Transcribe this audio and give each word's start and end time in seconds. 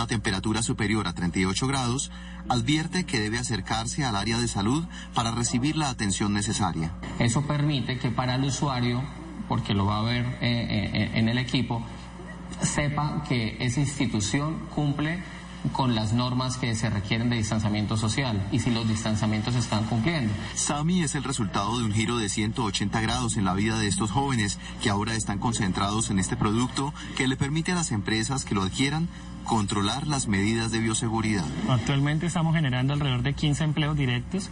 una 0.00 0.06
temperatura 0.06 0.62
superior 0.62 1.06
a 1.08 1.12
38 1.12 1.66
grados, 1.66 2.10
advierte 2.48 3.04
que 3.04 3.20
debe 3.20 3.36
acercarse 3.36 4.02
al 4.02 4.16
área 4.16 4.38
de 4.38 4.48
salud 4.48 4.82
para 5.12 5.30
recibir 5.30 5.76
la 5.76 5.90
atención 5.90 6.32
necesaria. 6.32 6.92
Eso 7.18 7.42
permite 7.42 7.98
que 7.98 8.08
para 8.08 8.36
el 8.36 8.44
usuario, 8.44 9.02
porque 9.46 9.74
lo 9.74 9.84
va 9.84 9.98
a 9.98 10.02
ver 10.02 10.24
eh, 10.24 10.40
eh, 10.40 11.10
en 11.16 11.28
el 11.28 11.36
equipo, 11.36 11.84
sepa 12.62 13.24
que 13.28 13.58
esa 13.60 13.80
institución 13.80 14.68
cumple 14.74 15.22
con 15.72 15.94
las 15.94 16.14
normas 16.14 16.56
que 16.56 16.74
se 16.74 16.88
requieren 16.88 17.28
de 17.28 17.36
distanciamiento 17.36 17.98
social 17.98 18.48
y 18.50 18.60
si 18.60 18.70
los 18.70 18.88
distanciamientos 18.88 19.52
se 19.52 19.60
están 19.60 19.84
cumpliendo. 19.84 20.32
SAMI 20.54 21.02
es 21.02 21.14
el 21.14 21.24
resultado 21.24 21.78
de 21.78 21.84
un 21.84 21.92
giro 21.92 22.16
de 22.16 22.30
180 22.30 22.98
grados 23.02 23.36
en 23.36 23.44
la 23.44 23.52
vida 23.52 23.78
de 23.78 23.86
estos 23.86 24.10
jóvenes 24.10 24.58
que 24.82 24.88
ahora 24.88 25.14
están 25.14 25.38
concentrados 25.38 26.08
en 26.08 26.18
este 26.18 26.36
producto 26.36 26.94
que 27.18 27.28
le 27.28 27.36
permite 27.36 27.72
a 27.72 27.74
las 27.74 27.92
empresas 27.92 28.46
que 28.46 28.54
lo 28.54 28.62
adquieran 28.62 29.08
controlar 29.50 30.06
las 30.06 30.28
medidas 30.28 30.70
de 30.70 30.78
bioseguridad. 30.78 31.44
Actualmente 31.68 32.26
estamos 32.26 32.54
generando 32.54 32.92
alrededor 32.92 33.22
de 33.22 33.34
15 33.34 33.64
empleos 33.64 33.96
directos 33.96 34.48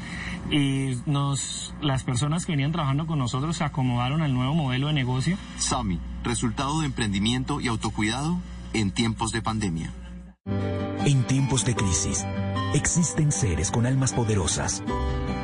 y 0.50 0.98
nos, 1.06 1.73
las 1.80 2.02
personas 2.02 2.45
que 2.45 2.50
venían 2.50 2.73
trabajando 2.73 3.06
con 3.06 3.20
nosotros 3.20 3.56
se 3.56 3.62
acomodaron 3.62 4.23
al 4.23 4.34
nuevo 4.34 4.54
modelo 4.56 4.88
de 4.88 4.95
negocio. 4.95 5.38
SAMI, 5.56 6.00
resultado 6.24 6.80
de 6.80 6.87
emprendimiento 6.87 7.60
y 7.60 7.68
autocuidado 7.68 8.40
en 8.73 8.90
tiempos 8.90 9.30
de 9.30 9.40
pandemia. 9.40 9.92
En 11.06 11.23
tiempos 11.28 11.65
de 11.65 11.76
crisis, 11.76 12.26
existen 12.74 13.30
seres 13.30 13.70
con 13.70 13.87
almas 13.87 14.12
poderosas 14.12 14.82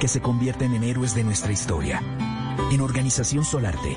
que 0.00 0.08
se 0.08 0.20
convierten 0.20 0.74
en 0.74 0.82
héroes 0.82 1.14
de 1.14 1.22
nuestra 1.22 1.52
historia. 1.52 2.02
En 2.72 2.80
Organización 2.80 3.44
Solarte, 3.44 3.96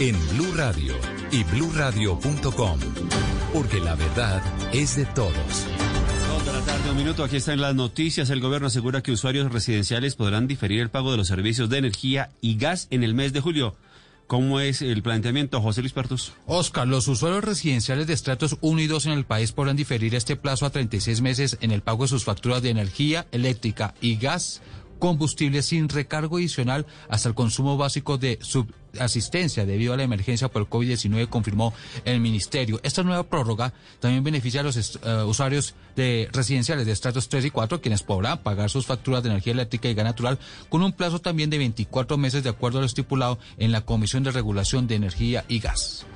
en 0.00 0.16
Blue 0.30 0.52
Radio 0.54 0.94
y 1.30 1.44
bluradio.com. 1.44 2.80
Porque 3.52 3.80
la 3.80 3.94
verdad 3.94 4.42
es 4.72 4.96
de 4.96 5.06
todos. 5.06 5.34
Dos 6.28 6.46
de 6.46 6.52
la 6.52 6.60
tarde, 6.60 6.90
un 6.90 6.96
minuto. 6.96 7.24
Aquí 7.24 7.36
están 7.36 7.60
las 7.60 7.74
noticias. 7.74 8.30
El 8.30 8.40
gobierno 8.40 8.66
asegura 8.66 9.02
que 9.02 9.12
usuarios 9.12 9.52
residenciales 9.52 10.16
podrán 10.16 10.46
diferir 10.46 10.80
el 10.80 10.90
pago 10.90 11.10
de 11.10 11.16
los 11.16 11.28
servicios 11.28 11.68
de 11.68 11.78
energía 11.78 12.30
y 12.40 12.56
gas 12.56 12.88
en 12.90 13.04
el 13.04 13.14
mes 13.14 13.32
de 13.32 13.40
julio. 13.40 13.76
¿Cómo 14.26 14.58
es 14.58 14.80
el 14.80 15.02
planteamiento, 15.02 15.60
José 15.60 15.82
Luis 15.82 15.92
Pertus? 15.92 16.32
Oscar, 16.46 16.88
los 16.88 17.08
usuarios 17.08 17.44
residenciales 17.44 18.06
de 18.06 18.14
estratos 18.14 18.56
1 18.62 18.80
y 18.80 18.86
2 18.86 19.06
en 19.06 19.12
el 19.12 19.24
país 19.24 19.52
podrán 19.52 19.76
diferir 19.76 20.14
este 20.14 20.34
plazo 20.34 20.64
a 20.64 20.70
36 20.70 21.20
meses 21.20 21.58
en 21.60 21.72
el 21.72 21.82
pago 21.82 22.04
de 22.04 22.08
sus 22.08 22.24
facturas 22.24 22.62
de 22.62 22.70
energía 22.70 23.26
eléctrica 23.32 23.94
y 24.00 24.16
gas 24.16 24.62
combustible 25.04 25.60
sin 25.62 25.90
recargo 25.90 26.38
adicional 26.38 26.86
hasta 27.10 27.28
el 27.28 27.34
consumo 27.34 27.76
básico 27.76 28.16
de 28.16 28.38
subasistencia 28.40 29.66
debido 29.66 29.92
a 29.92 29.98
la 29.98 30.02
emergencia 30.02 30.48
por 30.48 30.62
el 30.62 30.68
COVID-19, 30.70 31.28
confirmó 31.28 31.74
el 32.06 32.20
ministerio. 32.20 32.80
Esta 32.82 33.02
nueva 33.02 33.24
prórroga 33.24 33.74
también 34.00 34.24
beneficia 34.24 34.62
a 34.62 34.64
los 34.64 34.78
eh, 34.78 35.22
usuarios 35.24 35.74
de 35.94 36.30
residenciales 36.32 36.86
de 36.86 36.92
estratos 36.92 37.28
3 37.28 37.44
y 37.44 37.50
4, 37.50 37.82
quienes 37.82 38.02
podrán 38.02 38.38
pagar 38.38 38.70
sus 38.70 38.86
facturas 38.86 39.22
de 39.22 39.28
energía 39.28 39.52
eléctrica 39.52 39.90
y 39.90 39.94
gas 39.94 40.06
natural 40.06 40.38
con 40.70 40.82
un 40.82 40.92
plazo 40.92 41.18
también 41.18 41.50
de 41.50 41.58
24 41.58 42.16
meses 42.16 42.42
de 42.42 42.48
acuerdo 42.48 42.78
a 42.78 42.80
lo 42.80 42.86
estipulado 42.86 43.38
en 43.58 43.72
la 43.72 43.82
Comisión 43.82 44.22
de 44.22 44.30
Regulación 44.30 44.86
de 44.86 44.94
Energía 44.94 45.44
y 45.48 45.58
Gas. 45.58 46.06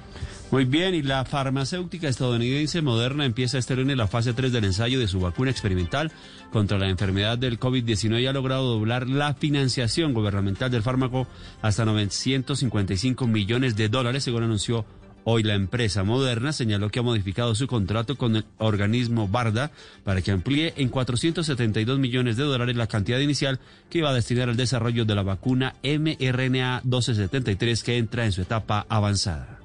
Muy 0.50 0.64
bien, 0.64 0.94
y 0.94 1.02
la 1.02 1.26
farmacéutica 1.26 2.08
estadounidense 2.08 2.80
Moderna 2.80 3.26
empieza 3.26 3.58
este 3.58 3.76
lunes 3.76 3.98
la 3.98 4.06
fase 4.06 4.32
3 4.32 4.50
del 4.50 4.64
ensayo 4.64 4.98
de 4.98 5.06
su 5.06 5.20
vacuna 5.20 5.50
experimental 5.50 6.10
contra 6.50 6.78
la 6.78 6.88
enfermedad 6.88 7.36
del 7.36 7.60
COVID-19 7.60 8.22
y 8.22 8.26
ha 8.26 8.32
logrado 8.32 8.64
doblar 8.64 9.06
la 9.10 9.34
financiación 9.34 10.14
gubernamental 10.14 10.70
del 10.70 10.82
fármaco 10.82 11.26
hasta 11.60 11.84
955 11.84 13.26
millones 13.26 13.76
de 13.76 13.90
dólares, 13.90 14.24
según 14.24 14.44
anunció 14.44 14.86
hoy 15.24 15.42
la 15.42 15.52
empresa 15.52 16.02
Moderna. 16.02 16.54
Señaló 16.54 16.88
que 16.88 17.00
ha 17.00 17.02
modificado 17.02 17.54
su 17.54 17.66
contrato 17.66 18.16
con 18.16 18.36
el 18.36 18.46
organismo 18.56 19.28
Barda 19.28 19.70
para 20.02 20.22
que 20.22 20.30
amplíe 20.30 20.72
en 20.78 20.88
472 20.88 21.98
millones 21.98 22.38
de 22.38 22.44
dólares 22.44 22.74
la 22.74 22.86
cantidad 22.86 23.18
inicial 23.18 23.60
que 23.90 23.98
iba 23.98 24.08
a 24.08 24.14
destinar 24.14 24.48
al 24.48 24.56
desarrollo 24.56 25.04
de 25.04 25.14
la 25.14 25.22
vacuna 25.22 25.74
mRNA 25.82 26.80
1273 26.84 27.82
que 27.82 27.98
entra 27.98 28.24
en 28.24 28.32
su 28.32 28.40
etapa 28.40 28.86
avanzada. 28.88 29.57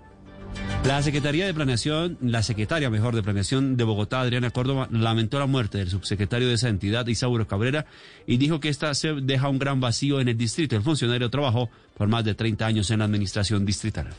La 0.86 1.02
Secretaría 1.02 1.46
de 1.46 1.54
Planeación, 1.54 2.18
la 2.22 2.44
secretaria 2.44 2.90
mejor 2.90 3.16
de 3.16 3.24
Planeación 3.24 3.78
de 3.78 3.86
Bogotá, 3.86 4.20
Adriana 4.20 4.52
Córdoba, 4.52 4.90
lamentó 4.92 5.40
la 5.40 5.46
muerte 5.46 5.78
del 5.78 5.90
subsecretario 5.90 6.50
de 6.50 6.56
esa 6.56 6.68
entidad, 6.68 7.08
Isauro 7.08 7.48
Cabrera, 7.48 7.86
y 8.28 8.36
dijo 8.36 8.60
que 8.60 8.68
esta 8.68 8.94
se 8.94 9.14
deja 9.14 9.48
un 9.48 9.60
gran 9.60 9.80
vacío 9.80 10.20
en 10.20 10.28
el 10.28 10.38
distrito. 10.38 10.76
El 10.76 10.82
funcionario 10.82 11.30
trabajó 11.30 11.70
por 11.98 12.10
más 12.10 12.26
de 12.26 12.36
30 12.36 12.66
años 12.66 12.92
en 12.92 13.00
la 13.00 13.06
administración 13.06 13.66
distrital. 13.66 14.10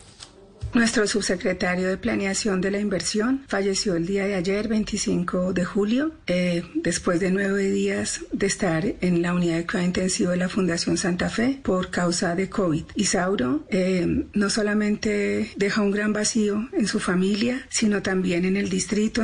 Nuestro 0.74 1.06
subsecretario 1.06 1.88
de 1.88 1.96
Planeación 1.96 2.60
de 2.60 2.72
la 2.72 2.80
Inversión 2.80 3.44
falleció 3.46 3.94
el 3.94 4.06
día 4.06 4.26
de 4.26 4.34
ayer, 4.34 4.66
25 4.66 5.52
de 5.52 5.64
julio, 5.64 6.14
eh, 6.26 6.64
después 6.74 7.20
de 7.20 7.30
nueve 7.30 7.70
días 7.70 8.22
de 8.32 8.46
estar 8.46 8.84
en 9.00 9.22
la 9.22 9.34
unidad 9.34 9.58
de 9.58 9.66
cuidado 9.66 9.86
intensivo 9.86 10.32
de 10.32 10.38
la 10.38 10.48
Fundación 10.48 10.96
Santa 10.96 11.30
Fe 11.30 11.60
por 11.62 11.90
causa 11.90 12.34
de 12.34 12.50
COVID. 12.50 12.86
Isauro 12.96 13.64
eh, 13.70 14.26
no 14.32 14.50
solamente 14.50 15.52
deja 15.56 15.80
un 15.80 15.92
gran 15.92 16.12
vacío 16.12 16.68
en 16.72 16.88
su 16.88 16.98
familia, 16.98 17.64
sino 17.70 18.02
también 18.02 18.44
en 18.44 18.56
el 18.56 18.68
distrito. 18.68 19.22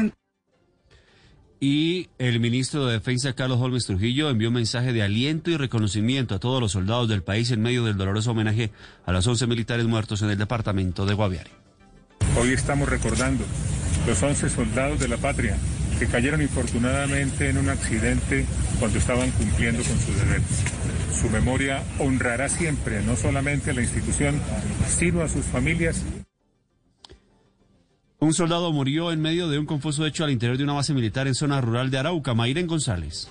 Y 1.62 2.08
el 2.16 2.40
ministro 2.40 2.86
de 2.86 2.94
Defensa, 2.94 3.34
Carlos 3.34 3.60
Holmes 3.60 3.84
Trujillo, 3.84 4.30
envió 4.30 4.48
un 4.48 4.54
mensaje 4.54 4.94
de 4.94 5.02
aliento 5.02 5.50
y 5.50 5.58
reconocimiento 5.58 6.34
a 6.34 6.38
todos 6.38 6.58
los 6.58 6.72
soldados 6.72 7.06
del 7.10 7.22
país 7.22 7.50
en 7.50 7.60
medio 7.60 7.84
del 7.84 7.98
doloroso 7.98 8.30
homenaje 8.30 8.70
a 9.04 9.12
los 9.12 9.26
11 9.26 9.46
militares 9.46 9.84
muertos 9.84 10.22
en 10.22 10.30
el 10.30 10.38
departamento 10.38 11.04
de 11.04 11.12
Guaviare. 11.12 11.50
Hoy 12.38 12.54
estamos 12.54 12.88
recordando 12.88 13.44
los 14.06 14.22
11 14.22 14.48
soldados 14.48 15.00
de 15.00 15.08
la 15.08 15.18
patria 15.18 15.58
que 15.98 16.06
cayeron 16.06 16.40
infortunadamente 16.40 17.50
en 17.50 17.58
un 17.58 17.68
accidente 17.68 18.46
cuando 18.78 18.98
estaban 18.98 19.30
cumpliendo 19.32 19.82
con 19.82 19.98
sus 19.98 20.16
deberes. 20.18 20.64
Su 21.20 21.28
memoria 21.28 21.84
honrará 21.98 22.48
siempre 22.48 23.02
no 23.02 23.16
solamente 23.16 23.72
a 23.72 23.74
la 23.74 23.82
institución, 23.82 24.40
sino 24.88 25.20
a 25.20 25.28
sus 25.28 25.44
familias. 25.44 26.02
Un 28.22 28.34
soldado 28.34 28.70
murió 28.70 29.12
en 29.12 29.22
medio 29.22 29.48
de 29.48 29.58
un 29.58 29.64
confuso 29.64 30.04
hecho 30.04 30.24
al 30.24 30.30
interior 30.30 30.58
de 30.58 30.64
una 30.64 30.74
base 30.74 30.92
militar 30.92 31.26
en 31.26 31.34
zona 31.34 31.62
rural 31.62 31.90
de 31.90 31.96
Arauca. 31.96 32.34
Mayren 32.34 32.66
González. 32.66 33.28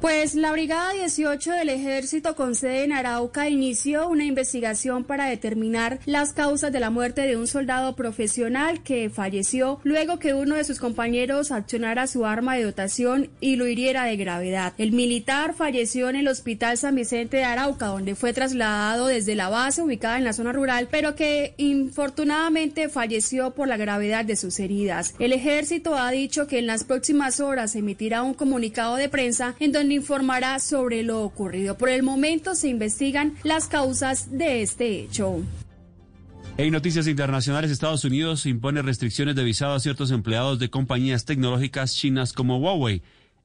Pues 0.00 0.36
la 0.36 0.52
Brigada 0.52 0.92
18 0.92 1.50
del 1.50 1.70
Ejército 1.70 2.36
con 2.36 2.54
sede 2.54 2.84
en 2.84 2.92
Arauca 2.92 3.48
inició 3.48 4.08
una 4.08 4.24
investigación 4.24 5.02
para 5.02 5.26
determinar 5.26 5.98
las 6.06 6.32
causas 6.32 6.70
de 6.70 6.78
la 6.78 6.90
muerte 6.90 7.22
de 7.22 7.36
un 7.36 7.48
soldado 7.48 7.96
profesional 7.96 8.84
que 8.84 9.10
falleció 9.10 9.80
luego 9.82 10.20
que 10.20 10.34
uno 10.34 10.54
de 10.54 10.62
sus 10.62 10.78
compañeros 10.78 11.50
accionara 11.50 12.06
su 12.06 12.24
arma 12.26 12.54
de 12.54 12.62
dotación 12.62 13.28
y 13.40 13.56
lo 13.56 13.66
hiriera 13.66 14.04
de 14.04 14.16
gravedad. 14.16 14.72
El 14.78 14.92
militar 14.92 15.52
falleció 15.52 16.08
en 16.08 16.14
el 16.14 16.28
Hospital 16.28 16.78
San 16.78 16.94
Vicente 16.94 17.38
de 17.38 17.44
Arauca, 17.44 17.86
donde 17.86 18.14
fue 18.14 18.32
trasladado 18.32 19.08
desde 19.08 19.34
la 19.34 19.48
base 19.48 19.82
ubicada 19.82 20.16
en 20.16 20.24
la 20.24 20.32
zona 20.32 20.52
rural, 20.52 20.86
pero 20.92 21.16
que 21.16 21.54
infortunadamente 21.56 22.88
falleció 22.88 23.50
por 23.50 23.66
la 23.66 23.76
gravedad 23.76 24.24
de 24.24 24.36
sus 24.36 24.60
heridas. 24.60 25.16
El 25.18 25.32
Ejército 25.32 25.96
ha 25.96 26.12
dicho 26.12 26.46
que 26.46 26.60
en 26.60 26.68
las 26.68 26.84
próximas 26.84 27.40
horas 27.40 27.74
emitirá 27.74 28.22
un 28.22 28.34
comunicado 28.34 28.94
de 28.94 29.08
prensa 29.08 29.56
en 29.58 29.72
donde 29.72 29.87
informará 29.92 30.58
sobre 30.58 31.02
lo 31.02 31.22
ocurrido. 31.22 31.76
Por 31.76 31.88
el 31.88 32.02
momento 32.02 32.54
se 32.54 32.68
investigan 32.68 33.34
las 33.42 33.68
causas 33.68 34.36
de 34.36 34.62
este 34.62 35.00
hecho. 35.00 35.42
En 36.56 36.72
noticias 36.72 37.06
internacionales, 37.06 37.70
Estados 37.70 38.04
Unidos 38.04 38.44
impone 38.44 38.82
restricciones 38.82 39.36
de 39.36 39.44
visado 39.44 39.74
a 39.74 39.80
ciertos 39.80 40.10
empleados 40.10 40.58
de 40.58 40.70
compañías 40.70 41.24
tecnológicas 41.24 41.94
chinas 41.94 42.32
como 42.32 42.58
Huawei. 42.58 43.02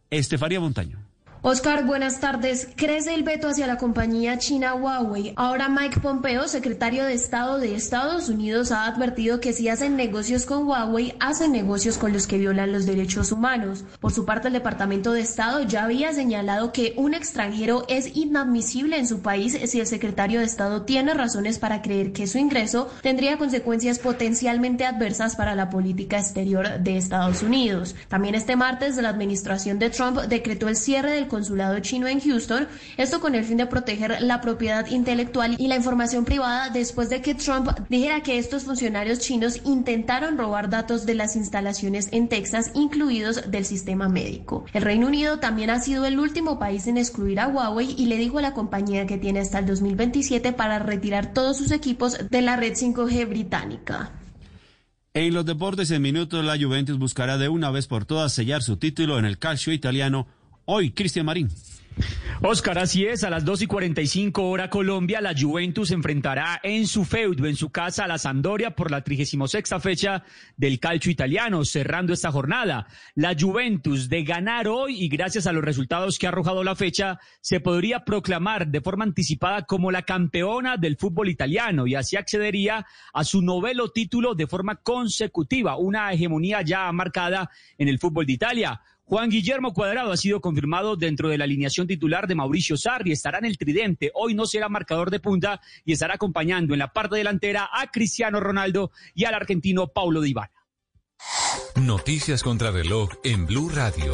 Estefanía 0.10 0.60
Montaño. 0.60 1.13
Oscar, 1.46 1.86
buenas 1.86 2.22
tardes. 2.22 2.70
Crece 2.78 3.14
el 3.14 3.24
veto 3.24 3.50
hacia 3.50 3.68
la 3.68 3.76
compañía 3.76 4.38
china 4.38 4.76
Huawei. 4.76 5.34
Ahora 5.36 5.68
Mike 5.68 6.00
Pompeo, 6.00 6.48
secretario 6.48 7.04
de 7.04 7.16
Estado 7.16 7.60
de 7.60 7.76
Estados 7.76 8.30
Unidos, 8.30 8.72
ha 8.72 8.86
advertido 8.86 9.42
que 9.42 9.52
si 9.52 9.68
hacen 9.68 9.98
negocios 9.98 10.46
con 10.46 10.66
Huawei, 10.66 11.16
hacen 11.20 11.52
negocios 11.52 11.98
con 11.98 12.14
los 12.14 12.28
que 12.28 12.38
violan 12.38 12.72
los 12.72 12.86
derechos 12.86 13.34
humanos. 13.34 13.84
Por 14.00 14.14
su 14.14 14.24
parte, 14.24 14.48
el 14.48 14.54
Departamento 14.54 15.12
de 15.12 15.20
Estado 15.20 15.64
ya 15.64 15.84
había 15.84 16.14
señalado 16.14 16.72
que 16.72 16.94
un 16.96 17.14
extranjero 17.14 17.84
es 17.90 18.16
inadmisible 18.16 18.98
en 18.98 19.06
su 19.06 19.22
país 19.22 19.60
si 19.66 19.82
el 19.82 19.88
secretario 19.88 20.40
de 20.40 20.46
Estado 20.46 20.84
tiene 20.84 21.14
razones 21.14 21.60
para 21.60 21.82
creer 21.82 22.14
que 22.14 22.26
su 22.26 22.38
ingreso 22.38 22.88
tendría 23.02 23.38
consecuencias 23.38 24.00
potencialmente 24.00 24.86
adversas 24.86 25.36
para 25.36 25.56
la 25.56 25.70
política 25.70 26.20
exterior 26.20 26.80
de 26.80 26.96
Estados 26.96 27.44
Unidos. 27.44 27.96
También 28.08 28.34
este 28.34 28.56
martes, 28.56 28.96
la 28.96 29.10
administración 29.10 29.78
de 29.78 29.90
Trump 29.90 30.20
decretó 30.22 30.70
el 30.70 30.78
cierre 30.78 31.12
del 31.12 31.33
consulado 31.34 31.80
chino 31.80 32.08
en 32.08 32.22
Houston, 32.22 32.68
esto 32.96 33.20
con 33.20 33.34
el 33.34 33.44
fin 33.44 33.58
de 33.58 33.66
proteger 33.66 34.22
la 34.22 34.40
propiedad 34.40 34.86
intelectual 34.86 35.56
y 35.58 35.68
la 35.68 35.76
información 35.76 36.26
privada 36.26 36.70
después 36.70 37.10
de 37.10 37.24
que 37.24 37.34
Trump 37.34 37.72
dijera 37.90 38.22
que 38.22 38.38
estos 38.38 38.66
funcionarios 38.66 39.18
chinos 39.18 39.60
intentaron 39.66 40.38
robar 40.38 40.70
datos 40.70 41.08
de 41.08 41.16
las 41.16 41.36
instalaciones 41.36 42.10
en 42.12 42.30
Texas, 42.30 42.70
incluidos 42.76 43.50
del 43.50 43.66
sistema 43.66 44.10
médico. 44.10 44.66
El 44.74 44.84
Reino 44.84 45.08
Unido 45.08 45.40
también 45.40 45.72
ha 45.72 45.80
sido 45.80 46.06
el 46.06 46.20
último 46.20 46.60
país 46.60 46.86
en 46.86 46.98
excluir 46.98 47.40
a 47.40 47.48
Huawei 47.48 47.96
y 47.98 48.06
le 48.06 48.18
dijo 48.18 48.38
a 48.38 48.44
la 48.44 48.54
compañía 48.54 49.08
que 49.08 49.18
tiene 49.18 49.40
hasta 49.40 49.58
el 49.58 49.66
2027 49.66 50.54
para 50.54 50.78
retirar 50.78 51.34
todos 51.34 51.58
sus 51.58 51.72
equipos 51.72 52.30
de 52.30 52.42
la 52.44 52.58
red 52.58 52.74
5G 52.74 53.28
británica. 53.28 54.12
En 55.16 55.34
los 55.34 55.46
deportes 55.46 55.90
en 55.90 56.04
minutos, 56.04 56.46
la 56.46 56.60
Juventus 56.60 57.00
buscará 57.00 57.40
de 57.40 57.50
una 57.50 57.72
vez 57.72 57.88
por 57.88 58.06
todas 58.06 58.34
sellar 58.34 58.62
su 58.62 58.78
título 58.78 59.18
en 59.18 59.26
el 59.26 59.40
calcio 59.40 59.74
italiano 59.74 60.28
Hoy, 60.66 60.92
Cristian 60.92 61.26
Marín. 61.26 61.50
Oscar, 62.42 62.78
así 62.80 63.06
es, 63.06 63.24
a 63.24 63.30
las 63.30 63.46
2 63.46 63.62
y 63.62 63.68
45 63.68 64.50
hora 64.50 64.70
Colombia, 64.70 65.22
la 65.22 65.34
Juventus 65.38 65.92
enfrentará 65.92 66.60
en 66.64 66.88
su 66.88 67.06
feudo, 67.06 67.46
en 67.46 67.56
su 67.56 67.70
casa, 67.70 68.04
a 68.04 68.08
la 68.08 68.18
Sampdoria 68.18 68.76
por 68.76 68.92
la 68.92 69.02
36 69.02 69.64
fecha 69.82 70.24
del 70.58 70.80
calcio 70.80 71.12
italiano, 71.12 71.64
cerrando 71.64 72.12
esta 72.12 72.32
jornada. 72.32 72.88
La 73.16 73.36
Juventus, 73.40 74.10
de 74.10 74.24
ganar 74.24 74.68
hoy 74.68 75.04
y 75.04 75.08
gracias 75.08 75.48
a 75.48 75.54
los 75.54 75.64
resultados 75.64 76.18
que 76.18 76.26
ha 76.26 76.30
arrojado 76.30 76.64
la 76.64 76.76
fecha, 76.76 77.20
se 77.40 77.60
podría 77.60 78.04
proclamar 78.04 78.68
de 78.68 78.82
forma 78.82 79.06
anticipada 79.06 79.64
como 79.64 79.92
la 79.92 80.02
campeona 80.02 80.76
del 80.78 80.98
fútbol 80.98 81.30
italiano 81.30 81.88
y 81.88 81.96
así 81.96 82.18
accedería 82.18 82.86
a 83.14 83.24
su 83.24 83.42
novelo 83.42 83.92
título 83.92 84.36
de 84.36 84.48
forma 84.48 84.78
consecutiva, 84.78 85.78
una 85.78 86.12
hegemonía 86.12 86.62
ya 86.62 86.92
marcada 86.92 87.50
en 87.78 87.88
el 87.88 88.00
fútbol 88.00 88.26
de 88.26 88.34
Italia. 88.34 88.82
Juan 89.14 89.30
Guillermo 89.30 89.76
Cuadrado 89.76 90.12
ha 90.12 90.18
sido 90.18 90.42
confirmado 90.42 90.96
dentro 90.96 91.30
de 91.30 91.38
la 91.38 91.44
alineación 91.44 91.86
titular 91.86 92.26
de 92.26 92.34
Mauricio 92.34 92.76
Sarri. 92.76 93.12
Estará 93.12 93.38
en 93.38 93.46
el 93.46 93.60
tridente. 93.60 94.10
Hoy 94.16 94.34
no 94.34 94.48
será 94.48 94.70
marcador 94.70 95.12
de 95.12 95.20
punta 95.20 95.62
y 95.86 95.94
estará 95.94 96.16
acompañando 96.16 96.74
en 96.74 96.80
la 96.80 96.92
parte 96.92 97.18
delantera 97.18 97.70
a 97.72 97.92
Cristiano 97.92 98.40
Ronaldo 98.40 98.90
y 99.14 99.26
al 99.26 99.36
argentino 99.36 99.86
Paulo 99.86 100.20
Dybala. 100.20 100.50
Noticias 101.76 102.42
contra 102.42 102.72
reloj 102.72 103.12
en 103.24 103.46
Blue 103.46 103.70
Radio. 103.70 104.14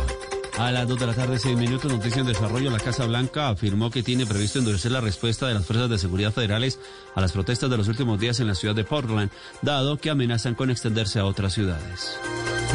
A 0.59 0.73
las 0.73 0.89
2 0.89 0.99
de 0.99 1.07
la 1.07 1.13
tarde, 1.13 1.39
6 1.39 1.57
minutos, 1.57 1.89
noticia 1.89 2.19
en 2.19 2.27
desarrollo. 2.27 2.69
La 2.69 2.79
Casa 2.79 3.05
Blanca 3.05 3.47
afirmó 3.47 3.89
que 3.89 4.03
tiene 4.03 4.25
previsto 4.25 4.59
endurecer 4.59 4.91
la 4.91 4.99
respuesta 4.99 5.47
de 5.47 5.53
las 5.53 5.65
fuerzas 5.65 5.89
de 5.89 5.97
seguridad 5.97 6.33
federales 6.33 6.81
a 7.15 7.21
las 7.21 7.31
protestas 7.31 7.69
de 7.69 7.77
los 7.77 7.87
últimos 7.87 8.19
días 8.19 8.41
en 8.41 8.47
la 8.47 8.55
ciudad 8.55 8.75
de 8.75 8.83
Portland, 8.83 9.31
dado 9.61 9.95
que 9.95 10.09
amenazan 10.09 10.55
con 10.55 10.69
extenderse 10.69 11.17
a 11.17 11.25
otras 11.25 11.53
ciudades. 11.53 12.19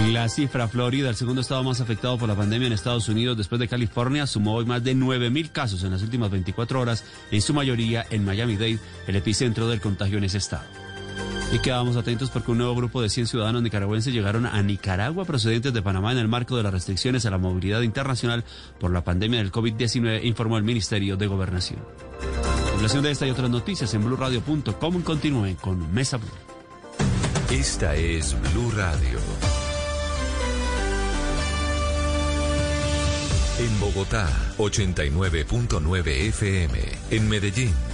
La 0.09 0.31
cifra 0.31 0.67
Florida, 0.67 1.11
el 1.11 1.15
segundo 1.15 1.43
estado 1.43 1.63
más 1.63 1.83
afectado 1.83 2.17
por 2.17 2.27
la 2.27 2.35
pandemia 2.35 2.69
en 2.69 2.73
Estados 2.73 3.11
Unidos 3.11 3.37
después 3.37 3.59
de 3.59 3.69
California, 3.69 4.27
sumó 4.27 4.55
hoy 4.55 4.65
más 4.65 4.83
de 4.83 4.97
9.000 4.97 5.53
casos 5.53 5.85
en 5.85 5.91
las 5.91 6.01
últimas 6.01 6.31
24 6.31 6.81
horas, 6.81 7.05
en 7.31 7.43
su 7.43 7.53
mayoría 7.53 8.07
en 8.09 8.25
Miami-Dade, 8.25 8.79
el 9.07 9.17
epicentro 9.17 9.69
del 9.69 9.83
contagio 9.83 10.17
en 10.17 10.25
ese 10.25 10.39
estado. 10.39 10.84
Y 11.53 11.59
quedamos 11.61 11.97
atentos 11.97 12.31
porque 12.31 12.51
un 12.51 12.59
nuevo 12.59 12.75
grupo 12.75 13.01
de 13.01 13.09
100 13.09 13.29
ciudadanos 13.29 13.63
nicaragüenses 13.63 14.13
llegaron 14.13 14.45
a 14.47 14.61
Nicaragua 14.63 15.25
procedentes 15.25 15.73
de 15.73 15.83
Panamá 15.83 16.11
en 16.13 16.19
el 16.19 16.29
marco 16.29 16.57
de 16.57 16.65
las 16.65 16.73
restricciones 16.73 17.27
a 17.27 17.31
la 17.31 17.39
movilidad 17.39 17.83
internacional 17.83 18.45
por 18.81 18.91
la 18.91 19.05
pandemia 19.05 19.39
del 19.39 19.53
COVID-19, 19.53 20.25
informó 20.25 20.59
el 20.59 20.65
Ministerio 20.65 21.17
de 21.17 21.27
Gobernación. 21.27 21.81
Población 22.73 23.05
de 23.05 23.13
esta 23.13 23.27
y 23.27 23.31
otras 23.31 23.51
noticias 23.51 23.95
en 23.95 24.05
blurradio.com. 24.05 25.03
Continúen 25.03 25.55
con 25.57 25.93
Mesa 25.95 26.17
Blue. 26.17 26.29
Esta 27.51 27.95
es 27.95 28.37
Blue 28.53 28.73
Radio. 28.73 29.19
En 33.61 33.81
Bogotá, 33.81 34.29
89.9 34.59 36.09
FM. 36.09 36.81
En 37.13 37.29
Medellín. 37.29 37.94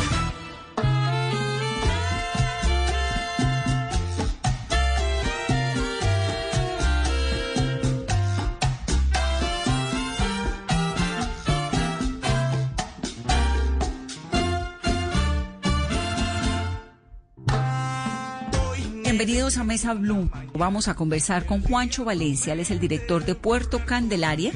A 19.41 19.63
Mesa 19.63 19.95
Blue. 19.95 20.29
Vamos 20.53 20.87
a 20.87 20.93
conversar 20.93 21.47
con 21.47 21.63
Juancho 21.63 22.05
Valencia, 22.05 22.53
él 22.53 22.59
es 22.59 22.69
el 22.69 22.79
director 22.79 23.25
de 23.25 23.33
Puerto 23.33 23.83
Candelaria. 23.83 24.51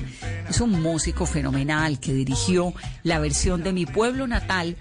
Es 0.48 0.62
un 0.62 0.80
músico 0.80 1.26
fenomenal 1.26 2.00
que 2.00 2.14
dirigió 2.14 2.72
la 3.02 3.18
versión 3.18 3.64
de 3.64 3.74
Mi 3.74 3.88
Pueblo 3.88 4.28
Natal 4.28 4.78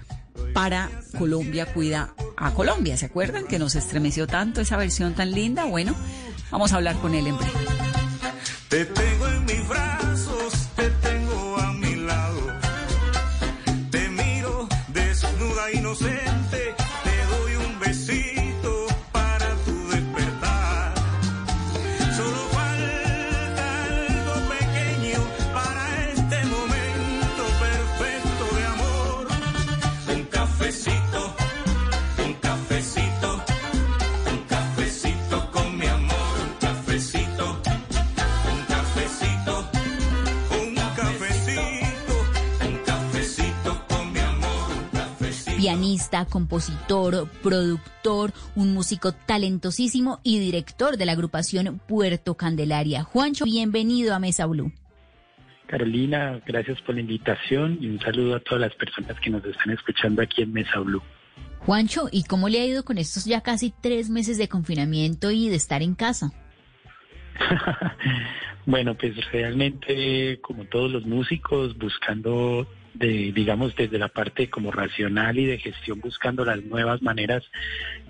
para 0.52 0.90
Colombia 1.18 1.64
Cuida 1.72 2.14
a 2.36 2.52
Colombia. 2.52 2.98
¿Se 2.98 3.06
acuerdan 3.06 3.46
que 3.46 3.58
nos 3.58 3.76
estremeció 3.76 4.26
tanto 4.26 4.60
esa 4.60 4.76
versión 4.76 5.14
tan 5.14 5.30
linda? 5.30 5.64
Bueno, 5.64 5.96
vamos 6.50 6.74
a 6.74 6.76
hablar 6.76 6.96
con 6.96 7.14
él 7.14 7.26
en 7.26 7.38
breve. 7.38 7.52
Te 8.68 8.84
tengo 8.84 9.26
en 9.26 9.44
mis 9.46 9.68
brazos, 9.68 10.68
te 10.76 10.90
pianista, 45.74 46.24
compositor, 46.24 47.28
productor, 47.42 48.32
un 48.54 48.72
músico 48.74 49.10
talentosísimo 49.10 50.20
y 50.22 50.38
director 50.38 50.96
de 50.96 51.04
la 51.04 51.12
agrupación 51.12 51.80
Puerto 51.88 52.36
Candelaria. 52.36 53.02
Juancho, 53.02 53.44
bienvenido 53.44 54.14
a 54.14 54.20
Mesa 54.20 54.46
Blue. 54.46 54.70
Carolina, 55.66 56.40
gracias 56.46 56.80
por 56.82 56.94
la 56.94 57.00
invitación 57.00 57.78
y 57.80 57.88
un 57.88 57.98
saludo 57.98 58.36
a 58.36 58.40
todas 58.40 58.60
las 58.60 58.74
personas 58.76 59.18
que 59.18 59.30
nos 59.30 59.44
están 59.44 59.70
escuchando 59.70 60.22
aquí 60.22 60.42
en 60.42 60.52
Mesa 60.52 60.78
Blue. 60.78 61.02
Juancho, 61.58 62.08
¿y 62.12 62.22
cómo 62.22 62.48
le 62.48 62.60
ha 62.60 62.66
ido 62.66 62.84
con 62.84 62.98
estos 62.98 63.24
ya 63.24 63.40
casi 63.40 63.74
tres 63.80 64.10
meses 64.10 64.38
de 64.38 64.48
confinamiento 64.48 65.32
y 65.32 65.48
de 65.48 65.56
estar 65.56 65.82
en 65.82 65.96
casa? 65.96 66.30
bueno, 68.64 68.94
pues 68.94 69.12
realmente, 69.32 70.38
como 70.40 70.66
todos 70.66 70.92
los 70.92 71.04
músicos, 71.04 71.76
buscando 71.76 72.64
de, 72.94 73.32
digamos, 73.32 73.74
desde 73.76 73.98
la 73.98 74.08
parte 74.08 74.48
como 74.48 74.70
racional 74.70 75.38
y 75.38 75.46
de 75.46 75.58
gestión, 75.58 76.00
buscando 76.00 76.44
las 76.44 76.62
nuevas 76.62 77.02
maneras 77.02 77.44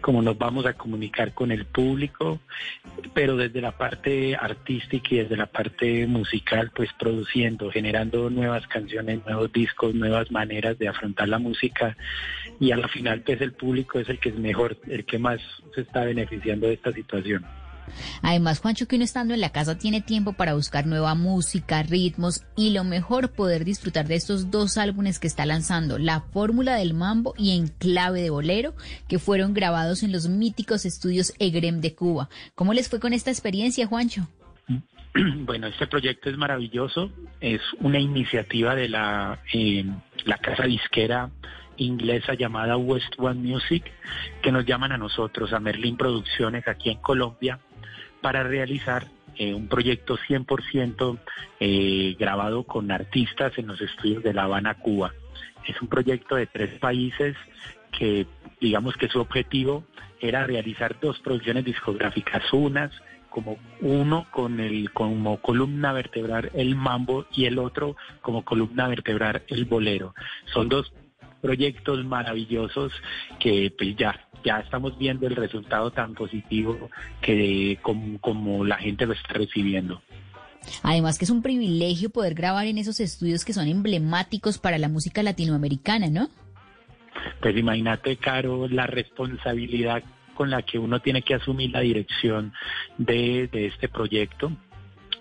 como 0.01 0.21
nos 0.21 0.37
vamos 0.37 0.67
a 0.67 0.75
comunicar 0.75 1.33
con 1.33 1.51
el 1.51 1.65
público, 1.65 2.39
pero 3.15 3.37
desde 3.37 3.63
la 3.63 3.73
parte 3.73 4.37
artística 4.37 5.15
y 5.15 5.19
desde 5.19 5.37
la 5.37 5.47
parte 5.47 6.07
musical, 6.07 6.71
pues 6.75 6.91
produciendo, 6.99 7.71
generando 7.71 8.29
nuevas 8.29 8.67
canciones, 8.67 9.25
nuevos 9.25 9.51
discos, 9.51 9.95
nuevas 9.95 10.31
maneras 10.31 10.79
de 10.79 10.89
afrontar 10.89 11.29
la 11.29 11.39
música 11.39 11.97
y 12.61 12.71
a 12.73 12.77
la 12.77 12.89
final, 12.89 13.23
pues 13.23 13.41
el 13.41 13.53
público 13.53 13.99
es 13.99 14.09
el 14.11 14.19
que 14.19 14.29
es 14.29 14.39
mejor, 14.39 14.77
el 14.89 15.07
que 15.07 15.19
más 15.19 15.41
se 15.75 15.81
está 15.81 16.05
beneficiando 16.05 16.67
de 16.67 16.75
esta 16.75 16.93
situación. 16.93 17.47
Además, 18.23 18.61
Juancho, 18.61 18.87
que 18.87 18.97
uno 18.97 19.05
estando 19.05 19.35
en 19.35 19.41
la 19.41 19.51
casa 19.51 19.79
tiene 19.79 20.01
tiempo 20.01 20.33
para 20.33 20.55
buscar 20.55 20.87
nueva 20.87 21.15
música, 21.15 21.83
ritmos 21.83 22.43
y 22.57 22.71
lo 22.71 22.85
mejor 22.85 23.33
poder 23.33 23.65
disfrutar 23.65 24.07
de 24.07 24.17
estos 24.17 24.51
dos 24.51 24.79
álbumes 24.79 25.19
que 25.19 25.27
está 25.27 25.47
lanzando, 25.47 25.99
La 25.99 26.21
Fórmula 26.21 26.77
del 26.77 26.95
Mambo 26.95 27.35
y 27.37 27.57
En 27.57 27.69
Clave 27.69 28.23
de 28.23 28.31
Bolero, 28.31 28.75
que 29.09 29.19
fueron 29.19 29.55
grabados 29.55 30.03
en 30.03 30.13
los 30.13 30.29
míticos 30.29 30.85
estudios 30.85 31.33
EGREM 31.39 31.81
de 31.81 31.95
Cuba. 31.95 32.29
¿Cómo 32.55 32.73
les 32.73 32.89
fue 32.89 33.01
con 33.01 33.13
esta 33.13 33.31
experiencia, 33.31 33.87
Juancho? 33.87 34.29
Bueno, 35.45 35.69
este 35.69 35.87
proyecto 35.87 36.29
es 36.29 36.37
maravilloso. 36.37 37.13
Es 37.41 37.61
una 37.79 38.01
iniciativa 38.01 38.75
de 38.75 38.89
la, 38.89 39.39
eh, 39.53 39.85
la 40.25 40.39
casa 40.39 40.65
disquera 40.65 41.31
inglesa 41.77 42.35
llamada 42.35 42.77
West 42.77 43.15
One 43.19 43.41
Music, 43.41 43.85
que 44.43 44.53
nos 44.53 44.65
llaman 44.65 44.93
a 44.93 44.99
nosotros, 44.99 45.53
a 45.53 45.61
Merlin 45.61 45.97
Producciones 45.97 46.67
aquí 46.69 46.91
en 46.91 46.99
Colombia, 46.99 47.59
para 48.25 48.43
realizar 48.43 49.07
eh, 49.37 49.53
un 49.53 49.69
proyecto 49.69 50.17
100% 50.17 51.19
eh, 51.61 52.17
grabado 52.19 52.65
con 52.65 52.91
artistas 52.91 53.53
en 53.59 53.67
los 53.67 53.79
estudios 53.83 54.23
de 54.23 54.33
La 54.33 54.45
Habana, 54.45 54.77
Cuba. 54.77 55.13
Es 55.67 55.83
un 55.83 55.89
proyecto 55.89 56.37
de 56.37 56.47
tres 56.47 56.79
países 56.79 57.37
que 57.93 58.27
digamos 58.63 58.97
que 58.97 59.11
su 59.11 59.21
objetivo 59.21 59.85
era 60.21 60.47
realizar 60.47 60.99
dos 61.03 61.21
producciones 61.21 61.67
discográficas, 61.67 62.51
unas 62.55 62.93
como 63.29 63.59
uno 63.83 64.27
con 64.31 64.59
el 64.59 64.91
como 64.93 65.43
columna 65.43 65.93
vertebral 65.93 66.51
el 66.55 66.77
mambo 66.77 67.27
y 67.31 67.45
el 67.45 67.59
otro 67.59 67.95
como 68.23 68.43
columna 68.43 68.89
vertebral 68.89 69.43
el 69.49 69.67
bolero. 69.67 70.15
Son 70.47 70.71
dos 70.71 70.95
proyectos 71.43 72.03
maravillosos 72.07 72.91
que 73.39 73.71
pues 73.77 73.95
ya 73.97 74.19
ya 74.45 74.61
estamos 74.61 74.97
viendo 74.99 75.27
el 75.27 75.37
resultado 75.37 75.91
tan 75.91 76.15
positivo 76.15 76.91
que 77.21 77.79
como, 77.83 78.65
la 78.65 78.77
gente 78.77 79.07
lo 79.07 79.15
está 79.15 79.35
recibiendo. 79.35 80.03
Además 80.83 81.19
que 81.19 81.25
es 81.25 81.31
un 81.31 81.43
privilegio 81.43 82.11
poder 82.11 82.35
grabar 82.35 82.67
en 82.67 82.79
esos 82.79 83.01
estudios 83.01 83.45
que 83.45 83.53
son 83.53 83.69
emblemáticos 83.69 84.59
para 84.59 84.79
la 84.79 84.89
música 84.89 85.23
latinoamericana, 85.23 86.09
¿no? 86.09 86.29
Pues 87.41 87.57
imagínate, 87.57 88.17
Caro, 88.17 88.69
la 88.69 88.87
responsabilidad 88.87 90.03
con 90.35 90.51
la 90.51 90.63
que 90.63 90.79
uno 90.79 91.01
tiene 91.01 91.23
que 91.23 91.35
asumir 91.35 91.71
la 91.71 91.81
dirección 91.81 92.53
de, 92.99 93.49
de 93.53 93.67
este 93.67 93.89
proyecto. 93.89 94.53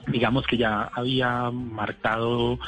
Digamos 0.07 0.45
que 0.47 0.57
ya 0.57 0.89
había 0.93 1.51
marcado 1.51 2.59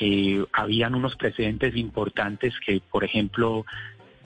eh, 0.00 0.44
habían 0.52 0.94
unos 0.94 1.14
precedentes 1.16 1.76
importantes 1.76 2.52
que, 2.66 2.80
por 2.90 3.04
ejemplo, 3.04 3.64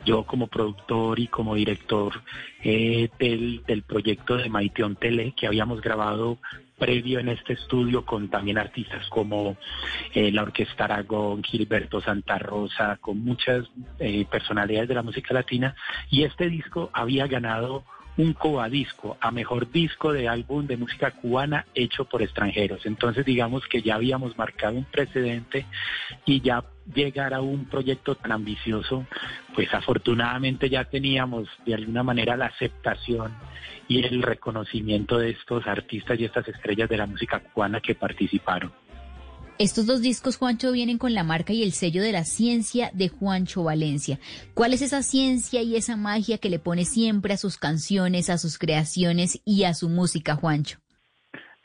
yo 0.04 0.24
como 0.24 0.46
productor 0.46 1.18
y 1.18 1.28
como 1.28 1.54
director 1.54 2.22
eh, 2.62 3.08
del, 3.18 3.62
del, 3.66 3.82
proyecto 3.82 4.36
de 4.36 4.48
Maiteon 4.48 4.96
Tele 4.96 5.34
que 5.36 5.46
habíamos 5.46 5.80
grabado 5.80 6.38
previo 6.78 7.18
en 7.18 7.28
este 7.28 7.54
estudio 7.54 8.04
con 8.04 8.28
también 8.28 8.56
artistas 8.56 9.06
como 9.08 9.56
eh, 10.14 10.30
la 10.30 10.42
Orquesta 10.42 10.84
Aragón, 10.84 11.42
Gilberto 11.42 12.00
Santa 12.00 12.38
Rosa, 12.38 12.98
con 13.00 13.22
muchas 13.22 13.66
eh, 13.98 14.24
personalidades 14.30 14.88
de 14.88 14.94
la 14.94 15.02
música 15.02 15.34
latina. 15.34 15.74
Y 16.08 16.22
este 16.22 16.48
disco 16.48 16.90
había 16.92 17.26
ganado 17.26 17.84
un 18.18 18.32
cobadisco 18.32 19.16
a 19.20 19.30
mejor 19.30 19.70
disco 19.70 20.12
de 20.12 20.28
álbum 20.28 20.66
de 20.66 20.76
música 20.76 21.12
cubana 21.12 21.66
hecho 21.74 22.04
por 22.04 22.20
extranjeros. 22.20 22.84
Entonces 22.84 23.24
digamos 23.24 23.66
que 23.68 23.80
ya 23.80 23.94
habíamos 23.94 24.36
marcado 24.36 24.76
un 24.76 24.84
precedente 24.84 25.66
y 26.26 26.40
ya 26.40 26.64
llegar 26.92 27.32
a 27.32 27.40
un 27.40 27.66
proyecto 27.66 28.16
tan 28.16 28.32
ambicioso, 28.32 29.06
pues 29.54 29.72
afortunadamente 29.72 30.68
ya 30.68 30.84
teníamos 30.84 31.48
de 31.64 31.74
alguna 31.74 32.02
manera 32.02 32.36
la 32.36 32.46
aceptación 32.46 33.32
y 33.86 34.04
el 34.04 34.22
reconocimiento 34.22 35.18
de 35.18 35.30
estos 35.30 35.66
artistas 35.66 36.18
y 36.18 36.24
estas 36.24 36.48
estrellas 36.48 36.88
de 36.88 36.96
la 36.96 37.06
música 37.06 37.38
cubana 37.40 37.80
que 37.80 37.94
participaron. 37.94 38.72
Estos 39.58 39.86
dos 39.86 40.00
discos, 40.00 40.36
Juancho, 40.36 40.70
vienen 40.70 40.98
con 40.98 41.14
la 41.14 41.24
marca 41.24 41.52
y 41.52 41.64
el 41.64 41.72
sello 41.72 42.00
de 42.00 42.12
la 42.12 42.22
ciencia 42.22 42.90
de 42.94 43.08
Juancho 43.08 43.64
Valencia. 43.64 44.20
¿Cuál 44.54 44.72
es 44.72 44.82
esa 44.82 45.02
ciencia 45.02 45.62
y 45.62 45.74
esa 45.74 45.96
magia 45.96 46.38
que 46.38 46.48
le 46.48 46.60
pone 46.60 46.84
siempre 46.84 47.34
a 47.34 47.36
sus 47.36 47.58
canciones, 47.58 48.30
a 48.30 48.38
sus 48.38 48.56
creaciones 48.56 49.42
y 49.44 49.64
a 49.64 49.74
su 49.74 49.88
música, 49.88 50.36
Juancho? 50.36 50.78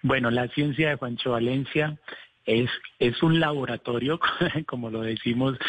Bueno, 0.01 0.31
la 0.31 0.47
ciencia 0.47 0.89
de 0.89 0.95
Juancho 0.95 1.31
Valencia 1.31 1.99
es, 2.47 2.67
es 2.97 3.21
un 3.21 3.39
laboratorio, 3.39 4.19
como 4.65 4.89
lo 4.89 5.01
decimos, 5.01 5.59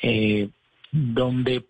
eh, 0.00 0.48
donde 0.90 1.60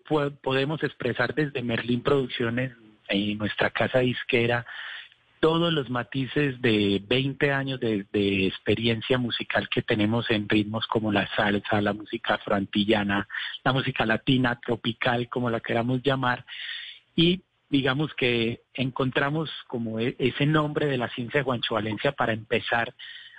podemos 0.41 0.81
expresar 0.81 1.35
desde 1.35 1.61
Merlín 1.61 2.01
Producciones, 2.01 2.71
en 3.09 3.37
nuestra 3.37 3.69
casa 3.69 3.99
disquera, 3.99 4.65
todos 5.45 5.71
los 5.71 5.91
matices 5.91 6.59
de 6.59 6.99
20 7.07 7.51
años 7.51 7.79
de, 7.79 8.47
experiencia 8.47 9.19
musical 9.19 9.69
que 9.69 9.83
tenemos 9.83 10.27
en 10.31 10.49
ritmos 10.49 10.87
como 10.87 11.11
la 11.11 11.27
salsa, 11.35 11.81
la 11.81 11.93
música 11.93 12.33
afroantillana, 12.33 13.27
la 13.63 13.71
música 13.71 14.07
latina, 14.07 14.59
tropical, 14.59 15.29
como 15.29 15.51
la 15.51 15.59
queramos 15.59 16.01
llamar, 16.01 16.43
y 17.15 17.43
digamos 17.69 18.11
que 18.15 18.61
encontramos 18.73 19.51
como 19.67 19.99
e, 19.99 20.15
ese 20.17 20.47
nombre 20.47 20.87
de 20.87 20.97
la 20.97 21.09
ciencia 21.09 21.41
de 21.41 21.43
Juancho 21.43 21.75
Valencia 21.75 22.11
para 22.13 22.33
empezar 22.33 22.95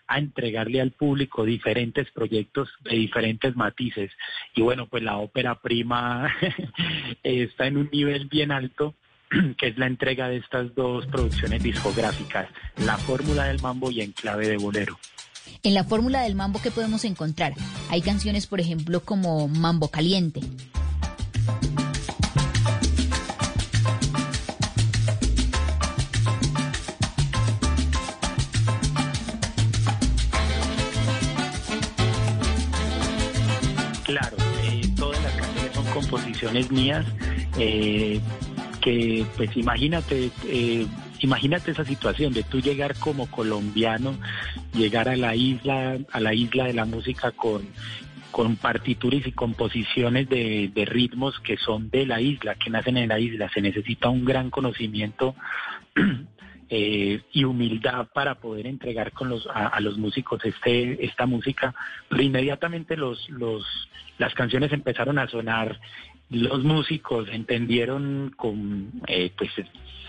a 0.06 0.20
entregarle 0.20 0.80
al 0.80 0.92
público 0.92 1.44
diferentes 1.44 2.08
proyectos 2.12 2.68
de 2.84 2.98
diferentes 2.98 3.56
matices. 3.56 4.12
Y 4.54 4.62
bueno, 4.62 4.86
pues 4.86 5.02
la 5.02 5.16
ópera 5.16 5.56
prima 5.56 6.32
está 7.24 7.66
en 7.66 7.78
un 7.78 7.90
nivel 7.90 8.28
bien 8.28 8.52
alto 8.52 8.94
que 9.58 9.68
es 9.68 9.78
la 9.78 9.86
entrega 9.86 10.28
de 10.28 10.38
estas 10.38 10.74
dos 10.74 11.06
producciones 11.06 11.62
discográficas, 11.62 12.48
La 12.84 12.96
Fórmula 12.96 13.44
del 13.44 13.60
Mambo 13.60 13.90
y 13.90 14.00
En 14.00 14.12
Clave 14.12 14.48
de 14.48 14.56
Bolero. 14.56 14.98
En 15.62 15.74
la 15.74 15.84
Fórmula 15.84 16.22
del 16.22 16.34
Mambo, 16.34 16.60
¿qué 16.62 16.70
podemos 16.70 17.04
encontrar? 17.04 17.52
Hay 17.90 18.02
canciones, 18.02 18.46
por 18.46 18.60
ejemplo, 18.60 19.00
como 19.00 19.48
Mambo 19.48 19.88
Caliente. 19.88 20.40
Claro, 34.04 34.36
eh, 34.62 34.88
todas 34.96 35.20
las 35.20 35.32
canciones 35.32 35.72
son 35.74 35.84
composiciones 35.86 36.70
mías. 36.70 37.04
Eh, 37.58 38.20
pues 39.36 39.56
imagínate, 39.56 40.30
eh, 40.46 40.86
imagínate 41.20 41.72
esa 41.72 41.84
situación 41.84 42.32
de 42.32 42.44
tú 42.44 42.60
llegar 42.60 42.94
como 42.98 43.28
colombiano, 43.28 44.16
llegar 44.74 45.08
a 45.08 45.16
la 45.16 45.34
isla, 45.34 45.98
a 46.12 46.20
la 46.20 46.34
isla 46.34 46.64
de 46.64 46.72
la 46.72 46.84
música 46.84 47.32
con, 47.32 47.66
con 48.30 48.56
partituras 48.56 49.26
y 49.26 49.32
composiciones 49.32 50.28
de, 50.28 50.84
ritmos 50.86 51.40
que 51.40 51.56
son 51.56 51.90
de 51.90 52.06
la 52.06 52.20
isla, 52.20 52.54
que 52.54 52.70
nacen 52.70 52.96
en 52.96 53.08
la 53.08 53.18
isla. 53.18 53.50
Se 53.52 53.60
necesita 53.60 54.08
un 54.08 54.24
gran 54.24 54.50
conocimiento 54.50 55.34
eh, 56.68 57.22
y 57.32 57.44
humildad 57.44 58.08
para 58.14 58.36
poder 58.36 58.66
entregar 58.66 59.12
con 59.12 59.30
los, 59.30 59.48
a, 59.52 59.80
los 59.80 59.98
músicos 59.98 60.44
este, 60.44 61.04
esta 61.04 61.26
música. 61.26 61.74
Pero 62.08 62.22
inmediatamente 62.22 62.96
los, 62.96 63.28
los, 63.30 63.64
las 64.18 64.32
canciones 64.34 64.72
empezaron 64.72 65.18
a 65.18 65.26
sonar 65.26 65.80
los 66.30 66.64
músicos 66.64 67.28
entendieron 67.30 68.34
con 68.36 68.90
eh, 69.06 69.30
pues 69.36 69.50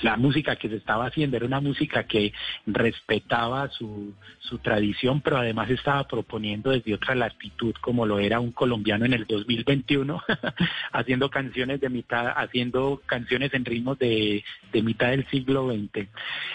la 0.02 0.16
música 0.16 0.56
que 0.56 0.70
se 0.70 0.76
estaba 0.76 1.08
haciendo 1.08 1.38
era 1.38 1.46
una 1.46 1.60
música 1.60 2.04
que 2.04 2.34
respetaba 2.66 3.70
su, 3.70 4.14
su 4.40 4.60
tradición, 4.60 5.22
pero 5.22 5.38
además 5.38 5.70
estaba 5.70 6.08
proponiendo 6.08 6.72
desde 6.72 6.94
otra 6.94 7.16
latitud, 7.16 7.74
como 7.82 8.06
lo 8.06 8.20
era 8.20 8.40
un 8.40 8.52
colombiano 8.52 9.06
en 9.06 9.14
el 9.14 9.26
2021, 9.26 10.22
haciendo 10.92 11.30
canciones 11.30 11.82
de 11.82 11.90
mitad, 11.90 12.28
haciendo 12.36 13.02
canciones 13.06 13.54
en 13.54 13.66
ritmos 13.66 13.98
de, 13.98 14.44
de 14.72 14.82
mitad 14.84 15.10
del 15.10 15.26
siglo 15.28 15.70
XX. 15.72 16.08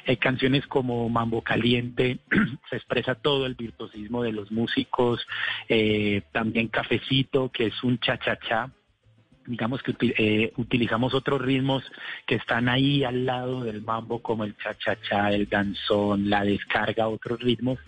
Eh, 0.06 0.16
canciones 0.18 0.66
como 0.66 1.08
Mambo 1.08 1.42
Caliente, 1.42 2.18
se 2.70 2.76
expresa 2.76 3.16
todo 3.16 3.46
el 3.46 3.54
virtuosismo 3.54 4.22
de 4.22 4.32
los 4.32 4.52
músicos, 4.52 5.26
eh, 5.68 6.22
también 6.32 6.68
Cafecito, 6.68 7.50
que 7.50 7.66
es 7.66 7.82
un 7.82 7.98
cha-cha-cha 7.98 8.70
digamos 9.46 9.82
que 9.82 9.94
eh, 10.00 10.52
utilizamos 10.56 11.14
otros 11.14 11.40
ritmos 11.40 11.84
que 12.26 12.36
están 12.36 12.68
ahí 12.68 13.04
al 13.04 13.26
lado 13.26 13.64
del 13.64 13.82
mambo, 13.82 14.20
como 14.20 14.44
el 14.44 14.56
cha-cha-cha, 14.56 15.32
el 15.32 15.48
danzón, 15.48 16.30
la 16.30 16.44
descarga, 16.44 17.08
otros 17.08 17.40
ritmos, 17.40 17.78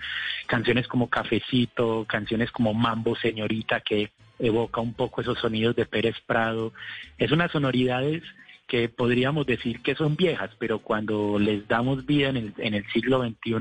canciones 0.47 0.89
como 0.89 1.09
Cafecito, 1.09 2.05
canciones 2.09 2.51
como 2.51 2.75
Mambo 2.75 3.17
Señorita, 3.17 3.81
que 3.81 4.11
evoca 4.39 4.81
un 4.81 4.95
poco 4.95 5.21
esos 5.21 5.39
sonidos 5.39 5.77
de 5.77 5.87
Pérez 5.87 6.17
Prado. 6.27 6.73
Es 7.19 7.31
unas 7.31 7.51
sonoridades 7.53 8.23
que 8.67 8.89
podríamos 8.89 9.47
decir 9.47 9.81
que 9.83 9.95
son 9.95 10.17
viejas, 10.17 10.51
pero 10.59 10.79
cuando 10.79 11.39
les 11.39 11.69
damos 11.69 12.07
vida 12.07 12.31
en 12.31 12.37
el, 12.37 12.55
en 12.59 12.75
el 12.75 12.87
siglo 12.93 13.23
XXI, 13.23 13.55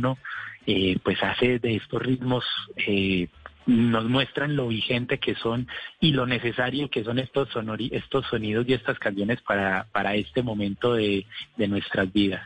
eh, 0.65 0.97
pues 1.03 1.21
hace 1.21 1.59
de 1.59 1.75
estos 1.75 2.01
ritmos 2.01 2.45
eh, 2.88 3.27
nos 3.65 4.05
muestran 4.05 4.55
lo 4.55 4.67
vigente 4.67 5.20
que 5.20 5.36
son 5.36 5.67
y 6.00 6.12
lo 6.12 6.25
necesario 6.25 6.89
que 6.89 7.03
son 7.03 7.20
estos, 7.20 7.50
estos 7.91 8.25
sonidos 8.27 8.65
y 8.67 8.74
estas 8.74 9.00
canciones 9.00 9.41
para, 9.41 9.88
para 9.91 10.15
este 10.15 10.43
momento 10.43 10.93
de, 10.93 11.25
de 11.58 11.67
nuestras 11.67 12.12
vidas. 12.12 12.43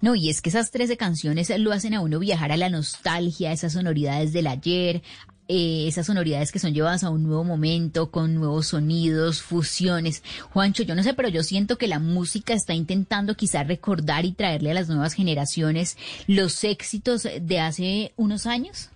No, 0.00 0.16
y 0.16 0.30
es 0.30 0.42
que 0.42 0.50
esas 0.50 0.72
13 0.72 0.96
canciones 0.96 1.56
lo 1.60 1.70
hacen 1.70 1.94
a 1.94 2.00
uno 2.00 2.18
viajar 2.18 2.50
a 2.50 2.56
la 2.56 2.68
nostalgia, 2.68 3.52
esas 3.52 3.74
sonoridades 3.74 4.32
del 4.32 4.48
ayer, 4.48 5.00
eh, 5.48 5.86
esas 5.86 6.06
sonoridades 6.06 6.50
que 6.50 6.58
son 6.58 6.72
llevadas 6.72 7.04
a 7.04 7.10
un 7.10 7.24
nuevo 7.24 7.44
momento, 7.44 8.10
con 8.10 8.34
nuevos 8.34 8.68
sonidos, 8.68 9.42
fusiones. 9.42 10.22
Juancho, 10.50 10.82
yo 10.82 10.94
no 10.94 11.02
sé, 11.02 11.14
pero 11.14 11.28
yo 11.28 11.42
siento 11.42 11.78
que 11.78 11.88
la 11.88 11.98
música 11.98 12.54
está 12.54 12.74
intentando 12.74 13.36
quizás 13.36 13.66
recordar 13.66 14.24
y 14.24 14.32
traerle 14.32 14.70
a 14.70 14.74
las 14.74 14.88
nuevas 14.88 15.14
generaciones 15.14 15.98
los 16.26 16.64
éxitos 16.64 17.28
de 17.40 17.60
hace 17.60 18.12
unos 18.16 18.46
años. 18.46 18.91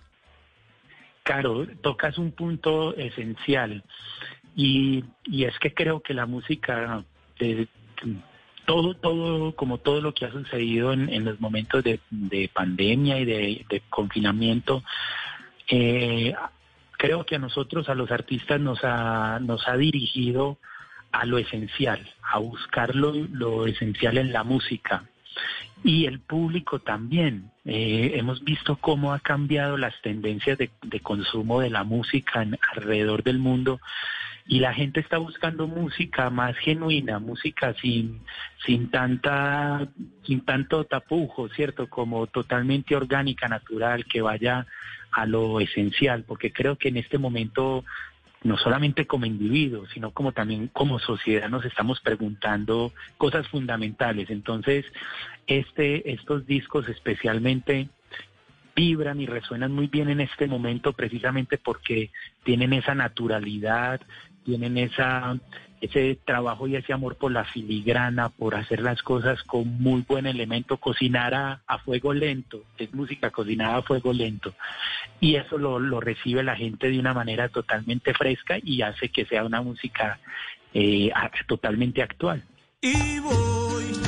Claro, 1.27 1.67
tocas 1.81 2.17
un 2.17 2.31
punto 2.31 2.95
esencial 2.95 3.83
y, 4.55 5.03
y 5.25 5.43
es 5.43 5.59
que 5.59 5.73
creo 5.73 5.99
que 5.99 6.13
la 6.13 6.25
música, 6.25 7.03
de, 7.37 7.67
todo, 8.65 8.93
todo, 8.93 9.53
como 9.53 9.77
todo 9.79 9.99
lo 9.99 10.13
que 10.13 10.23
ha 10.23 10.31
sucedido 10.31 10.93
en, 10.93 11.25
los 11.25 11.41
momentos 11.41 11.83
de, 11.83 12.49
pandemia 12.53 13.19
y 13.19 13.25
de, 13.25 13.83
confinamiento, 13.89 14.85
eh, 15.69 16.33
creo 16.93 17.25
que 17.25 17.35
a 17.35 17.39
nosotros, 17.39 17.89
a 17.89 17.93
los 17.93 18.09
artistas, 18.09 18.61
nos 18.61 18.79
ha, 18.85 19.39
nos 19.41 19.67
ha 19.67 19.75
dirigido 19.75 20.59
a 21.11 21.25
lo 21.25 21.39
esencial, 21.39 22.09
a 22.21 22.37
buscar 22.37 22.95
lo 22.95 23.67
esencial 23.67 24.17
en 24.17 24.31
la 24.31 24.45
música 24.45 25.03
y 25.83 26.05
el 26.05 26.19
público 26.19 26.79
también. 26.79 27.51
Eh, 27.65 28.13
hemos 28.15 28.43
visto 28.43 28.77
cómo 28.77 29.13
ha 29.13 29.19
cambiado 29.19 29.77
las 29.77 29.93
tendencias 30.01 30.57
de, 30.57 30.69
consumo 31.01 31.59
de 31.61 31.69
la 31.69 31.83
música 31.83 32.45
alrededor 32.75 33.23
del 33.23 33.39
mundo 33.39 33.79
y 34.47 34.59
la 34.59 34.73
gente 34.73 35.01
está 35.01 35.17
buscando 35.17 35.67
música 35.67 36.29
más 36.29 36.55
genuina, 36.57 37.19
música 37.19 37.73
sin, 37.81 38.21
sin 38.65 38.89
tanta, 38.89 39.87
sin 40.23 40.41
tanto 40.41 40.85
tapujo, 40.85 41.49
¿cierto? 41.49 41.89
Como 41.89 42.27
totalmente 42.27 42.95
orgánica, 42.95 43.49
natural, 43.49 44.05
que 44.05 44.21
vaya 44.21 44.65
a 45.11 45.25
lo 45.25 45.59
esencial, 45.59 46.23
porque 46.23 46.53
creo 46.53 46.77
que 46.77 46.89
en 46.89 46.97
este 46.97 47.17
momento 47.17 47.83
no 48.47 48.57
solamente 48.57 49.05
como 49.05 49.25
individuos, 49.25 49.89
sino 49.93 50.11
como 50.11 50.31
también 50.31 50.69
como 50.69 50.99
sociedad 50.99 51.49
nos 51.49 51.65
estamos 51.65 51.99
preguntando 51.99 52.93
cosas 53.17 53.47
fundamentales. 53.49 54.29
Entonces, 54.29 54.85
este, 55.47 56.13
estos 56.13 56.47
discos 56.47 56.87
especialmente 56.87 57.89
vibran 58.73 59.19
y 59.19 59.25
resuenan 59.25 59.73
muy 59.73 59.87
bien 59.87 60.09
en 60.09 60.21
este 60.21 60.47
momento 60.47 60.93
precisamente 60.93 61.57
porque 61.57 62.11
tienen 62.43 62.71
esa 62.71 62.95
naturalidad, 62.95 63.99
tienen 64.45 64.77
esa 64.77 65.37
ese 65.81 66.17
trabajo 66.25 66.67
y 66.67 66.75
ese 66.75 66.93
amor 66.93 67.17
por 67.17 67.31
la 67.31 67.45
filigrana, 67.45 68.29
por 68.29 68.55
hacer 68.55 68.81
las 68.81 69.01
cosas 69.01 69.43
con 69.43 69.79
muy 69.81 70.03
buen 70.07 70.25
elemento, 70.25 70.77
cocinar 70.77 71.33
a, 71.33 71.77
fuego 71.85 72.13
lento, 72.13 72.63
es 72.77 72.93
música 72.93 73.29
cocinada 73.29 73.77
a 73.77 73.81
fuego 73.83 74.11
lento. 74.11 74.53
Y 75.19 75.35
eso 75.35 75.57
lo, 75.57 75.79
lo, 75.79 75.99
recibe 75.99 76.43
la 76.43 76.55
gente 76.55 76.89
de 76.89 76.99
una 76.99 77.13
manera 77.13 77.49
totalmente 77.49 78.13
fresca 78.13 78.57
y 78.61 78.81
hace 78.81 79.09
que 79.09 79.25
sea 79.25 79.43
una 79.43 79.61
música 79.61 80.19
eh, 80.73 81.11
totalmente 81.47 82.01
actual. 82.01 82.43
Y 82.81 83.19
voy 83.19 84.06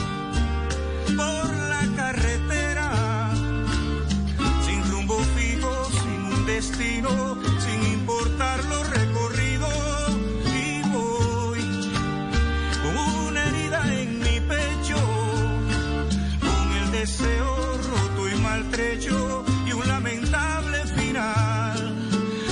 deseo 17.10 17.78
roto 17.78 18.30
y 18.30 18.36
maltrecho 18.36 19.44
y 19.66 19.72
un 19.72 19.88
lamentable 19.88 20.78
final. 20.98 21.96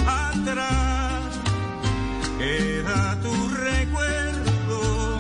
Atrás 0.08 1.22
queda 2.40 3.20
tu 3.22 3.34
recuerdo 3.50 5.18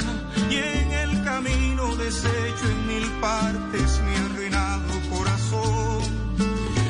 y 0.49 0.55
en 0.55 0.91
el 0.91 1.23
camino 1.23 1.95
deshecho 1.97 2.65
en 2.65 2.87
mil 2.87 3.11
partes 3.21 4.01
mi 4.05 4.15
arruinado 4.25 4.93
corazón. 5.11 6.01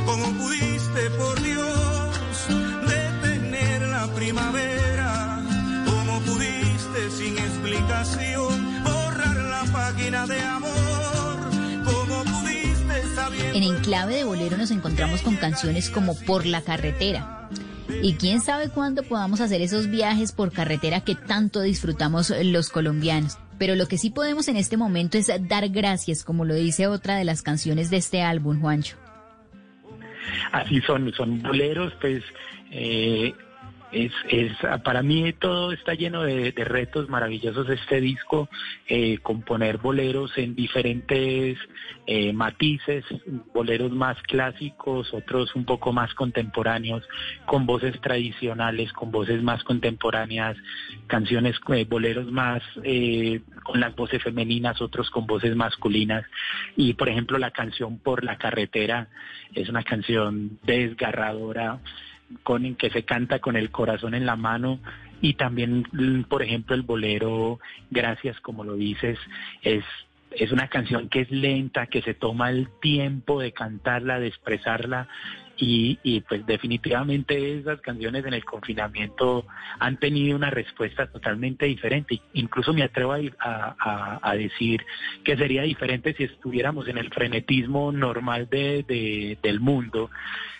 ¿Cómo 0.05 0.25
pudiste, 0.39 1.09
por 1.19 1.41
Dios, 1.41 2.47
detener 2.87 3.81
la 3.89 4.07
primavera? 4.15 5.43
¿Cómo 5.85 6.21
pudiste 6.21 7.11
sin 7.11 7.37
explicación 7.37 8.83
borrar 8.85 9.35
la 9.35 9.63
página 9.73 10.25
de 10.27 10.41
amor? 10.41 10.66
En 13.57 13.63
Enclave 13.63 14.13
de 14.13 14.23
Bolero 14.23 14.55
nos 14.55 14.69
encontramos 14.69 15.23
con 15.23 15.35
canciones 15.35 15.89
como 15.89 16.15
Por 16.15 16.45
la 16.45 16.61
carretera. 16.61 17.49
Y 18.03 18.13
quién 18.13 18.39
sabe 18.39 18.69
cuándo 18.69 19.01
podamos 19.01 19.41
hacer 19.41 19.63
esos 19.63 19.89
viajes 19.89 20.31
por 20.31 20.51
carretera 20.51 21.01
que 21.01 21.15
tanto 21.15 21.61
disfrutamos 21.61 22.31
los 22.43 22.69
colombianos. 22.69 23.39
Pero 23.57 23.73
lo 23.73 23.87
que 23.87 23.97
sí 23.97 24.11
podemos 24.11 24.47
en 24.47 24.57
este 24.57 24.77
momento 24.77 25.17
es 25.17 25.31
dar 25.47 25.69
gracias, 25.69 26.23
como 26.23 26.45
lo 26.45 26.53
dice 26.53 26.85
otra 26.85 27.15
de 27.15 27.23
las 27.23 27.41
canciones 27.41 27.89
de 27.89 27.97
este 27.97 28.21
álbum, 28.21 28.61
Juancho. 28.61 28.95
Así 30.51 30.79
son, 30.81 31.11
son 31.13 31.41
boleros, 31.41 31.91
pues 31.99 32.23
eh, 32.69 33.33
es, 33.91 34.11
es, 34.29 34.51
para 34.83 35.01
mí 35.01 35.31
todo 35.33 35.71
está 35.71 35.93
lleno 35.93 36.23
de, 36.23 36.51
retos 36.57 37.07
maravillosos 37.07 37.69
este 37.69 38.01
disco, 38.01 38.49
eh, 38.87 39.19
componer 39.19 39.77
boleros 39.77 40.37
en 40.37 40.55
diferentes 40.55 41.57
eh, 42.05 42.33
matices, 42.33 43.05
boleros 43.53 43.91
más 43.91 44.21
clásicos, 44.23 45.13
otros 45.13 45.55
un 45.55 45.65
poco 45.65 45.93
más 45.93 46.13
contemporáneos, 46.15 47.07
con 47.45 47.65
voces 47.65 47.99
tradicionales, 48.01 48.91
con 48.91 49.11
voces 49.11 49.41
más 49.41 49.63
contemporáneas, 49.63 50.57
canciones, 51.07 51.55
eh, 51.69 51.85
boleros 51.85 52.31
más 52.31 52.61
con 53.63 53.79
las 53.79 53.95
voces 53.95 54.21
femeninas, 54.23 54.81
otros 54.81 55.09
con 55.09 55.27
voces 55.27 55.55
masculinas. 55.55 56.25
Y 56.75 56.93
por 56.93 57.09
ejemplo 57.09 57.37
la 57.37 57.51
canción 57.51 57.99
Por 57.99 58.23
la 58.23 58.37
carretera 58.37 59.07
es 59.53 59.69
una 59.69 59.83
canción 59.83 60.59
desgarradora 60.63 61.79
con 62.43 62.75
que 62.75 62.89
se 62.89 63.03
canta 63.03 63.39
con 63.39 63.55
el 63.55 63.71
corazón 63.71 64.13
en 64.13 64.25
la 64.25 64.35
mano 64.35 64.79
y 65.21 65.33
también, 65.33 65.85
por 66.29 66.43
ejemplo, 66.43 66.75
el 66.75 66.83
bolero, 66.83 67.59
gracias, 67.89 68.39
como 68.41 68.63
lo 68.63 68.75
dices, 68.75 69.17
es 69.61 69.83
es 70.31 70.51
una 70.51 70.67
canción 70.67 71.09
que 71.09 71.21
es 71.21 71.31
lenta, 71.31 71.87
que 71.87 72.01
se 72.01 72.13
toma 72.13 72.49
el 72.49 72.67
tiempo 72.81 73.39
de 73.39 73.53
cantarla, 73.53 74.19
de 74.19 74.27
expresarla 74.27 75.07
y, 75.57 76.21
pues 76.21 76.45
definitivamente 76.45 77.59
esas 77.59 77.81
canciones 77.81 78.25
en 78.25 78.33
el 78.33 78.45
confinamiento 78.45 79.45
han 79.79 79.97
tenido 79.97 80.35
una 80.35 80.49
respuesta 80.49 81.07
totalmente 81.07 81.65
diferente. 81.65 82.21
Incluso 82.33 82.73
me 82.73 82.83
atrevo 82.83 83.13
a, 83.39 84.19
a, 84.21 84.35
decir 84.35 84.85
que 85.23 85.35
sería 85.35 85.63
diferente 85.63 86.13
si 86.13 86.23
estuviéramos 86.23 86.87
en 86.87 86.97
el 86.97 87.09
frenetismo 87.09 87.91
normal 87.91 88.47
de, 88.49 89.37
del 89.41 89.59
mundo. 89.59 90.09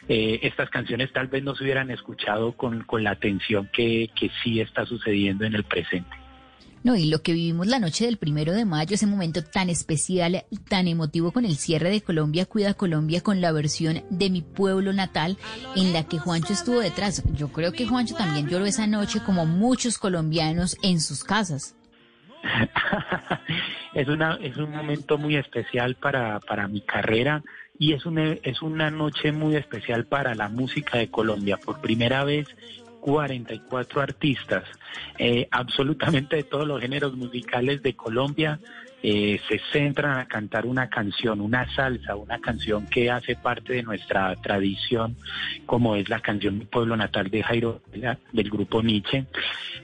Eh, 0.10 0.40
estas 0.44 0.70
canciones 0.70 1.12
tal 1.12 1.28
vez 1.28 1.44
no 1.44 1.56
se 1.56 1.64
hubieran 1.64 1.92
escuchado 1.92 2.54
con, 2.54 2.84
con 2.84 3.04
la 3.04 3.12
atención 3.12 3.70
que, 3.72 4.10
que 4.16 4.32
sí 4.44 4.62
está 4.62 4.86
sucediendo 4.86 5.46
en 5.46 5.54
el 5.54 5.64
presente. 5.64 6.27
No, 6.88 6.96
y 6.96 7.10
lo 7.10 7.22
que 7.22 7.34
vivimos 7.34 7.68
la 7.68 7.80
noche 7.80 8.06
del 8.06 8.16
primero 8.16 8.54
de 8.54 8.64
mayo, 8.64 8.96
ese 8.96 9.08
momento 9.08 9.44
tan 9.44 9.70
especial, 9.70 10.46
tan 10.70 10.88
emotivo 10.88 11.34
con 11.34 11.44
el 11.44 11.58
cierre 11.58 11.90
de 11.90 12.00
Colombia, 12.00 12.46
Cuida 12.46 12.76
Colombia, 12.76 13.20
con 13.20 13.42
la 13.42 13.52
versión 13.52 14.06
de 14.10 14.30
mi 14.30 14.42
pueblo 14.42 14.94
natal, 14.94 15.38
en 15.76 15.92
la 15.92 16.08
que 16.08 16.18
Juancho 16.18 16.54
estuvo 16.54 16.80
detrás. 16.80 17.26
Yo 17.34 17.50
creo 17.50 17.74
que 17.74 17.86
Juancho 17.86 18.16
también 18.16 18.48
lloró 18.48 18.66
esa 18.66 18.88
noche, 18.88 19.20
como 19.20 19.46
muchos 19.46 19.98
colombianos 19.98 20.78
en 20.82 21.02
sus 21.02 21.26
casas. 21.26 21.76
es 23.94 24.08
una 24.08 24.36
es 24.36 24.56
un 24.56 24.72
momento 24.72 25.18
muy 25.18 25.36
especial 25.36 25.96
para, 25.96 26.40
para 26.40 26.70
mi 26.70 26.80
carrera 26.80 27.44
y 27.78 27.92
es 27.92 28.06
una 28.06 28.32
es 28.44 28.62
una 28.62 28.92
noche 28.92 29.34
muy 29.34 29.58
especial 29.58 30.06
para 30.06 30.36
la 30.36 30.48
música 30.48 31.00
de 31.00 31.12
Colombia 31.12 31.58
por 31.58 31.82
primera 31.82 32.24
vez 32.24 32.48
44 33.08 34.02
artistas, 34.02 34.66
eh, 35.18 35.48
absolutamente 35.50 36.36
de 36.36 36.44
todos 36.44 36.68
los 36.68 36.82
géneros 36.82 37.16
musicales 37.16 37.82
de 37.82 37.96
Colombia, 37.96 38.60
eh, 39.02 39.40
se 39.48 39.62
centran 39.72 40.20
a 40.20 40.26
cantar 40.26 40.66
una 40.66 40.90
canción, 40.90 41.40
una 41.40 41.74
salsa, 41.74 42.18
una 42.18 42.40
canción 42.40 42.86
que 42.88 43.10
hace 43.10 43.38
parte 43.38 43.76
de 43.76 43.84
nuestra 43.84 44.36
tradición, 44.36 45.16
como 45.66 45.96
es 45.96 46.10
la 46.10 46.20
canción 46.20 46.58
Mi 46.58 46.66
Pueblo 46.66 46.98
Natal 46.98 47.30
de 47.30 47.44
Jairo 47.44 47.82
del 48.34 48.50
grupo 48.50 48.84
Nietzsche. 48.84 49.26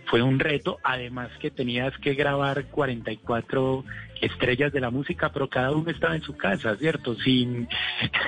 Fue 0.08 0.22
un 0.22 0.38
reto, 0.38 0.80
además 0.84 1.30
que 1.40 1.50
tenías 1.50 1.98
que 2.00 2.16
grabar 2.16 2.66
44 2.66 3.86
estrellas 4.20 4.74
de 4.74 4.82
la 4.82 4.90
música, 4.90 5.32
pero 5.32 5.50
cada 5.50 5.72
uno 5.72 5.90
estaba 5.92 6.16
en 6.16 6.24
su 6.24 6.36
casa, 6.36 6.76
¿cierto? 6.76 7.16
Sin, 7.16 7.70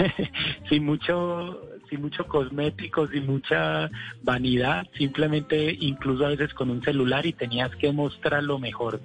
sin 0.70 0.86
mucho 0.86 1.62
sin 1.96 2.02
mucho 2.02 2.28
cosméticos, 2.28 3.10
sin 3.12 3.26
mucha 3.26 3.90
vanidad, 4.22 4.86
simplemente 4.98 5.76
incluso 5.80 6.26
a 6.26 6.30
veces 6.30 6.54
con 6.54 6.70
un 6.70 6.84
celular 6.84 7.26
y 7.26 7.34
tenías 7.34 7.74
que 7.76 7.92
mostrar 7.92 8.44
lo 8.44 8.60
mejor 8.60 9.00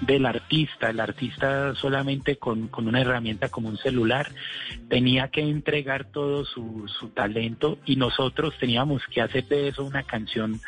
del 0.00 0.26
artista. 0.26 0.90
El 0.90 1.00
artista 1.00 1.74
solamente 1.76 2.36
con, 2.36 2.70
una 2.76 3.00
herramienta 3.00 3.48
como 3.48 3.68
un 3.68 3.78
celular 3.78 4.26
tenía 4.88 5.28
que 5.28 5.42
entregar 5.42 6.06
todo 6.06 6.44
su, 6.44 6.86
su 6.88 7.08
talento 7.10 7.78
y 7.86 7.96
nosotros 7.96 8.54
teníamos 8.58 9.02
que 9.06 9.20
hacer 9.20 9.46
de 9.46 9.68
eso 9.68 9.84
una 9.84 10.02
canción 10.02 10.60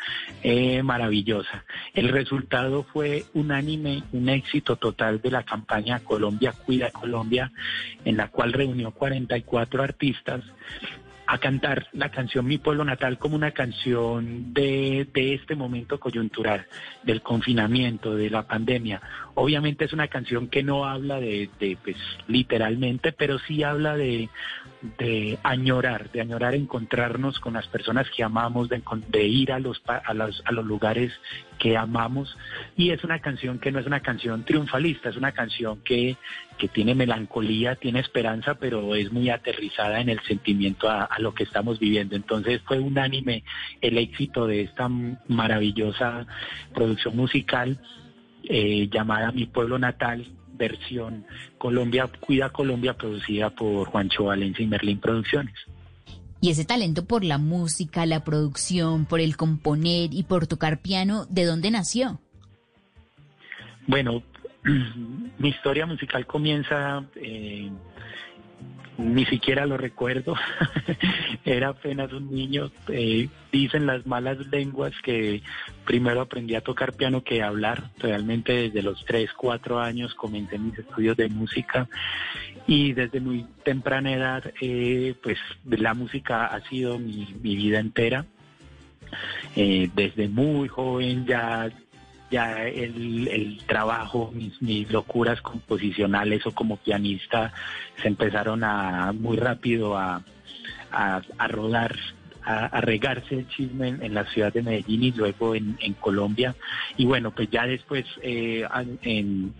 eh, 0.43 0.81
maravillosa. 0.83 1.65
El 1.93 2.09
resultado 2.09 2.83
fue 2.93 3.25
unánime, 3.33 4.03
un 4.13 4.29
éxito 4.29 4.77
total 4.77 5.21
de 5.21 5.31
la 5.31 5.43
campaña 5.43 5.99
Colombia 5.99 6.53
Cuida 6.53 6.91
Colombia, 6.91 7.51
en 8.05 8.17
la 8.17 8.29
cual 8.29 8.53
reunió 8.53 8.91
44 8.91 9.83
artistas 9.83 10.43
a 11.27 11.37
cantar 11.39 11.87
la 11.91 12.09
canción 12.09 12.45
Mi 12.45 12.57
Pueblo 12.57 12.85
Natal 12.85 13.17
como 13.17 13.35
una 13.35 13.51
canción 13.51 14.53
de, 14.53 15.07
de, 15.13 15.33
este 15.33 15.55
momento 15.55 15.99
coyuntural, 15.99 16.65
del 17.03 17.21
confinamiento, 17.21 18.15
de 18.15 18.29
la 18.29 18.47
pandemia. 18.47 19.01
Obviamente 19.35 19.85
es 19.85 19.93
una 19.93 20.07
canción 20.07 20.47
que 20.47 20.63
no 20.63 20.85
habla 20.85 21.19
de, 21.19 21.49
de 21.59 21.77
pues, 21.83 21.97
literalmente, 22.27 23.11
pero 23.11 23.39
sí 23.39 23.61
habla 23.61 23.97
de, 23.97 24.29
de 24.97 25.37
añorar, 25.43 26.11
de 26.11 26.21
añorar 26.21 26.55
encontrarnos 26.55 27.39
con 27.39 27.53
las 27.53 27.67
personas 27.67 28.09
que 28.09 28.23
amamos, 28.23 28.69
de, 28.69 29.25
ir 29.25 29.51
a 29.51 29.59
los, 29.59 29.81
a, 29.85 30.13
los, 30.13 30.41
a 30.45 30.51
los 30.51 30.65
lugares 30.65 31.11
que 31.59 31.77
amamos. 31.77 32.37
Y 32.75 32.91
es 32.91 33.03
una 33.03 33.19
canción 33.19 33.59
que 33.59 33.71
no 33.71 33.79
es 33.79 33.85
una 33.85 34.01
canción 34.01 34.43
triunfalista, 34.45 35.09
es 35.09 35.17
una 35.17 35.31
canción 35.31 35.79
que, 35.83 36.17
que 36.57 36.67
tiene 36.67 36.95
melancolía, 36.95 37.75
tiene 37.75 37.99
esperanza, 37.99 38.55
pero 38.55 38.95
es 38.95 39.11
muy 39.11 39.29
aterrizada 39.29 39.99
en 39.99 40.09
el 40.09 40.19
sentimiento 40.21 40.89
a, 40.89 41.09
lo 41.19 41.33
que 41.33 41.43
estamos 41.43 41.79
viviendo. 41.79 42.15
Entonces 42.15 42.61
fue 42.65 42.79
unánime 42.79 43.43
el 43.81 43.97
éxito 43.97 44.47
de 44.47 44.61
esta 44.61 44.89
maravillosa 45.27 46.27
producción 46.73 47.15
musical 47.15 47.79
eh, 48.43 48.87
llamada 48.91 49.31
Mi 49.31 49.45
Pueblo 49.45 49.77
Natal, 49.77 50.25
versión 50.57 51.25
Colombia 51.57 52.09
Cuida 52.19 52.49
Colombia, 52.49 52.95
producida 52.95 53.49
por 53.49 53.87
Juancho 53.87 54.25
Valencia 54.25 54.63
y 54.63 54.67
Merlín 54.67 54.99
Producciones. 54.99 55.53
Y 56.39 56.51
ese 56.51 56.65
talento 56.65 57.05
por 57.05 57.23
la 57.23 57.37
música, 57.37 58.05
la 58.05 58.23
producción, 58.23 59.05
por 59.05 59.19
el 59.19 59.37
componer 59.37 60.13
y 60.13 60.23
por 60.23 60.45
tocar 60.45 60.81
piano, 60.81 61.25
¿de 61.29 61.45
dónde 61.45 61.71
nació? 61.71 62.19
Bueno, 63.87 64.21
mi 65.39 65.49
historia 65.49 65.85
musical 65.85 66.27
comienza, 66.27 67.03
eh, 67.15 67.71
ni 68.97 69.25
siquiera 69.25 69.65
lo 69.65 69.77
recuerdo, 69.77 70.35
era 71.45 71.69
apenas 71.69 72.11
un 72.13 72.31
niño. 72.31 72.71
Eh, 72.89 73.29
dicen 73.51 73.85
las 73.85 74.05
malas 74.05 74.37
lenguas 74.47 74.93
que 75.03 75.41
primero 75.85 76.21
aprendí 76.21 76.55
a 76.55 76.61
tocar 76.61 76.93
piano 76.93 77.23
que 77.23 77.41
a 77.41 77.47
hablar. 77.47 77.91
Realmente 77.99 78.53
desde 78.53 78.81
los 78.81 79.03
3, 79.05 79.31
4 79.33 79.79
años 79.79 80.13
comencé 80.15 80.57
mis 80.57 80.77
estudios 80.77 81.15
de 81.15 81.29
música 81.29 81.87
y 82.65 82.93
desde 82.93 83.19
muy 83.19 83.45
temprana 83.63 84.13
edad, 84.13 84.43
eh, 84.61 85.15
pues 85.21 85.37
la 85.65 85.93
música 85.93 86.47
ha 86.47 86.61
sido 86.67 86.97
mi, 86.99 87.25
vida 87.41 87.79
entera. 87.79 88.25
desde 89.55 90.27
muy 90.27 90.67
joven 90.67 91.25
ya 91.25 91.69
ya 92.29 92.67
el, 92.67 93.61
trabajo, 93.67 94.31
mis, 94.33 94.91
locuras 94.91 95.41
composicionales 95.41 96.45
o 96.45 96.51
como 96.51 96.77
pianista 96.77 97.53
se 98.01 98.07
empezaron 98.07 98.63
a 98.63 99.13
muy 99.13 99.37
rápido 99.37 99.97
a, 99.97 100.21
a, 100.91 101.47
rodar, 101.47 101.95
a, 102.43 102.81
regarse 102.81 103.35
el 103.35 103.47
chisme 103.49 103.89
en, 103.89 104.13
la 104.13 104.25
ciudad 104.25 104.53
de 104.53 104.61
Medellín 104.61 105.03
y 105.03 105.11
luego 105.11 105.55
en, 105.55 105.93
Colombia. 105.99 106.55
Y 106.97 107.05
bueno, 107.05 107.31
pues 107.31 107.49
ya 107.49 107.65
después 107.65 108.05
eh, 108.21 108.67
en, 109.03 109.53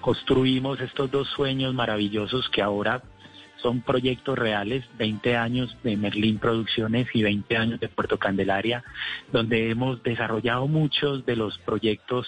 construimos 0.00 0.80
estos 0.80 1.10
dos 1.10 1.28
sueños 1.28 1.74
maravillosos 1.74 2.48
que 2.48 2.62
ahora 2.62 3.02
son 3.62 3.80
proyectos 3.82 4.38
reales, 4.38 4.84
20 4.98 5.36
años 5.36 5.76
de 5.82 5.96
Merlín 5.96 6.38
Producciones 6.38 7.08
y 7.12 7.22
20 7.22 7.56
años 7.56 7.80
de 7.80 7.88
Puerto 7.88 8.18
Candelaria, 8.18 8.84
donde 9.32 9.70
hemos 9.70 10.02
desarrollado 10.02 10.66
muchos 10.68 11.26
de 11.26 11.36
los 11.36 11.58
proyectos 11.58 12.26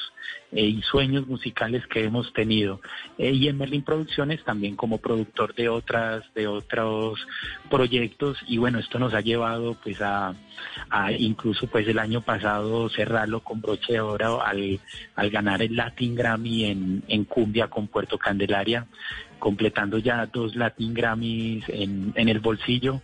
eh, 0.52 0.64
y 0.64 0.82
sueños 0.82 1.26
musicales 1.28 1.86
que 1.86 2.04
hemos 2.04 2.32
tenido. 2.32 2.80
Eh, 3.18 3.30
y 3.32 3.48
en 3.48 3.58
Merlin 3.58 3.82
Producciones 3.82 4.42
también 4.44 4.74
como 4.74 4.98
productor 4.98 5.54
de 5.54 5.68
otras, 5.68 6.24
de 6.34 6.48
otros 6.48 7.24
proyectos. 7.70 8.36
Y 8.48 8.58
bueno, 8.58 8.80
esto 8.80 8.98
nos 8.98 9.14
ha 9.14 9.20
llevado 9.20 9.76
pues 9.82 10.00
a, 10.02 10.34
incluso 11.18 11.68
pues 11.68 11.86
el 11.86 11.98
año 11.98 12.20
pasado 12.22 12.88
cerrarlo 12.88 13.40
con 13.40 13.60
broche 13.60 13.94
de 13.94 14.00
oro 14.00 14.44
al, 14.44 14.80
al 15.14 15.30
ganar 15.30 15.62
el 15.62 15.76
Latin 15.76 16.14
Grammy 16.14 16.64
en, 16.64 17.04
en 17.06 17.24
Cumbia 17.24 17.68
con 17.68 17.86
Puerto 17.86 18.18
Candelaria, 18.18 18.86
completando 19.40 19.98
ya 19.98 20.26
dos 20.26 20.54
Latin 20.54 20.94
Grammys 20.94 21.64
en, 21.68 22.12
el 22.14 22.38
bolsillo. 22.38 23.02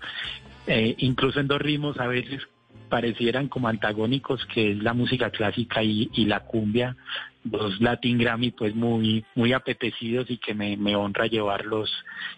Eh, 0.68 0.94
incluso 0.98 1.40
en 1.40 1.48
dos 1.48 1.60
ritmos 1.60 1.98
a 1.98 2.06
veces 2.06 2.42
parecieran 2.88 3.48
como 3.48 3.68
antagónicos, 3.68 4.46
que 4.46 4.72
es 4.72 4.78
la 4.78 4.94
música 4.94 5.30
clásica 5.30 5.82
y, 5.82 6.08
la 6.26 6.40
cumbia, 6.40 6.96
dos 7.42 7.80
Latin 7.80 8.18
Grammy 8.18 8.52
pues 8.52 8.74
muy, 8.74 9.24
muy 9.34 9.52
apetecidos 9.52 10.30
y 10.30 10.38
que 10.38 10.54
me, 10.54 10.94
honra 10.94 11.26
llevarlos 11.26 11.90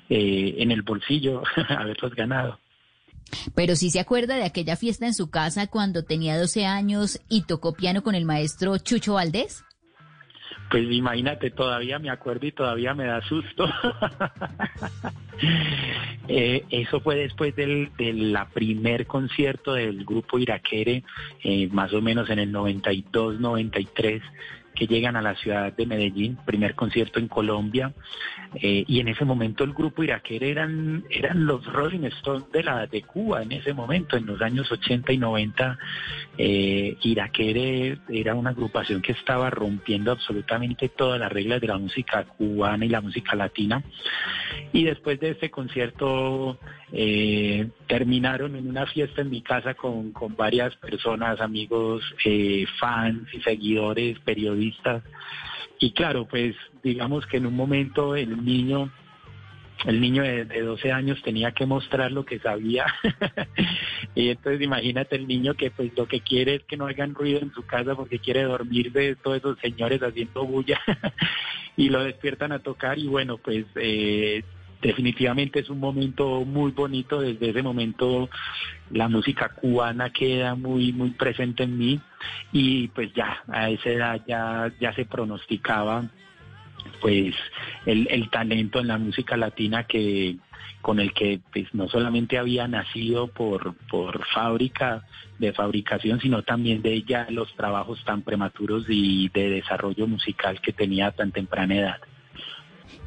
eh, 0.09 0.55
en 0.59 0.71
el 0.71 0.83
bolsillo, 0.83 1.43
haberlos 1.69 2.15
ganado. 2.15 2.59
Pero 3.55 3.77
sí 3.77 3.91
se 3.91 4.01
acuerda 4.01 4.37
de 4.37 4.45
aquella 4.45 4.77
fiesta 4.77 5.07
en 5.07 5.15
su 5.15 5.29
casa 5.31 5.67
cuando 5.67 6.05
tenía 6.05 6.39
12 6.39 6.65
años 6.65 7.21
y 7.29 7.43
tocó 7.43 7.75
piano 7.75 8.03
con 8.03 8.15
el 8.15 8.25
maestro 8.25 8.79
Chucho 8.79 9.15
Valdés. 9.15 9.65
Pues 10.71 10.85
imagínate, 10.91 11.51
todavía 11.51 11.99
me 11.99 12.11
acuerdo 12.11 12.47
y 12.47 12.53
todavía 12.53 12.95
me 12.95 13.07
da 13.07 13.21
susto. 13.23 13.69
Eh, 16.31 16.65
eso 16.69 17.01
fue 17.01 17.15
después 17.17 17.57
del, 17.57 17.91
la 17.97 18.49
primer 18.49 19.07
concierto 19.07 19.73
del 19.73 20.05
grupo 20.05 20.39
Iraquere, 20.39 21.05
eh, 21.43 21.69
más 21.73 21.95
o 21.95 22.03
menos 22.03 22.29
en 22.29 22.41
el 22.41 22.53
92-93 22.53 24.21
que 24.79 24.87
llegan 24.87 25.17
a 25.17 25.23
la 25.23 25.35
ciudad 25.35 25.73
de 25.73 25.87
Medellín, 25.87 26.39
primer 26.47 26.77
concierto 26.77 27.19
en 27.19 27.27
Colombia, 27.27 27.93
eh, 28.55 28.85
y 28.87 29.01
en 29.01 29.09
ese 29.09 29.25
momento 29.25 29.65
el 29.65 29.73
grupo 29.73 30.05
Iraquere 30.05 30.51
eran, 30.51 31.05
eran 31.11 31.47
los 31.47 31.67
Rolling 31.67 32.05
Stones 32.05 32.45
de 32.53 32.63
la 32.63 32.87
de 32.87 33.03
Cuba 33.03 33.43
en 33.43 33.51
ese 33.51 33.75
momento, 33.75 34.17
en 34.17 34.27
los 34.27 34.41
años 34.41 34.71
80 34.71 35.13
y 35.13 35.19
90, 35.19 35.79
eh, 36.39 36.97
Iraquere 37.03 37.99
era 38.09 38.37
una 38.37 38.51
agrupación 38.51 39.03
que 39.03 39.13
estaba 39.13 39.51
rompiendo 39.51 40.13
absolutamente 40.13 40.89
todas 40.91 41.19
las 41.19 41.33
reglas 41.33 41.61
de 41.61 41.67
la 41.67 41.79
música 41.79 42.23
cubana 42.25 42.85
y 42.85 42.89
la 42.89 43.01
música 43.01 43.35
latina, 43.35 43.83
y 44.73 44.85
después 44.85 45.19
de 45.19 45.31
este 45.31 45.51
concierto 45.51 46.57
eh, 46.93 47.69
terminaron 47.87 48.57
en 48.57 48.69
una 48.69 48.87
fiesta 48.87 49.21
en 49.23 49.31
mi 49.31 49.43
casa 49.43 49.75
con, 49.75 50.13
con 50.13 50.37
varias 50.37 50.75
personas, 50.77 51.41
amigos, 51.41 52.03
eh, 52.25 52.67
fans 52.79 53.29
y 53.33 53.41
seguidores, 53.41 54.19
periodistas. 54.21 55.03
Y 55.79 55.93
claro, 55.93 56.27
pues 56.27 56.57
digamos 56.83 57.27
que 57.27 57.37
en 57.37 57.47
un 57.47 57.55
momento 57.55 58.17
el 58.17 58.45
niño 58.45 58.91
el 59.85 60.01
niño 60.01 60.23
de, 60.23 60.45
12 60.45 60.91
años 60.91 61.23
tenía 61.23 61.53
que 61.53 61.67
mostrar 61.67 62.11
lo 62.11 62.25
que 62.25 62.39
sabía. 62.41 62.87
y 64.15 64.31
entonces 64.31 64.61
imagínate 64.61 65.17
el 65.17 65.29
niño 65.29 65.55
que 65.55 65.71
pues 65.71 65.93
lo 65.97 66.07
que 66.07 66.21
quiere 66.21 66.57
es 66.57 66.63
que 66.65 66.77
no 66.77 66.87
hagan 66.87 67.15
ruido 67.15 67.41
en 67.41 67.53
su 67.53 67.65
casa 67.65 67.95
porque 67.95 68.19
quiere 68.19 68.43
dormir 68.43 68.93
de 68.93 69.15
todos 69.17 69.39
esos 69.39 69.59
señores 69.61 70.03
haciendo 70.03 70.45
bulla 70.45 70.81
y 71.77 71.91
lo 71.91 72.03
despiertan 72.03 72.53
a 72.53 72.59
tocar 72.59 72.99
y 72.99 73.07
bueno, 73.07 73.39
pues 73.39 73.67
eh, 73.77 74.43
definitivamente 74.81 75.61
es 75.61 75.71
un 75.71 75.81
momento 75.81 76.45
muy 76.45 76.71
bonito. 76.73 77.21
Desde 77.21 77.51
ese 77.51 77.63
momento 77.63 78.29
la 78.91 79.09
música 79.09 79.51
cubana 79.51 80.11
queda 80.11 80.55
muy, 80.55 80.93
muy 80.93 81.11
presente 81.11 81.65
en 81.65 81.79
mí 81.79 82.01
y 82.53 82.89
pues 82.89 83.13
ya 83.15 83.43
a 83.49 83.71
esa 83.71 83.91
edad 83.91 84.21
ya, 84.27 84.73
ya 84.81 84.93
se 84.95 85.05
pronosticaba 85.05 86.09
pues 87.01 87.35
el, 87.87 88.09
el 88.11 88.31
talento 88.31 88.81
en 88.81 88.89
la 88.89 88.99
música 88.99 89.37
latina 89.37 89.85
que 89.85 90.37
con 90.81 91.01
el 91.01 91.13
que 91.13 91.41
pues 91.53 91.67
no 91.75 91.89
solamente 91.89 92.39
había 92.39 92.69
nacido 92.69 93.27
por, 93.27 93.75
por 93.91 94.25
fábrica 94.27 95.05
de 95.39 95.53
fabricación, 95.53 96.21
sino 96.21 96.43
también 96.45 96.83
de 96.83 97.03
ya 97.03 97.27
los 97.31 97.53
trabajos 97.57 98.03
tan 98.05 98.23
prematuros 98.23 98.85
y 98.89 99.29
de 99.29 99.51
desarrollo 99.51 100.07
musical 100.07 100.61
que 100.61 100.73
tenía 100.73 101.09
a 101.09 101.13
tan 101.13 101.33
temprana 101.33 101.75
edad 101.75 102.01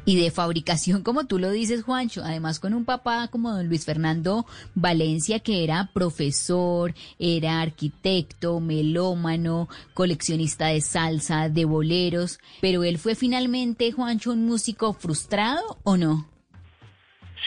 y 0.04 0.20
de 0.20 0.30
fabricación, 0.30 1.02
como 1.04 1.26
tú 1.26 1.38
lo 1.38 1.50
dices, 1.50 1.82
Juancho, 1.82 2.22
además 2.24 2.60
con 2.60 2.74
un 2.74 2.84
papá 2.84 3.28
como 3.28 3.52
don 3.52 3.68
Luis 3.68 3.84
Fernando 3.84 4.46
Valencia, 4.74 5.40
que 5.40 5.64
era 5.64 5.90
profesor, 5.92 6.94
era 7.18 7.60
arquitecto, 7.60 8.60
melómano, 8.60 9.68
coleccionista 9.94 10.66
de 10.68 10.80
salsa, 10.80 11.48
de 11.48 11.64
boleros, 11.64 12.38
pero 12.60 12.84
él 12.84 12.98
fue 12.98 13.14
finalmente, 13.14 13.92
Juancho, 13.92 14.32
un 14.32 14.46
músico 14.46 14.92
frustrado 14.92 15.78
o 15.84 15.96
no? 15.96 16.32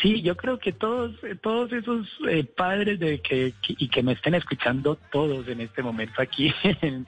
Sí, 0.01 0.21
yo 0.21 0.35
creo 0.35 0.59
que 0.59 0.73
todos, 0.73 1.15
todos 1.41 1.71
esos 1.71 2.07
eh, 2.27 2.43
padres 2.43 2.99
de 2.99 3.21
que, 3.21 3.53
y 3.67 3.87
que 3.87 4.03
me 4.03 4.11
estén 4.11 4.35
escuchando 4.35 4.97
todos 5.11 5.47
en 5.47 5.61
este 5.61 5.81
momento 5.81 6.21
aquí 6.21 6.53
en, 6.63 7.05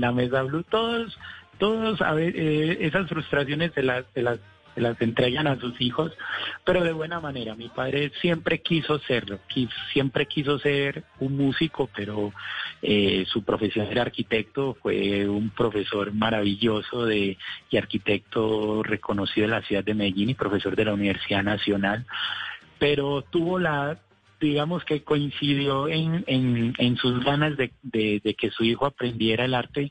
la 0.00 0.10
mesa 0.10 0.42
Blue, 0.42 0.64
todos, 0.64 1.16
todos 1.58 2.02
a 2.02 2.12
ver, 2.12 2.34
eh, 2.36 2.78
esas 2.80 3.08
frustraciones 3.08 3.72
de 3.74 3.84
las, 3.84 4.12
de 4.14 4.22
las 4.22 4.40
las 4.76 5.00
entregan 5.00 5.46
a 5.46 5.58
sus 5.58 5.80
hijos, 5.80 6.12
pero 6.64 6.82
de 6.82 6.92
buena 6.92 7.20
manera. 7.20 7.54
Mi 7.54 7.68
padre 7.68 8.12
siempre 8.20 8.60
quiso 8.60 8.98
serlo, 9.00 9.38
siempre 9.92 10.26
quiso 10.26 10.58
ser 10.58 11.04
un 11.20 11.36
músico, 11.36 11.88
pero 11.94 12.32
eh, 12.82 13.24
su 13.26 13.44
profesión 13.44 13.86
era 13.86 14.02
arquitecto, 14.02 14.76
fue 14.82 15.28
un 15.28 15.50
profesor 15.50 16.12
maravilloso 16.12 17.06
de, 17.06 17.38
y 17.70 17.76
arquitecto 17.76 18.82
reconocido 18.82 19.46
de 19.46 19.52
la 19.54 19.62
ciudad 19.62 19.84
de 19.84 19.94
Medellín 19.94 20.30
y 20.30 20.34
profesor 20.34 20.76
de 20.76 20.84
la 20.84 20.94
Universidad 20.94 21.42
Nacional, 21.42 22.06
pero 22.78 23.22
tuvo 23.22 23.58
la 23.58 23.98
digamos 24.40 24.84
que 24.84 25.02
coincidió 25.02 25.88
en, 25.88 26.24
en, 26.26 26.74
en 26.76 26.96
sus 26.96 27.24
ganas 27.24 27.56
de, 27.56 27.72
de, 27.82 28.34
que 28.34 28.50
su 28.50 28.64
hijo 28.64 28.84
aprendiera 28.86 29.44
el 29.44 29.54
arte 29.54 29.90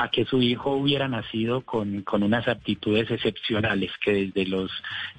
a 0.00 0.08
que 0.08 0.24
su 0.24 0.40
hijo 0.40 0.72
hubiera 0.72 1.08
nacido 1.08 1.60
con, 1.60 2.00
con 2.02 2.22
unas 2.22 2.48
aptitudes 2.48 3.10
excepcionales, 3.10 3.90
que 4.02 4.12
desde 4.32 4.46
los, 4.46 4.70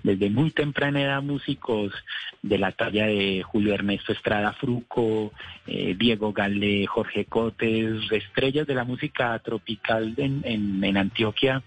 desde 0.01 0.31
muy 0.31 0.49
temprana 0.49 1.03
edad 1.03 1.21
músicos 1.21 1.93
de 2.41 2.57
la 2.57 2.71
talla 2.71 3.05
de 3.05 3.43
Julio 3.43 3.75
Ernesto 3.75 4.11
Estrada 4.11 4.53
Fruco, 4.53 5.33
eh, 5.67 5.95
Diego 5.99 6.33
Gale, 6.33 6.87
Jorge 6.87 7.25
Cotes, 7.25 8.11
estrellas 8.11 8.65
de 8.65 8.73
la 8.73 8.83
música 8.83 9.37
tropical 9.37 10.15
en, 10.17 10.41
en, 10.43 10.97
Antioquia, 10.97 11.61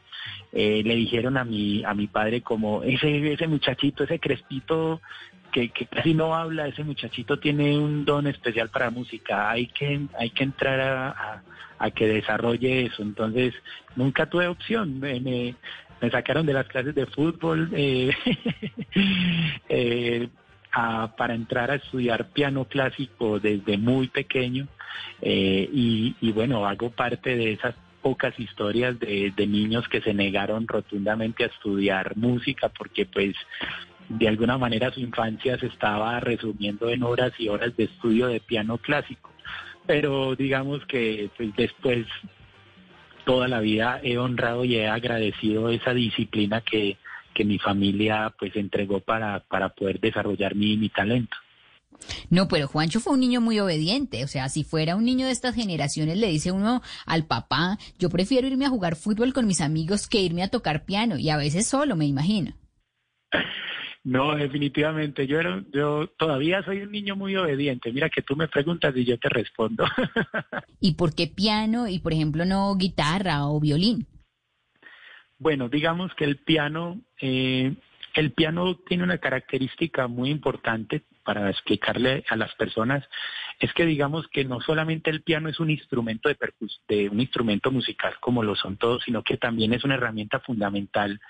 eh, 0.53 0.83
le 0.85 0.97
dijeron 0.97 1.37
a 1.37 1.45
mi, 1.45 1.85
a 1.85 1.95
mi 1.95 2.09
padre 2.09 2.41
como 2.41 2.83
ese, 2.83 3.33
ese 3.33 3.47
muchachito, 3.47 4.03
ese 4.03 4.19
crespito 4.19 5.01
que, 5.55 5.87
casi 5.87 6.15
no 6.15 6.35
habla, 6.35 6.67
ese 6.67 6.83
muchachito 6.83 7.39
tiene 7.39 7.79
un 7.79 8.05
don 8.05 8.27
especial 8.27 8.71
para 8.71 8.91
música, 8.91 9.51
hay 9.51 9.69
que, 9.69 10.01
hay 10.19 10.31
que 10.31 10.43
entrar 10.43 10.81
a, 10.81 11.91
que 11.95 12.09
desarrolle 12.09 12.87
eso. 12.87 13.03
Entonces, 13.03 13.55
nunca 13.95 14.27
tuve 14.27 14.49
opción, 14.49 14.99
me, 14.99 15.21
me, 15.21 15.55
sacaron 16.11 16.45
de 16.45 16.55
las 16.55 16.67
clases 16.67 16.95
de 16.95 17.07
fútbol 17.07 17.71
eh, 17.73 18.11
eh, 19.69 20.29
para 21.17 21.35
entrar 21.35 21.71
a 21.71 21.77
estudiar 21.77 22.31
piano 22.31 22.65
clásico 22.65 23.39
desde 23.39 23.79
muy 23.79 24.09
pequeño 24.09 24.67
eh, 25.23 25.69
y, 25.73 26.17
y 26.21 26.33
bueno, 26.33 26.67
hago 26.67 26.91
parte 26.91 27.37
de 27.37 27.53
esas 27.53 27.75
pocas 28.03 28.39
historias 28.39 28.99
de, 28.99 29.33
de, 29.35 29.47
niños 29.47 29.89
que 29.89 30.03
se 30.03 30.13
negaron 30.13 30.69
rotundamente 30.69 31.45
a 31.45 31.47
estudiar 31.47 32.17
música 32.17 32.69
porque 32.69 33.07
pues 33.07 33.35
de 34.09 34.29
alguna 34.29 34.59
manera 34.59 34.93
su 34.93 35.01
infancia 35.01 35.59
se 35.59 35.67
estaba 35.67 36.21
resumiendo 36.21 36.89
en 36.89 37.03
horas 37.03 37.33
y 37.39 37.49
horas 37.49 37.77
de 37.77 37.85
estudio 37.85 38.29
de 38.29 38.41
piano 38.41 38.79
clásico. 38.79 39.33
Pero 39.87 40.35
digamos 40.35 40.85
que 40.87 41.31
pues, 41.37 41.55
después 41.57 42.07
toda 43.25 43.49
la 43.49 43.61
vida 43.61 44.01
he 44.03 44.19
honrado 44.19 44.65
y 44.65 44.77
he 44.77 44.89
agradecido 44.89 45.71
esa 45.71 45.95
disciplina 45.95 46.61
que, 46.61 46.97
que 47.35 47.45
mi 47.45 47.59
familia 47.59 48.35
pues 48.39 48.55
entregó 48.57 49.01
para, 49.01 49.41
para 49.41 49.71
poder 49.71 50.01
desarrollar 50.01 50.55
mi, 50.55 50.77
mi 50.77 50.89
talento. 50.89 51.37
No, 52.31 52.49
pero 52.49 52.69
Juancho 52.69 53.01
fue 53.01 53.15
un 53.15 53.21
niño 53.21 53.41
muy 53.41 53.61
obediente. 53.61 54.25
O 54.25 54.29
sea, 54.29 54.49
si 54.49 54.65
fuera 54.65 54.97
un 54.97 55.05
niño 55.05 55.27
de 55.27 55.33
estas 55.33 55.55
generaciones, 55.55 56.19
le 56.19 56.29
dice 56.29 56.53
uno 56.53 56.83
al 57.07 57.25
papá, 57.25 57.79
yo 57.99 58.11
prefiero 58.11 58.47
irme 58.47 58.67
a 58.67 58.71
jugar 58.71 58.97
fútbol 58.97 59.33
con 59.33 59.47
mis 59.47 59.61
amigos 59.61 60.09
que 60.09 60.21
irme 60.21 60.43
a 60.43 60.49
tocar 60.49 60.85
piano. 60.85 61.17
Y 61.19 61.31
a 61.31 61.37
veces 61.37 61.67
solo, 61.67 61.97
me 61.97 62.07
imagino. 62.07 62.55
No, 64.05 64.37
definitivamente. 64.37 65.27
Yo, 65.27 65.41
era, 65.41 65.65
yo 65.73 66.07
todavía 66.19 66.63
soy 66.63 66.83
un 66.83 66.93
niño 66.93 67.17
muy 67.17 67.35
obediente. 67.37 67.91
Mira 67.91 68.11
que 68.11 68.21
tú 68.21 68.37
me 68.37 68.49
preguntas 68.49 68.95
y 68.95 69.05
yo 69.05 69.19
te 69.19 69.31
respondo. 69.31 69.85
¿Y 70.81 70.95
por 70.95 71.15
qué 71.15 71.27
piano 71.27 71.89
y, 71.89 71.99
por 72.01 72.13
ejemplo, 72.13 72.45
no 72.45 72.75
guitarra 72.77 73.47
o 73.47 73.59
violín? 73.61 74.07
Bueno, 75.39 75.71
digamos 75.71 76.15
que 76.15 76.25
el 76.25 76.37
piano, 76.37 77.01
eh, 77.21 77.75
el 78.15 78.33
piano 78.33 78.77
tiene 78.87 79.05
una 79.05 79.19
característica 79.19 80.07
muy 80.07 80.31
importante 80.31 81.03
para 81.25 81.49
explicarle 81.49 82.25
a 82.29 82.37
las 82.37 82.55
personas 82.57 83.03
es 83.59 83.73
que 83.73 83.87
digamos 83.87 84.27
que 84.29 84.45
no 84.45 84.61
solamente 84.61 85.11
el 85.11 85.23
piano 85.23 85.49
es 85.49 85.61
un 85.61 85.71
instrumento 85.71 86.29
de, 86.29 86.37
de 86.89 87.09
un 87.09 87.21
instrumento 87.21 87.71
musical 87.71 88.15
como 88.21 88.43
lo 88.43 88.55
son 88.57 88.77
todos, 88.77 89.03
sino 89.05 89.23
que 89.23 89.37
también 89.37 89.73
es 89.73 89.85
una 89.85 89.95
herramienta 89.95 90.41
fundamental 90.41 91.21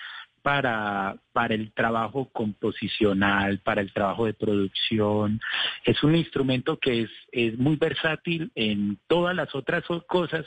para, 0.45 1.17
para 1.33 1.55
el 1.55 1.73
trabajo 1.73 2.29
composicional, 2.31 3.61
para 3.61 3.81
el 3.81 3.95
trabajo 3.95 4.27
de 4.27 4.35
producción. 4.35 5.41
Es 5.85 6.03
un 6.05 6.15
instrumento 6.15 6.79
que 6.79 7.01
es, 7.05 7.11
es 7.33 7.57
muy 7.57 7.77
versátil 7.77 8.53
en 8.55 8.99
todas 9.07 9.35
las 9.35 9.55
otras 9.55 9.85
cosas 10.07 10.45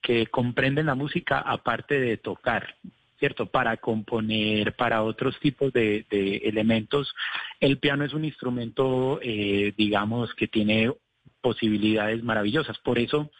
que 0.00 0.28
comprenden 0.28 0.86
la 0.86 0.94
música 0.94 1.40
aparte 1.40 1.98
de 1.98 2.16
tocar. 2.16 2.76
¿cierto? 3.18 3.46
Para 3.46 3.76
componer, 3.78 4.76
para 4.76 5.02
otros 5.02 5.38
tipos 5.40 5.72
de, 5.72 6.04
de 6.10 6.36
elementos. 6.44 7.12
El 7.58 7.78
piano 7.78 8.04
es 8.04 8.12
un 8.12 8.24
instrumento, 8.24 9.18
eh, 9.20 9.72
digamos, 9.76 10.32
que 10.34 10.46
tiene 10.46 10.92
posibilidades 11.40 12.22
maravillosas. 12.22 12.78
Por 12.78 12.98
eso, 12.98 13.30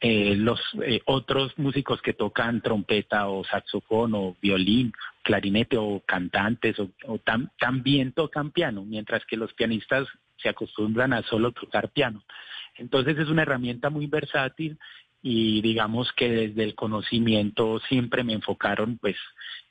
eh, 0.00 0.34
los 0.36 0.60
eh, 0.84 1.00
otros 1.06 1.52
músicos 1.58 2.00
que 2.02 2.12
tocan 2.12 2.60
trompeta 2.60 3.28
o 3.28 3.44
saxofón 3.44 4.14
o 4.14 4.36
violín, 4.40 4.92
clarinete 5.22 5.76
o 5.76 6.02
cantantes 6.06 6.76
o, 6.78 7.18
también 7.58 8.12
tocan 8.12 8.50
piano, 8.50 8.84
mientras 8.84 9.24
que 9.26 9.36
los 9.36 9.52
pianistas 9.54 10.06
se 10.36 10.48
acostumbran 10.48 11.12
a 11.12 11.22
solo 11.22 11.52
tocar 11.52 11.90
piano. 11.90 12.22
Entonces 12.76 13.18
es 13.18 13.28
una 13.28 13.42
herramienta 13.42 13.90
muy 13.90 14.06
versátil 14.06 14.78
y 15.22 15.60
digamos 15.62 16.12
que 16.12 16.30
desde 16.30 16.62
el 16.62 16.74
conocimiento 16.74 17.80
siempre 17.88 18.22
me 18.22 18.34
enfocaron 18.34 18.98
pues 18.98 19.16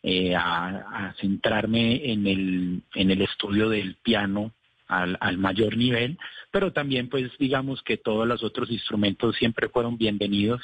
eh, 0.03 0.36
a, 0.36 1.08
a, 1.08 1.13
centrarme 1.21 2.12
en 2.12 2.27
el, 2.27 2.81
en 2.93 3.12
el 3.12 3.21
estudio 3.21 3.69
del 3.69 3.95
piano 3.95 4.51
al, 4.88 5.38
mayor 5.38 5.78
nivel, 5.78 6.17
pero 6.52 6.71
también 6.71 7.10
pues 7.10 7.32
digamos 7.38 7.82
que 7.84 7.98
todos 7.98 8.28
los 8.28 8.43
otros 8.43 8.69
instrumentos 8.69 9.36
siempre 9.36 9.69
fueron 9.69 9.98
bienvenidos, 9.98 10.62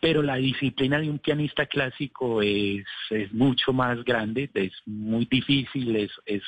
pero 0.00 0.22
la 0.22 0.36
disciplina 0.36 1.00
de 1.00 1.10
un 1.10 1.18
pianista 1.18 1.66
clásico 1.66 2.40
es, 2.40 2.86
es 3.10 3.32
mucho 3.32 3.72
más 3.72 4.04
grande, 4.04 4.48
es 4.54 4.72
muy 4.86 5.26
difícil, 5.26 5.96
es, 5.96 6.12
es, 6.24 6.42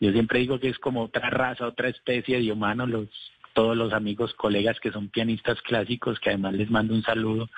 yo 0.00 0.12
siempre 0.12 0.38
digo 0.40 0.58
que 0.58 0.70
es 0.70 0.78
como 0.78 1.04
otra 1.04 1.28
raza, 1.28 1.66
otra 1.66 1.88
especie 1.88 2.40
de 2.40 2.50
humanos, 2.50 2.88
los, 2.88 3.08
todos 3.52 3.76
los 3.76 3.92
amigos, 3.92 4.32
colegas 4.34 4.80
que 4.80 4.92
son 4.92 5.10
pianistas 5.10 5.60
clásicos, 5.62 6.18
que 6.20 6.30
además 6.30 6.54
les 6.54 6.70
mando 6.70 6.94
un 6.94 7.02
saludo. 7.02 7.50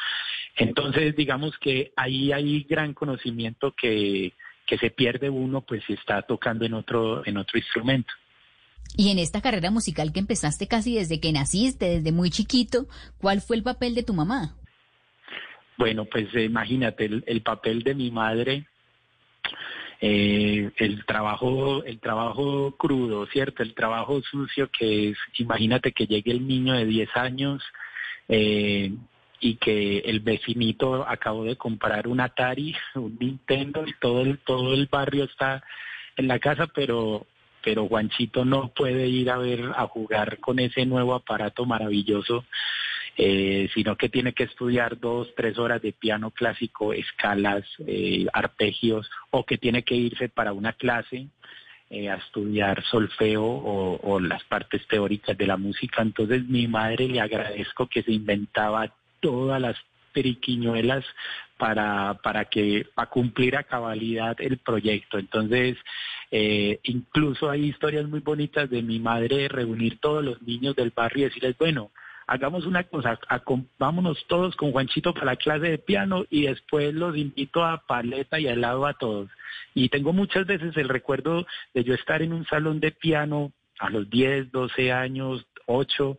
Entonces, 0.56 1.14
digamos 1.14 1.56
que 1.58 1.92
ahí 1.96 2.32
hay 2.32 2.64
gran 2.64 2.92
conocimiento 2.92 3.72
que, 3.72 4.32
que 4.66 4.78
se 4.78 4.90
pierde 4.90 5.30
uno, 5.30 5.60
pues 5.60 5.82
si 5.86 5.92
está 5.92 6.22
tocando 6.22 6.64
en 6.64 6.74
otro, 6.74 7.22
en 7.26 7.36
otro 7.36 7.58
instrumento. 7.58 8.12
Y 8.96 9.10
en 9.10 9.18
esta 9.18 9.40
carrera 9.40 9.70
musical 9.70 10.12
que 10.12 10.20
empezaste 10.20 10.68
casi 10.68 10.96
desde 10.96 11.20
que 11.20 11.32
naciste, 11.32 11.86
desde 11.86 12.12
muy 12.12 12.30
chiquito, 12.30 12.86
¿cuál 13.18 13.40
fue 13.40 13.56
el 13.56 13.62
papel 13.62 13.94
de 13.94 14.02
tu 14.02 14.12
mamá? 14.12 14.56
Bueno, 15.78 16.04
pues 16.04 16.28
eh, 16.34 16.44
imagínate, 16.44 17.06
el, 17.26 17.42
papel 17.42 17.82
de 17.82 17.94
mi 17.94 18.10
madre 18.10 18.66
eh, 20.00 20.70
el 20.76 21.04
trabajo, 21.06 21.82
el 21.84 22.00
trabajo 22.00 22.76
crudo, 22.76 23.26
¿cierto? 23.26 23.62
El 23.62 23.74
trabajo 23.74 24.20
sucio 24.22 24.68
que 24.68 25.10
es, 25.10 25.18
imagínate 25.38 25.92
que 25.92 26.06
llegue 26.06 26.32
el 26.32 26.46
niño 26.46 26.74
de 26.74 26.84
10 26.84 27.08
años 27.16 27.62
eh, 28.28 28.92
y 29.40 29.56
que 29.56 29.98
el 30.00 30.20
vecinito 30.20 31.08
acabó 31.08 31.44
de 31.44 31.56
comprar 31.56 32.08
un 32.08 32.20
Atari, 32.20 32.74
un 32.94 33.16
Nintendo 33.18 33.84
y 33.86 33.94
todo 34.00 34.20
el, 34.22 34.38
todo 34.38 34.74
el 34.74 34.86
barrio 34.86 35.24
está 35.24 35.62
en 36.16 36.28
la 36.28 36.38
casa, 36.38 36.66
pero 36.66 37.26
pero 37.62 37.86
Juanchito 37.86 38.44
no 38.44 38.68
puede 38.68 39.08
ir 39.08 39.30
a 39.30 39.38
ver 39.38 39.70
a 39.76 39.86
jugar 39.86 40.38
con 40.38 40.58
ese 40.58 40.86
nuevo 40.86 41.14
aparato 41.14 41.64
maravilloso 41.64 42.44
eh, 43.16 43.68
sino 43.74 43.96
que 43.96 44.08
tiene 44.08 44.32
que 44.32 44.44
estudiar 44.44 44.98
dos, 44.98 45.34
tres 45.36 45.58
horas 45.58 45.82
de 45.82 45.92
piano 45.92 46.30
clásico, 46.30 46.94
escalas, 46.94 47.62
eh, 47.86 48.26
arpegios, 48.32 49.10
o 49.30 49.44
que 49.44 49.58
tiene 49.58 49.82
que 49.82 49.94
irse 49.94 50.30
para 50.30 50.54
una 50.54 50.72
clase 50.72 51.26
eh, 51.90 52.08
a 52.08 52.14
estudiar 52.14 52.82
solfeo 52.84 53.44
o, 53.44 54.00
o, 54.02 54.18
las 54.18 54.42
partes 54.44 54.86
teóricas 54.88 55.36
de 55.36 55.46
la 55.46 55.58
música. 55.58 56.00
Entonces 56.00 56.46
mi 56.48 56.66
madre 56.68 57.06
le 57.06 57.20
agradezco 57.20 57.86
que 57.86 58.02
se 58.02 58.12
inventaba 58.12 58.90
todas 59.20 59.60
las 59.60 59.76
periquiñuelas 60.14 61.04
para, 61.58 62.18
para 62.22 62.46
que 62.46 62.86
para 62.94 63.10
cumplir 63.10 63.56
a 63.56 63.64
cabalidad 63.64 64.36
el 64.40 64.58
proyecto. 64.58 65.18
Entonces, 65.18 65.76
eh, 66.34 66.80
incluso 66.84 67.50
hay 67.50 67.66
historias 67.66 68.08
muy 68.08 68.20
bonitas 68.20 68.70
de 68.70 68.80
mi 68.82 68.98
madre 68.98 69.48
reunir 69.48 70.00
todos 70.00 70.24
los 70.24 70.40
niños 70.40 70.74
del 70.74 70.90
barrio 70.90 71.26
y 71.26 71.28
decirles, 71.28 71.58
bueno, 71.58 71.90
hagamos 72.26 72.64
una 72.64 72.84
cosa, 72.84 73.20
vámonos 73.78 74.24
todos 74.28 74.56
con 74.56 74.72
Juanchito 74.72 75.12
para 75.12 75.26
la 75.26 75.36
clase 75.36 75.68
de 75.68 75.76
piano 75.76 76.24
y 76.30 76.46
después 76.46 76.94
los 76.94 77.18
invito 77.18 77.62
a 77.62 77.82
paleta 77.86 78.40
y 78.40 78.46
helado 78.46 78.86
a 78.86 78.94
todos. 78.94 79.28
Y 79.74 79.90
tengo 79.90 80.14
muchas 80.14 80.46
veces 80.46 80.74
el 80.78 80.88
recuerdo 80.88 81.46
de 81.74 81.84
yo 81.84 81.92
estar 81.92 82.22
en 82.22 82.32
un 82.32 82.46
salón 82.46 82.80
de 82.80 82.92
piano 82.92 83.52
a 83.78 83.90
los 83.90 84.08
10, 84.08 84.52
12 84.52 84.90
años, 84.90 85.44
8, 85.66 86.16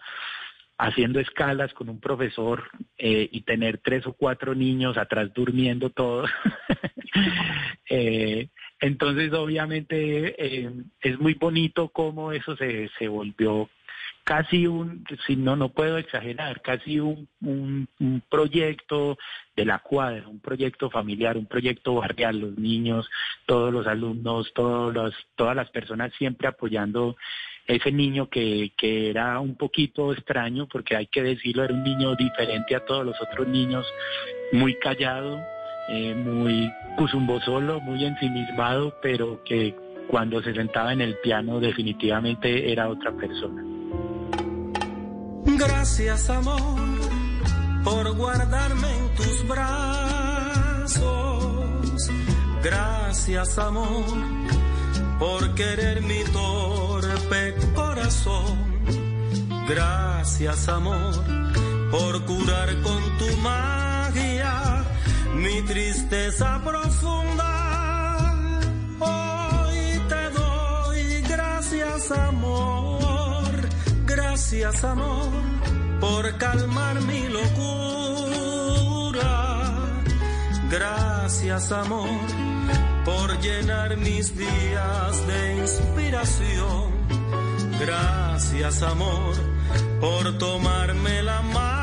haciendo 0.78 1.19
escalas 1.19 1.73
con 1.73 1.89
un 1.89 1.99
profesor 1.99 2.69
eh, 2.99 3.30
y 3.32 3.41
tener 3.41 3.80
tres 3.80 4.06
o 4.06 4.13
cuatro 4.13 4.54
niños 4.54 4.95
atrás 4.95 5.34
durmiendo 5.34 5.89
todos. 5.89 6.30
eh, 7.89 8.49
entonces, 8.84 9.32
obviamente, 9.32 10.36
eh, 10.38 10.69
es 11.00 11.17
muy 11.17 11.36
bonito 11.36 11.88
cómo 11.88 12.34
eso 12.34 12.58
se, 12.58 12.89
se 13.00 13.08
volvió 13.08 13.69
casi 14.26 14.67
un, 14.67 15.06
si 15.26 15.38
no, 15.38 15.56
no 15.56 15.69
puedo 15.69 15.98
exagerar, 15.98 16.62
casi 16.62 17.00
un, 17.00 17.30
un, 17.39 17.88
proyecto 18.30 19.17
de 19.56 19.63
la 19.63 19.80
cuadra, 19.80 20.28
un 20.28 20.41
proyecto 20.41 20.89
familiar, 20.89 21.38
un 21.38 21.46
proyecto 21.46 21.96
barrial, 21.96 22.39
los 22.39 22.58
niños, 22.58 23.10
todos 23.46 23.72
los 23.72 23.88
alumnos, 23.88 24.52
todos 24.54 24.93
los, 24.93 25.13
todas 25.38 25.56
las 25.56 25.69
personas 25.69 26.12
siempre 26.17 26.50
apoyando 26.50 27.15
ese 27.65 27.89
niño 27.89 28.30
que, 28.30 28.74
que 28.78 29.10
era 29.10 29.39
un 29.39 29.56
poquito 29.56 30.12
extraño, 30.12 30.67
porque 30.67 30.98
hay 30.98 31.08
que 31.08 31.24
decirlo, 31.24 31.63
era 31.63 31.74
un 31.74 31.86
niño 31.86 32.17
diferente 32.17 32.76
a 32.76 32.84
todos 32.84 33.06
los 33.06 33.15
otros 33.22 33.48
niños, 33.48 33.88
muy 34.52 34.78
callado, 34.78 35.41
eh, 35.89 36.15
muy 36.15 36.72
cusumbo 36.98 37.39
solo, 37.41 37.80
muy 37.82 38.06
ensimismado, 38.06 38.93
pero 39.02 39.43
que 39.43 39.76
cuando 40.08 40.41
se 40.41 40.54
sentaba 40.54 40.93
en 40.93 41.02
el 41.02 41.17
piano 41.19 41.60
definitivamente 41.60 42.72
era 42.72 42.89
otra 42.89 43.12
persona. 43.12 43.63
Gracias 45.46 46.30
amor 46.30 46.80
por 47.84 48.15
guardarme 48.15 48.98
en 48.98 49.15
tus 49.15 49.48
brazos. 49.48 51.04
Gracias 52.63 53.58
amor 53.58 54.06
por 55.19 55.54
querer 55.56 56.02
mi 56.02 56.24
torpe 56.32 57.56
corazón. 57.76 58.58
Gracias 59.67 60.67
amor 60.69 61.13
por 61.91 62.26
curar 62.26 62.69
con 62.82 63.17
tu 63.17 63.38
magia 63.41 63.83
mi 65.43 65.62
tristeza 65.63 66.62
profunda. 66.63 67.51
Hoy 68.99 70.01
te 70.08 70.29
doy 70.39 71.21
gracias 71.27 72.12
amor, 72.12 73.51
gracias 74.06 74.84
amor 74.84 75.29
por 75.99 76.38
calmar 76.38 77.01
mi 77.01 77.27
locura. 77.27 77.62
Gracias 80.71 81.71
amor 81.71 82.10
por 83.03 83.39
llenar 83.41 83.97
mis 83.97 84.36
días 84.38 85.27
de 85.27 85.58
inspiración. 85.58 86.91
Gracias 87.79 88.82
amor 88.82 89.36
por 89.99 90.38
tomarme 90.38 91.21
la 91.21 91.41
mano 91.41 91.83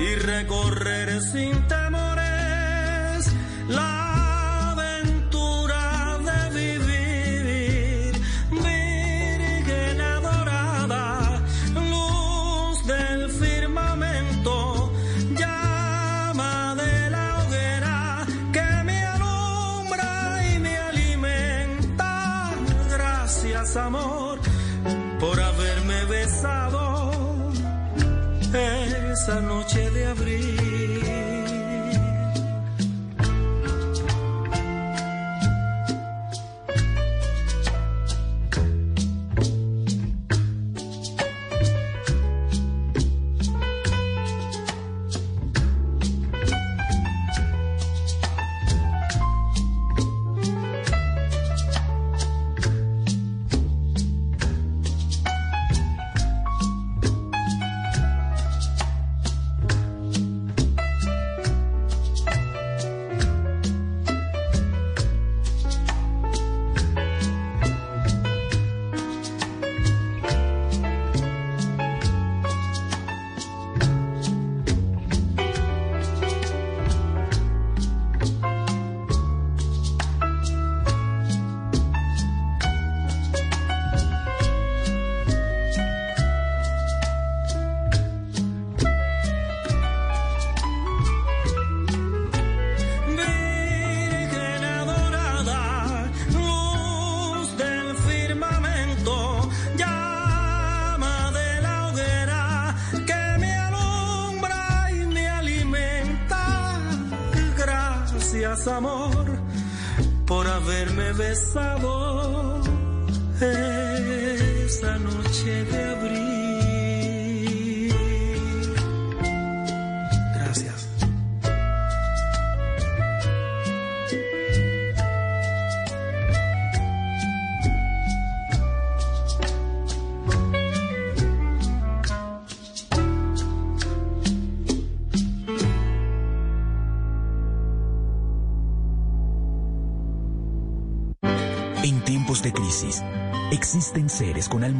y 0.00 0.14
recorrer 0.14 1.20
sin 1.20 1.66
temores 1.68 3.34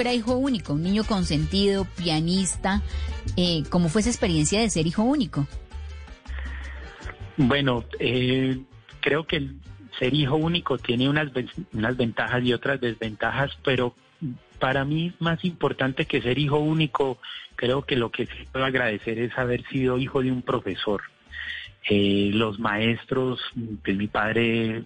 Era 0.00 0.12
hijo 0.14 0.36
único, 0.36 0.74
un 0.74 0.82
niño 0.82 1.04
consentido, 1.04 1.86
pianista. 1.96 2.82
Eh, 3.36 3.62
¿Cómo 3.70 3.88
fue 3.88 4.00
esa 4.00 4.10
experiencia 4.10 4.60
de 4.60 4.70
ser 4.70 4.86
hijo 4.86 5.02
único? 5.02 5.46
Bueno, 7.36 7.84
eh, 7.98 8.60
creo 9.00 9.26
que 9.26 9.48
ser 9.98 10.14
hijo 10.14 10.36
único 10.36 10.78
tiene 10.78 11.08
unas, 11.08 11.30
unas 11.72 11.96
ventajas 11.96 12.42
y 12.44 12.52
otras 12.52 12.80
desventajas, 12.80 13.50
pero 13.64 13.94
para 14.58 14.84
mí 14.84 15.12
más 15.18 15.44
importante 15.44 16.06
que 16.06 16.20
ser 16.20 16.38
hijo 16.38 16.58
único, 16.58 17.18
creo 17.56 17.82
que 17.82 17.96
lo 17.96 18.10
que 18.10 18.26
sí 18.26 18.44
puedo 18.52 18.64
agradecer 18.64 19.18
es 19.18 19.36
haber 19.38 19.66
sido 19.68 19.98
hijo 19.98 20.22
de 20.22 20.32
un 20.32 20.42
profesor. 20.42 21.02
Eh, 21.88 22.30
los 22.34 22.58
maestros, 22.58 23.40
pues 23.84 23.96
mi 23.96 24.08
padre 24.08 24.84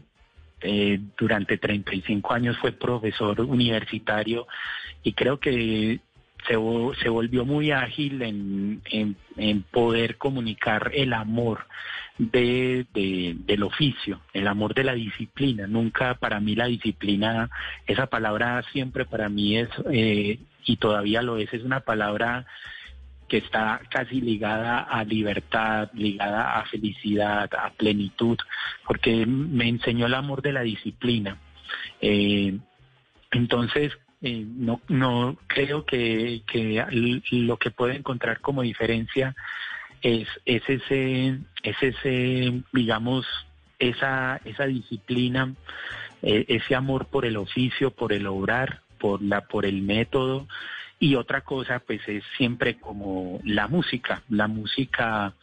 eh, 0.63 1.01
durante 1.19 1.59
35 1.59 2.33
años 2.33 2.57
fue 2.59 2.73
profesor 2.73 3.41
universitario 3.41 4.47
y 5.03 5.13
creo 5.13 5.41
que 5.41 6.01
se, 6.47 6.55
se 7.03 7.09
volvió 7.09 7.45
muy 7.45 7.71
ágil 7.71 8.23
en, 8.23 8.83
en, 9.37 9.63
poder 9.71 10.19
comunicar 10.19 10.91
el 10.95 11.13
amor 11.13 11.67
de, 12.19 12.87
del 12.93 13.63
oficio, 13.63 14.21
el 14.33 14.49
amor 14.49 14.75
de 14.75 14.85
la 14.85 14.95
disciplina. 14.95 15.67
Nunca 15.67 16.15
para 16.15 16.41
mí 16.41 16.55
la 16.55 16.67
disciplina, 16.67 17.49
esa 17.87 18.07
palabra 18.07 18.63
siempre 18.73 19.05
para 19.05 19.29
mí 19.29 19.57
es, 19.57 19.69
eh, 19.91 20.39
y 20.65 20.77
todavía 20.77 21.23
lo 21.23 21.39
es, 21.39 21.53
es 21.53 21.63
una 21.63 21.81
palabra 21.81 22.47
que 23.33 23.39
está 23.39 23.81
casi 23.89 24.21
ligada 24.21 24.81
a 24.81 25.05
libertad, 25.05 25.89
ligada 25.95 26.59
a 26.59 26.67
felicidad, 26.67 27.49
a 27.55 27.71
plenitud, 27.71 28.37
porque 28.87 29.25
me 29.25 29.67
enseñó 29.71 30.05
el 30.05 30.13
amor 30.13 30.43
de 30.43 30.53
la 30.53 30.61
disciplina. 30.61 31.39
Eh, 32.03 32.59
entonces, 33.31 33.91
eh, 34.21 34.45
no, 34.47 34.83
no 34.89 35.39
creo 35.47 35.87
que, 35.87 36.43
lo 37.31 37.57
que 37.57 37.71
puedo 37.71 37.95
encontrar 37.95 38.41
como 38.41 38.61
diferencia 38.61 39.35
es, 40.03 40.29
es 40.45 40.63
ese, 40.69 41.39
es 41.63 41.77
ese, 41.81 42.61
digamos, 42.71 43.25
esa, 43.79 44.43
esa 44.45 44.67
disciplina, 44.67 45.55
eh, 46.21 46.45
ese 46.49 46.75
amor 46.75 47.07
por 47.07 47.25
el 47.25 47.39
oficio, 47.39 47.93
por 47.93 48.13
el 48.13 48.27
obrar, 48.27 48.83
por 48.99 49.23
la, 49.23 49.41
por 49.41 49.65
el 49.65 49.81
método, 49.81 50.47
y 51.03 51.17
otra 51.17 51.41
cosa, 51.41 51.81
pues 51.81 52.01
es 52.07 52.23
siempre 52.37 52.77
como 52.79 53.41
la 53.43 53.67
música. 53.67 54.23
La 54.29 54.47
música, 54.47 55.35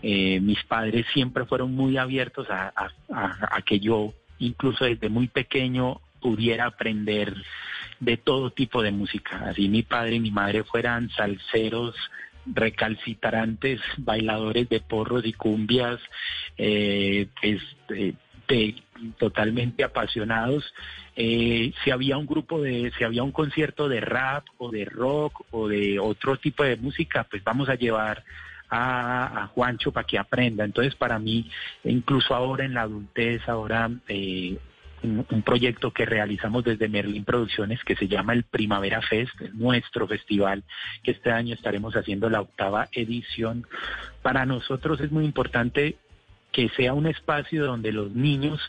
eh, 0.00 0.38
mis 0.38 0.62
padres 0.62 1.04
siempre 1.12 1.46
fueron 1.46 1.74
muy 1.74 1.96
abiertos 1.96 2.46
a, 2.48 2.72
que 3.66 3.80
yo, 3.80 4.14
incluso 4.38 4.84
desde 4.84 5.08
muy 5.08 5.26
pequeño, 5.26 6.00
pudiera 6.20 6.66
aprender 6.66 7.34
de 7.98 8.16
todo 8.18 8.52
tipo 8.52 8.82
de 8.82 8.92
música. 8.92 9.48
Así 9.48 9.68
mi 9.68 9.82
padre 9.82 10.14
y 10.14 10.20
mi 10.20 10.30
madre 10.30 10.62
fueran 10.62 11.10
salseros, 11.10 11.96
recalcitrantes, 12.46 13.80
bailadores 13.96 14.68
de 14.68 14.78
porros 14.78 15.26
y 15.26 15.32
cumbias, 15.32 15.98
eh, 16.56 17.26
pues, 17.40 17.60
totalmente 19.18 19.84
apasionados 19.84 20.72
eh, 21.16 21.72
si 21.82 21.90
había 21.90 22.16
un 22.16 22.26
grupo 22.26 22.60
de, 22.60 22.92
si 22.98 23.04
había 23.04 23.22
un 23.22 23.30
concierto 23.30 23.88
de 23.88 24.00
rap 24.00 24.44
o 24.58 24.70
de 24.70 24.84
rock 24.84 25.44
o 25.52 25.68
de 25.68 25.98
otro 25.98 26.36
tipo 26.36 26.64
de 26.64 26.76
música, 26.76 27.24
pues 27.30 27.44
vamos 27.44 27.68
a 27.68 27.76
llevar 27.76 28.24
a, 28.68 29.48
Juancho 29.54 29.92
para 29.92 30.06
que 30.06 30.18
aprenda. 30.18 30.64
Entonces, 30.64 30.96
para 30.96 31.18
mí, 31.18 31.48
incluso 31.84 32.34
ahora 32.34 32.64
en 32.64 32.74
la 32.74 32.82
adultez, 32.82 33.48
ahora 33.48 33.90
eh, 34.08 34.58
un, 35.04 35.42
proyecto 35.42 35.92
que 35.92 36.06
realizamos 36.06 36.64
desde 36.64 36.88
Merlin 36.88 37.24
Producciones 37.24 37.84
que 37.84 37.94
se 37.94 38.08
llama 38.08 38.32
el 38.32 38.42
Primavera 38.42 39.00
Fest, 39.02 39.38
nuestro 39.52 40.08
festival, 40.08 40.64
que 41.04 41.12
este 41.12 41.30
año 41.30 41.54
estaremos 41.54 41.94
haciendo 41.94 42.28
la 42.28 42.40
octava 42.40 42.88
edición. 42.90 43.66
Para 44.22 44.46
nosotros 44.46 45.00
es 45.00 45.12
muy 45.12 45.24
importante 45.24 45.98
que 46.54 46.68
sea 46.76 46.94
un 46.94 47.08
espacio 47.08 47.66
donde 47.66 47.90
los 47.90 48.12
niños 48.12 48.60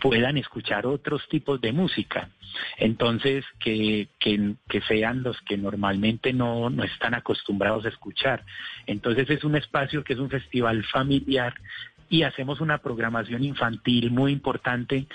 puedan 0.00 0.38
escuchar 0.38 0.86
otros 0.86 1.28
tipos 1.28 1.60
de 1.60 1.72
música. 1.72 2.30
Entonces, 2.78 3.44
que, 3.58 4.08
que, 4.20 4.80
sean 4.86 5.24
los 5.24 5.40
que 5.42 5.58
normalmente 5.58 6.32
no, 6.32 6.70
no 6.70 6.84
están 6.84 7.14
acostumbrados 7.14 7.84
a 7.84 7.88
escuchar. 7.88 8.44
Entonces, 8.86 9.28
es 9.28 9.42
un 9.42 9.56
espacio 9.56 10.04
que 10.04 10.12
es 10.12 10.20
un 10.20 10.30
festival 10.30 10.84
familiar 10.84 11.54
y 12.08 12.22
hacemos 12.22 12.60
una 12.60 12.78
programación 12.78 13.42
infantil 13.42 14.12
muy 14.12 14.30
importante 14.30 15.08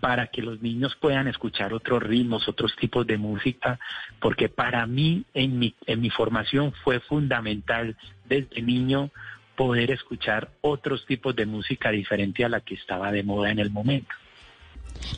para 0.00 0.28
que 0.28 0.40
los 0.40 0.62
niños 0.62 0.96
puedan 0.96 1.28
escuchar 1.28 1.74
otros 1.74 2.02
ritmos, 2.02 2.48
otros 2.48 2.74
tipos 2.76 3.06
de 3.06 3.18
música, 3.18 3.78
porque 4.20 4.48
para 4.48 4.86
mí 4.86 5.24
en 5.34 5.58
mi, 5.58 5.74
en 5.86 6.00
mi 6.00 6.08
formación 6.08 6.72
fue 6.82 7.00
fundamental 7.00 7.94
desde 8.24 8.62
niño 8.62 9.10
poder 9.56 9.90
escuchar 9.90 10.50
otros 10.60 11.06
tipos 11.06 11.34
de 11.36 11.46
música 11.46 11.90
diferente 11.90 12.44
a 12.44 12.48
la 12.48 12.60
que 12.60 12.74
estaba 12.74 13.12
de 13.12 13.22
moda 13.22 13.50
en 13.50 13.58
el 13.58 13.70
momento. 13.70 14.14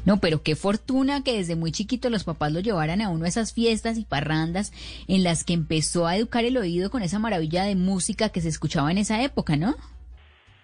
No, 0.05 0.19
pero 0.19 0.43
qué 0.43 0.57
fortuna 0.57 1.23
que 1.23 1.37
desde 1.37 1.57
muy 1.57 1.73
chiquito 1.73 2.11
los 2.11 2.25
papás 2.25 2.53
lo 2.53 2.61
llevaran 2.61 3.01
a 3.01 3.09
uno 3.09 3.25
a 3.25 3.29
esas 3.29 3.53
fiestas 3.53 3.99
y 3.99 4.05
parrandas 4.05 4.73
en 5.07 5.23
las 5.23 5.45
que 5.45 5.53
empezó 5.53 6.07
a 6.07 6.17
educar 6.17 6.45
el 6.45 6.57
oído 6.57 6.91
con 6.91 7.03
esa 7.03 7.19
maravilla 7.19 7.65
de 7.65 7.77
música 7.77 8.31
que 8.31 8.41
se 8.41 8.49
escuchaba 8.49 8.91
en 8.91 8.99
esa 8.99 9.23
época, 9.23 9.57
¿no? 9.57 9.77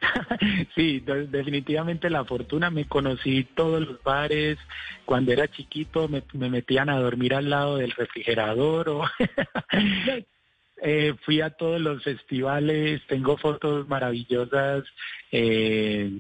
sí, 0.74 1.00
definitivamente 1.00 2.10
la 2.10 2.24
fortuna. 2.24 2.70
Me 2.70 2.86
conocí 2.86 3.44
todos 3.54 3.86
los 3.86 4.02
bares. 4.02 4.58
Cuando 5.04 5.32
era 5.32 5.48
chiquito 5.48 6.08
me, 6.08 6.22
metían 6.48 6.88
a 6.90 6.98
dormir 6.98 7.34
al 7.34 7.50
lado 7.50 7.76
del 7.76 7.92
refrigerador. 7.92 8.88
O 8.88 9.04
eh, 10.82 11.14
fui 11.24 11.40
a 11.40 11.50
todos 11.50 11.80
los 11.80 12.02
festivales. 12.02 13.00
Tengo 13.06 13.36
fotos 13.36 13.88
maravillosas. 13.88 14.84
Eh, 15.30 16.10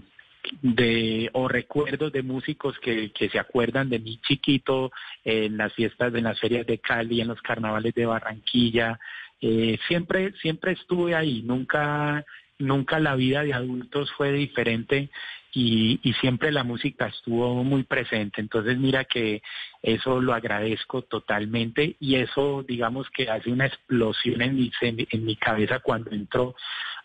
de 0.60 1.30
o 1.34 1.46
recuerdos 1.46 2.12
de 2.12 2.22
músicos 2.22 2.76
que, 2.80 3.12
que 3.12 3.28
se 3.28 3.38
acuerdan 3.38 3.88
de 3.88 4.00
mí 4.00 4.20
chiquito 4.26 4.90
en 5.24 5.56
las 5.56 5.72
fiestas, 5.72 6.12
en 6.14 6.24
las 6.24 6.40
ferias 6.40 6.66
de 6.66 6.78
Cali, 6.78 7.20
en 7.20 7.28
los 7.28 7.40
carnavales 7.42 7.94
de 7.94 8.06
Barranquilla. 8.06 8.98
Eh, 9.40 9.78
siempre, 9.86 10.32
siempre 10.40 10.72
estuve 10.72 11.14
ahí, 11.14 11.42
nunca 11.42 12.24
nunca 12.58 13.00
la 13.00 13.16
vida 13.16 13.42
de 13.42 13.54
adultos 13.54 14.12
fue 14.12 14.32
diferente 14.32 15.10
y, 15.52 16.00
siempre 16.20 16.52
la 16.52 16.64
música 16.64 17.06
estuvo 17.06 17.62
muy 17.64 17.82
presente. 17.82 18.40
Entonces 18.40 18.78
mira 18.78 19.04
que 19.04 19.42
eso 19.82 20.20
lo 20.20 20.34
agradezco 20.34 21.02
totalmente 21.02 21.96
y 22.00 22.16
eso 22.16 22.64
digamos 22.66 23.08
que 23.10 23.28
hace 23.28 23.50
una 23.50 23.66
explosión 23.66 24.42
en 24.42 24.56
mi, 24.56 24.70
en 24.80 25.24
mi 25.24 25.36
cabeza 25.36 25.80
cuando 25.80 26.10
entro 26.12 26.54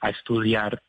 a 0.01 0.09
estudiar 0.09 0.81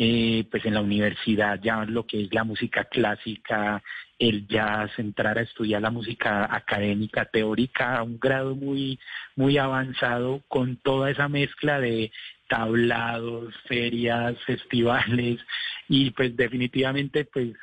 eh, 0.00 0.46
pues 0.50 0.64
en 0.64 0.74
la 0.74 0.80
universidad 0.80 1.60
ya 1.60 1.84
lo 1.84 2.06
que 2.06 2.22
es 2.22 2.32
la 2.32 2.44
música 2.44 2.84
clásica, 2.84 3.82
el 4.18 4.46
jazz, 4.46 4.96
entrar 4.96 5.38
a 5.38 5.42
estudiar 5.42 5.82
la 5.82 5.90
música 5.90 6.48
académica, 6.54 7.24
teórica 7.24 7.96
a 7.96 8.04
un 8.04 8.18
grado 8.20 8.54
muy, 8.54 9.00
muy 9.34 9.58
avanzado 9.58 10.42
con 10.46 10.76
toda 10.76 11.10
esa 11.10 11.28
mezcla 11.28 11.80
de 11.80 12.12
tablados, 12.48 13.52
ferias, 13.66 14.36
festivales 14.46 15.40
y 15.88 16.10
pues 16.10 16.36
definitivamente 16.36 17.24
pues 17.24 17.54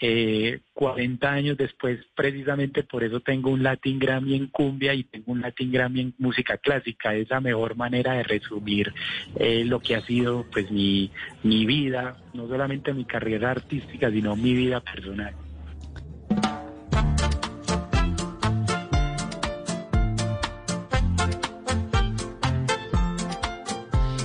eh, 0.00 0.60
40 0.74 1.30
años 1.30 1.56
después 1.56 1.98
precisamente 2.14 2.82
por 2.82 3.04
eso 3.04 3.20
tengo 3.20 3.50
un 3.50 3.62
Latin 3.62 3.98
Grammy 3.98 4.34
en 4.34 4.48
cumbia 4.48 4.92
y 4.92 5.04
tengo 5.04 5.32
un 5.32 5.40
Latin 5.40 5.72
Grammy 5.72 6.00
en 6.00 6.14
música 6.18 6.58
clásica. 6.58 7.14
Es 7.14 7.30
la 7.30 7.40
mejor 7.40 7.76
manera 7.76 8.14
de 8.14 8.24
resumir 8.24 8.92
eh, 9.36 9.64
lo 9.64 9.80
que 9.80 9.94
ha 9.96 10.02
sido 10.02 10.44
pues 10.52 10.70
mi, 10.70 11.10
mi 11.42 11.64
vida, 11.64 12.18
no 12.34 12.48
solamente 12.48 12.92
mi 12.92 13.04
carrera 13.04 13.52
artística, 13.52 14.10
sino 14.10 14.36
mi 14.36 14.54
vida 14.54 14.80
personal. 14.80 15.34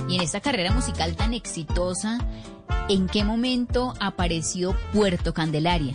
Y 0.08 0.16
en 0.16 0.22
esta 0.22 0.40
carrera 0.40 0.72
musical 0.72 1.14
tan 1.14 1.32
exitosa, 1.34 2.18
¿en 2.88 3.06
qué 3.06 3.24
momento 3.24 3.94
apareció 4.00 4.74
Puerto 4.92 5.32
Candelaria? 5.34 5.94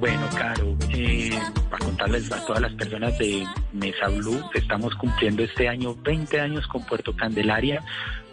Bueno, 0.00 0.28
Caro, 0.36 0.76
eh, 0.90 1.30
para 1.70 1.84
contarles 1.84 2.32
a 2.32 2.44
todas 2.44 2.60
las 2.60 2.72
personas 2.72 3.16
de 3.16 3.44
Mesa 3.72 4.08
Blue, 4.08 4.42
estamos 4.54 4.92
cumpliendo 4.96 5.44
este 5.44 5.68
año 5.68 5.94
20 5.94 6.40
años 6.40 6.66
con 6.66 6.84
Puerto 6.84 7.14
Candelaria. 7.14 7.84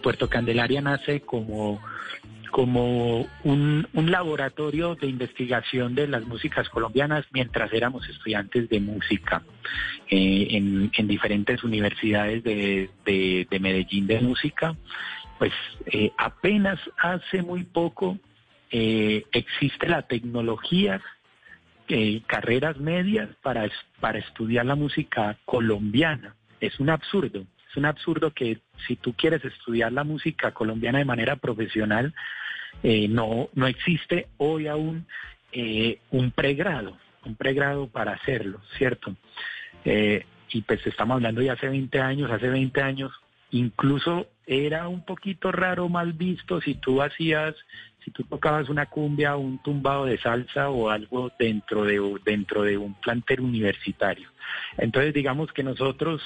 Puerto 0.02 0.28
Candelaria 0.28 0.82
nace 0.82 1.22
como 1.22 1.80
como 2.50 3.28
un, 3.44 3.88
laboratorio 3.94 4.96
de 4.96 5.06
investigación 5.06 5.94
de 5.94 6.08
las 6.08 6.26
músicas 6.26 6.68
colombianas 6.70 7.26
mientras 7.32 7.72
éramos 7.72 8.08
estudiantes 8.10 8.70
de 8.70 8.80
música 8.80 9.44
eh, 10.10 10.48
en, 10.50 10.92
en, 10.96 11.08
diferentes 11.08 11.64
universidades 11.64 12.44
de, 12.44 12.90
de, 13.06 13.48
de, 13.50 13.60
Medellín 13.60 14.08
de 14.08 14.20
música. 14.20 14.76
Pues 15.38 15.52
eh, 15.86 16.12
apenas 16.18 16.80
hace 16.98 17.44
muy 17.44 17.64
poco 17.64 18.18
eh, 18.76 19.28
existe 19.32 19.88
la 19.88 20.02
tecnología, 20.02 21.00
eh, 21.88 22.24
carreras 22.26 22.78
medias 22.78 23.30
para, 23.44 23.70
para 24.00 24.18
estudiar 24.18 24.66
la 24.66 24.74
música 24.74 25.38
colombiana. 25.46 26.36
Es 26.60 26.80
un 26.80 26.90
absurdo. 26.90 27.46
Es 27.70 27.78
un 27.78 27.86
absurdo 27.86 28.32
que 28.32 28.62
si 28.88 28.96
tú 28.96 29.14
quieres 29.14 29.46
estudiar 29.46 29.92
la 29.92 30.04
música 30.04 30.56
colombiana 30.56 30.98
de 30.98 31.06
manera 31.06 31.36
profesional, 31.36 32.16
eh, 32.82 33.08
no, 33.08 33.50
no 33.54 33.68
existe 33.68 34.28
hoy 34.38 34.66
aún 34.66 35.06
un 36.10 36.32
pregrado, 36.32 36.98
un 37.26 37.36
pregrado 37.36 37.88
para 37.88 38.14
hacerlo, 38.14 38.60
¿cierto? 38.76 39.16
Y 39.86 40.62
pues 40.62 40.88
estamos 40.88 41.14
hablando 41.14 41.42
de 41.42 41.52
hace 41.52 41.70
20 41.70 42.00
años, 42.00 42.32
hace 42.32 42.50
20 42.50 42.82
años 42.82 43.12
incluso 43.54 44.28
era 44.46 44.88
un 44.88 45.06
poquito 45.06 45.52
raro, 45.52 45.88
mal 45.88 46.14
visto 46.14 46.60
si 46.60 46.76
tú 46.76 47.02
hacías, 47.02 47.56
si 48.04 48.12
tú 48.12 48.24
tocabas 48.24 48.70
una 48.70 48.86
cumbia 48.88 49.36
un 49.36 49.60
tumbado 49.60 50.06
de 50.06 50.18
salsa 50.18 50.70
o 50.70 50.90
algo 50.90 51.32
dentro 51.40 51.86
de, 51.86 52.00
dentro 52.26 52.64
de 52.64 52.78
un 52.78 52.94
plantel 52.96 53.42
universitario. 53.42 54.30
Entonces 54.78 55.14
digamos 55.14 55.52
que 55.54 55.64
nosotros 55.64 56.22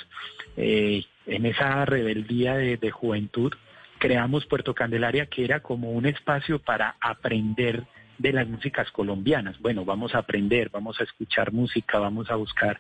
eh, 0.56 1.04
en 1.26 1.46
esa 1.46 1.86
rebeldía 1.86 2.56
de, 2.56 2.78
de 2.78 2.92
juventud 2.92 3.54
creamos 4.00 4.46
Puerto 4.46 4.74
Candelaria 4.74 5.26
que 5.28 5.44
era 5.44 5.62
como 5.62 5.92
un 5.92 6.06
espacio 6.06 6.60
para 6.60 6.96
aprender 7.00 7.86
de 8.18 8.34
las 8.34 8.48
músicas 8.48 8.90
colombianas. 8.92 9.60
Bueno, 9.60 9.86
vamos 9.86 10.16
a 10.16 10.20
aprender, 10.20 10.70
vamos 10.70 11.00
a 11.00 11.04
escuchar 11.04 11.52
música, 11.52 12.00
vamos 12.00 12.30
a 12.32 12.36
buscar 12.36 12.80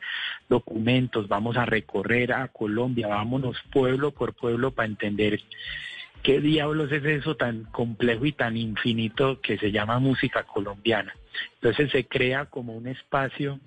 documentos, 0.49 1.27
vamos 1.27 1.57
a 1.57 1.65
recorrer 1.65 2.33
a 2.33 2.47
Colombia, 2.47 3.07
vámonos 3.07 3.57
pueblo 3.71 4.11
por 4.11 4.33
pueblo 4.33 4.71
para 4.71 4.87
entender 4.87 5.39
qué 6.27 6.41
diablos 6.41 6.91
es 6.91 7.05
eso 7.05 7.37
tan 7.37 7.63
complejo 7.71 8.25
y 8.25 8.33
tan 8.33 8.57
infinito 8.57 9.39
que 9.39 9.57
se 9.57 9.71
llama 9.71 9.97
música 9.99 10.43
colombiana. 10.43 11.15
Entonces 11.53 11.89
se 11.89 12.05
crea 12.05 12.47
como 12.47 12.73
un 12.73 12.87
espacio 12.87 13.61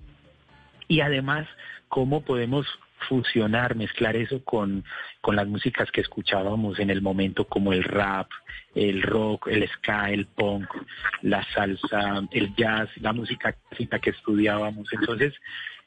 y 0.87 1.01
además 1.01 1.47
cómo 1.87 2.23
podemos 2.23 2.67
fusionar, 3.09 3.75
mezclar 3.75 4.15
eso 4.15 4.43
con, 4.43 4.83
con 5.21 5.35
las 5.35 5.47
músicas 5.47 5.89
que 5.89 6.01
escuchábamos 6.01 6.77
en 6.77 6.91
el 6.91 7.01
momento 7.01 7.45
como 7.45 7.73
el 7.73 7.83
rap, 7.83 8.29
el 8.75 9.01
rock, 9.01 9.47
el 9.47 9.67
ska, 9.67 10.11
el 10.11 10.27
punk, 10.27 10.69
la 11.23 11.43
salsa, 11.55 12.21
el 12.29 12.53
jazz, 12.55 12.89
la 12.97 13.11
música 13.11 13.53
clásica 13.53 13.97
que 13.97 14.11
estudiábamos. 14.11 14.87
Entonces, 14.93 15.33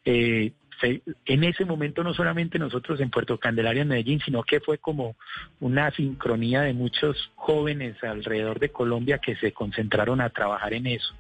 eh, 0.05 0.51
en 0.83 1.45
ese 1.45 1.65
momento 1.65 2.03
no 2.03 2.15
solamente 2.15 2.59
nosotros 2.59 3.01
en 3.01 3.11
Puerto 3.11 3.39
Candelaria, 3.39 3.83
en 3.83 3.89
Medellín, 3.89 4.21
sino 4.25 4.43
que 4.43 4.61
fue 4.61 4.79
como 4.79 5.17
una 5.61 5.91
sincronía 5.93 6.63
de 6.63 6.75
muchos 6.75 7.31
jóvenes 7.35 8.03
alrededor 8.03 8.59
de 8.59 8.71
Colombia 8.71 9.19
que 9.19 9.37
se 9.37 9.53
concentraron 9.53 10.21
a 10.21 10.31
trabajar 10.31 10.75
en 10.75 10.87
eso. 10.87 11.15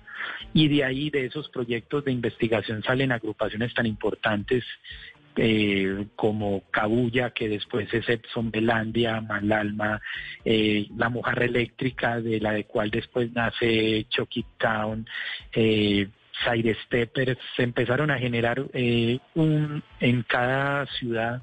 Y 0.52 0.68
de 0.68 0.84
ahí, 0.84 1.10
de 1.10 1.26
esos 1.26 1.48
proyectos 1.50 2.04
de 2.04 2.12
investigación, 2.12 2.82
salen 2.82 3.12
agrupaciones 3.12 3.74
tan 3.74 3.86
importantes 3.86 4.64
eh, 5.36 6.06
como 6.14 6.62
Cabulla, 6.70 7.30
que 7.30 7.48
después 7.48 7.92
es 7.92 8.08
Epson 8.08 8.52
Belandia, 8.52 9.20
Malalma, 9.20 10.00
eh, 10.44 10.86
La 10.96 11.08
Mujer 11.08 11.42
Eléctrica, 11.42 12.20
de 12.20 12.40
la 12.40 12.52
de 12.52 12.64
cual 12.64 12.90
después 12.90 13.32
nace 13.32 14.06
Chucky 14.10 14.44
Town, 14.58 15.06
eh, 15.52 16.08
Side 16.42 16.76
Stepper, 16.86 17.38
se 17.56 17.62
empezaron 17.62 18.10
a 18.10 18.18
generar 18.18 18.64
eh, 18.72 19.18
un, 19.34 19.82
en 20.00 20.22
cada 20.22 20.86
ciudad 20.86 21.42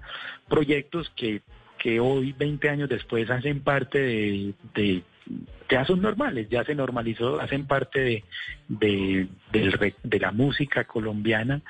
proyectos 0.50 1.10
que, 1.16 1.42
que 1.78 2.00
hoy, 2.00 2.34
20 2.34 2.70
años 2.70 2.90
después, 2.90 3.30
hacen 3.30 3.62
parte 3.62 4.00
de, 4.00 4.54
de 4.74 5.04
ya 5.70 5.86
son 5.86 6.02
normales, 6.02 6.50
ya 6.50 6.64
se 6.66 6.76
normalizó, 6.76 7.40
hacen 7.40 7.66
parte 7.66 8.00
de, 8.02 8.24
de, 8.68 9.28
de 10.04 10.20
la 10.20 10.32
música 10.32 10.84
colombiana, 10.84 11.62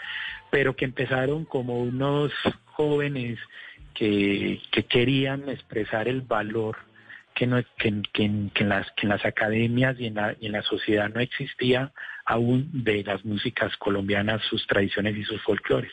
pero 0.49 0.76
que 0.76 0.86
empezaron 0.86 1.45
como 1.45 1.82
unos 1.82 2.32
jóvenes 2.65 3.38
que, 3.93 4.61
que 4.72 4.84
querían 4.84 5.47
expresar 5.49 6.07
el 6.07 6.22
valor 6.22 6.78
que, 7.34 7.47
no, 7.47 7.61
que, 7.78 8.01
que, 8.11 8.26
en 8.26 8.69
las, 8.69 8.91
que 8.91 9.03
en 9.03 9.09
las 9.09 9.26
academias 9.26 9.99
y 9.99 10.07
en, 10.07 10.15
la, 10.15 10.36
y 10.39 10.47
en 10.47 10.53
la 10.53 10.63
sociedad 10.63 11.09
no 11.09 11.19
existía 11.19 11.91
aún 12.32 12.69
de 12.71 13.03
las 13.03 13.23
músicas 13.25 13.75
colombianas, 13.77 14.41
sus 14.49 14.65
tradiciones 14.65 15.17
y 15.17 15.23
sus 15.25 15.41
folclores. 15.43 15.91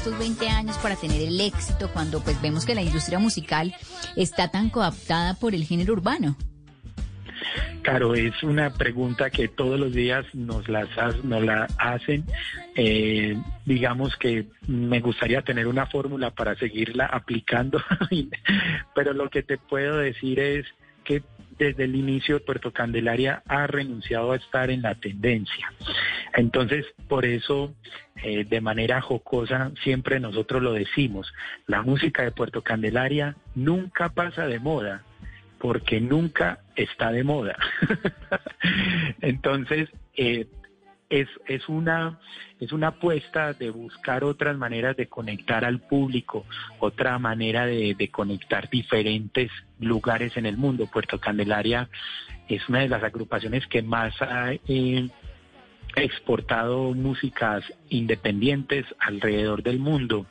Estos 0.00 0.18
20 0.18 0.48
años 0.48 0.78
para 0.78 0.96
tener 0.96 1.20
el 1.20 1.38
éxito 1.38 1.90
cuando 1.92 2.20
pues 2.24 2.40
vemos 2.40 2.64
que 2.64 2.74
la 2.74 2.80
industria 2.80 3.18
musical 3.18 3.74
está 4.16 4.50
tan 4.50 4.70
coaptada 4.70 5.34
por 5.34 5.54
el 5.54 5.64
género 5.64 5.92
urbano? 5.92 6.38
Claro, 7.82 8.14
es 8.14 8.42
una 8.42 8.72
pregunta 8.72 9.28
que 9.28 9.48
todos 9.48 9.78
los 9.78 9.92
días 9.92 10.24
nos, 10.32 10.70
las, 10.70 10.88
nos 11.22 11.44
la 11.44 11.66
hacen. 11.76 12.24
Eh, 12.76 13.36
digamos 13.66 14.16
que 14.16 14.46
me 14.66 15.00
gustaría 15.00 15.42
tener 15.42 15.66
una 15.66 15.84
fórmula 15.84 16.30
para 16.30 16.56
seguirla 16.56 17.04
aplicando, 17.04 17.82
pero 18.94 19.12
lo 19.12 19.28
que 19.28 19.42
te 19.42 19.58
puedo 19.58 19.98
decir 19.98 20.40
es 20.40 20.64
desde 21.60 21.84
el 21.84 21.94
inicio 21.94 22.42
Puerto 22.42 22.72
Candelaria 22.72 23.42
ha 23.46 23.66
renunciado 23.66 24.32
a 24.32 24.36
estar 24.36 24.70
en 24.70 24.80
la 24.80 24.94
tendencia. 24.94 25.70
Entonces, 26.34 26.86
por 27.06 27.26
eso, 27.26 27.74
eh, 28.22 28.44
de 28.44 28.60
manera 28.62 29.02
jocosa, 29.02 29.70
siempre 29.82 30.20
nosotros 30.20 30.62
lo 30.62 30.72
decimos, 30.72 31.32
la 31.66 31.82
música 31.82 32.22
de 32.22 32.32
Puerto 32.32 32.62
Candelaria 32.62 33.36
nunca 33.54 34.08
pasa 34.08 34.46
de 34.46 34.58
moda, 34.58 35.02
porque 35.58 36.00
nunca 36.00 36.60
está 36.76 37.12
de 37.12 37.24
moda. 37.24 37.56
Entonces, 39.20 39.90
eh, 40.16 40.46
es, 41.10 41.28
es, 41.46 41.68
una, 41.68 42.18
es 42.60 42.72
una 42.72 42.88
apuesta 42.88 43.52
de 43.52 43.70
buscar 43.70 44.22
otras 44.24 44.56
maneras 44.56 44.96
de 44.96 45.08
conectar 45.08 45.64
al 45.64 45.80
público, 45.80 46.46
otra 46.78 47.18
manera 47.18 47.66
de, 47.66 48.08
conectar 48.10 48.70
diferentes 48.70 49.50
lugares 49.80 50.36
en 50.36 50.46
el 50.46 50.56
mundo. 50.56 50.86
Puerto 50.86 51.18
Candelaria 51.18 51.88
es 52.48 52.66
una 52.68 52.80
de 52.80 52.88
las 52.88 53.02
agrupaciones 53.02 53.66
que 53.66 53.82
más 53.82 54.14
ha 54.22 54.52
eh, 54.52 55.08
exportado 55.96 56.94
músicas 56.94 57.64
independientes 57.88 58.86
alrededor 59.00 59.64
del 59.64 59.80
mundo, 59.80 60.26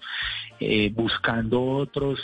eh, 0.61 0.91
buscando 0.93 1.61
otros 1.61 2.19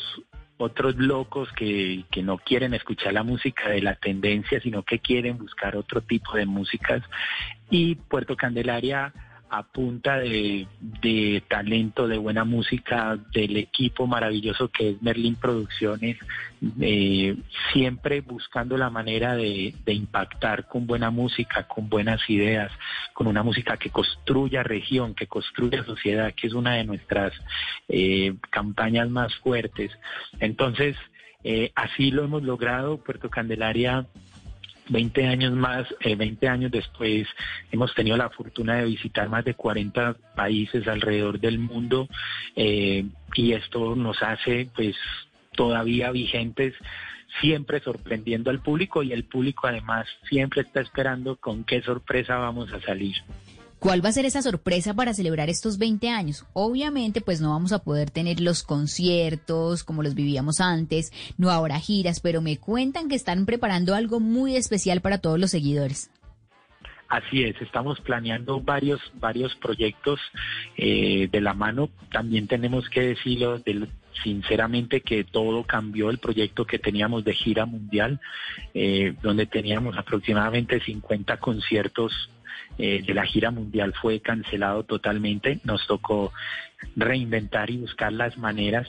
otros 0.57 0.95
locos 0.95 1.51
que, 1.53 2.05
que 2.11 2.23
no 2.23 2.37
quieren 2.37 2.73
escuchar 2.73 3.13
la 3.13 3.23
música 3.23 3.69
de 3.69 3.81
la 3.81 3.95
tendencia, 3.95 4.59
sino 4.61 4.83
que 4.83 4.99
quieren 4.99 5.37
buscar 5.37 5.75
otro 5.75 6.01
tipo 6.01 6.33
de 6.33 6.45
músicas. 6.45 7.03
Y 7.69 7.95
Puerto 7.95 8.35
Candelaria 8.35 9.13
a 9.57 9.63
punta 9.63 10.17
de, 10.17 10.67
talento, 11.47 12.07
de 12.07 12.17
buena 12.17 12.43
música, 12.43 13.17
del 13.31 13.55
equipo 13.55 14.05
maravilloso 14.05 14.67
que 14.69 14.89
es 14.89 15.01
Merlin 15.01 15.35
Producciones, 15.35 16.17
eh, 16.81 17.37
siempre 17.71 18.19
buscando 18.19 18.77
la 18.77 18.89
manera 18.89 19.35
de, 19.35 19.73
impactar 19.87 20.67
con 20.67 20.87
buena 20.87 21.09
música, 21.09 21.67
con 21.67 21.87
buenas 21.87 22.29
ideas, 22.29 22.69
con 23.13 23.27
una 23.27 23.43
música 23.43 23.77
que 23.77 23.91
construya 23.91 24.61
región, 24.61 25.15
que 25.15 25.27
construya 25.27 25.85
sociedad, 25.85 26.33
que 26.33 26.47
es 26.47 26.53
una 26.53 26.73
de 26.73 26.83
nuestras 26.83 27.31
eh, 27.87 28.35
campañas 28.49 29.09
más 29.09 29.33
fuertes. 29.37 29.91
Entonces, 30.41 30.97
eh, 31.45 31.71
así 31.75 32.11
lo 32.11 32.25
hemos 32.25 32.43
logrado. 32.43 32.97
Puerto 32.97 33.29
Candelaria 33.29 34.07
20 34.89 35.27
años 35.27 35.53
más, 35.53 35.87
eh, 35.99 36.15
20 36.15 36.47
años 36.47 36.71
después, 36.71 37.27
hemos 37.71 37.93
tenido 37.95 38.17
la 38.17 38.29
fortuna 38.29 38.75
de 38.75 38.85
visitar 38.85 39.29
más 39.29 39.43
de 39.45 39.53
40 39.53 40.15
países 40.35 40.87
alrededor 40.87 41.39
del 41.39 41.59
mundo 41.59 42.07
eh, 42.55 43.05
y 43.33 43.53
esto 43.53 43.95
nos 43.95 44.21
hace 44.21 44.69
pues 44.75 44.95
todavía 45.55 46.11
vigentes 46.11 46.73
siempre 47.41 47.79
sorprendiendo 47.81 48.49
al 48.49 48.61
público 48.61 49.03
y 49.03 49.11
el 49.11 49.25
público 49.25 49.67
además 49.67 50.07
siempre 50.29 50.61
está 50.61 50.81
esperando 50.81 51.35
con 51.35 51.63
qué 51.63 51.81
sorpresa 51.81 52.37
vamos 52.37 52.71
a 52.71 52.81
salir. 52.81 53.15
¿Cuál 53.85 54.03
va 54.03 54.09
a 54.09 54.13
ser 54.13 54.25
esa 54.25 54.41
sorpresa 54.41 54.95
para 54.95 55.13
celebrar 55.13 55.47
estos 55.47 55.77
20 55.77 56.09
años? 56.09 56.43
Obviamente, 56.53 57.21
pues 57.21 57.39
no 57.39 57.51
vamos 57.51 57.71
a 57.71 57.83
poder 57.83 58.09
tener 58.09 58.39
los 58.39 58.63
conciertos 58.63 59.83
como 59.83 60.01
los 60.01 60.15
vivíamos 60.15 60.59
antes, 60.59 61.13
no 61.37 61.51
ahora 61.51 61.79
giras, 61.79 62.19
pero 62.19 62.41
me 62.41 62.57
cuentan 62.57 63.09
que 63.09 63.15
están 63.15 63.45
preparando 63.45 63.93
algo 63.93 64.19
muy 64.19 64.55
especial 64.55 65.01
para 65.01 65.19
todos 65.19 65.39
los 65.39 65.51
seguidores. 65.51 66.09
Así 67.09 67.43
es, 67.43 67.61
estamos 67.61 68.01
planeando 68.01 68.59
varios 68.59 68.99
varios 69.19 69.53
proyectos 69.57 70.19
eh, 70.77 71.29
de 71.31 71.41
la 71.41 71.53
mano. 71.53 71.91
También 72.11 72.47
tenemos 72.47 72.89
que 72.89 73.01
decirlo 73.01 73.59
sinceramente 74.23 75.01
que 75.01 75.23
todo 75.23 75.63
cambió 75.63 76.09
el 76.09 76.17
proyecto 76.17 76.65
que 76.65 76.79
teníamos 76.79 77.23
de 77.23 77.33
gira 77.33 77.65
mundial, 77.65 78.19
eh, 78.73 79.15
donde 79.21 79.45
teníamos 79.45 79.97
aproximadamente 79.97 80.79
50 80.79 81.37
conciertos 81.37 82.29
eh, 82.77 83.03
de 83.05 83.13
la 83.13 83.25
gira 83.25 83.51
mundial 83.51 83.93
fue 84.01 84.19
cancelado 84.19 84.83
totalmente. 84.83 85.59
Nos 85.63 85.85
tocó 85.87 86.33
reinventar 86.95 87.69
y 87.69 87.77
buscar 87.77 88.11
las 88.11 88.37
maneras. 88.37 88.87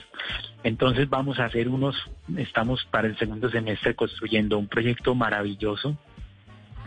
Entonces 0.63 1.09
vamos 1.09 1.39
a 1.39 1.45
hacer 1.45 1.69
unos, 1.69 1.95
estamos 2.37 2.85
para 2.91 3.07
el 3.07 3.17
segundo 3.17 3.49
semestre 3.49 3.95
construyendo 3.95 4.57
un 4.57 4.67
proyecto 4.67 5.15
maravilloso 5.15 5.97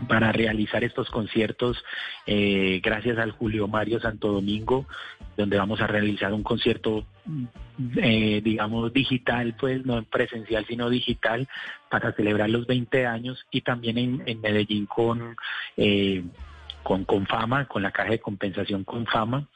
para 0.07 0.31
realizar 0.31 0.83
estos 0.83 1.09
conciertos 1.09 1.83
eh, 2.25 2.81
gracias 2.83 3.17
al 3.17 3.31
Julio 3.31 3.67
Mario 3.67 3.99
Santo 3.99 4.31
Domingo, 4.31 4.85
donde 5.37 5.57
vamos 5.57 5.81
a 5.81 5.87
realizar 5.87 6.33
un 6.33 6.43
concierto, 6.43 7.05
eh, 7.97 8.41
digamos, 8.43 8.93
digital, 8.93 9.55
pues 9.59 9.85
no 9.85 9.97
en 9.97 10.05
presencial, 10.05 10.65
sino 10.67 10.89
digital, 10.89 11.47
para 11.89 12.13
celebrar 12.13 12.49
los 12.49 12.67
20 12.67 13.05
años 13.05 13.45
y 13.51 13.61
también 13.61 13.97
en, 13.97 14.23
en 14.25 14.41
Medellín 14.41 14.85
con 14.85 15.35
eh, 15.77 16.23
con 16.83 17.05
Confama, 17.05 17.67
con 17.67 17.83
la 17.83 17.91
caja 17.91 18.11
de 18.11 18.19
compensación 18.19 18.83
Confama 18.83 19.47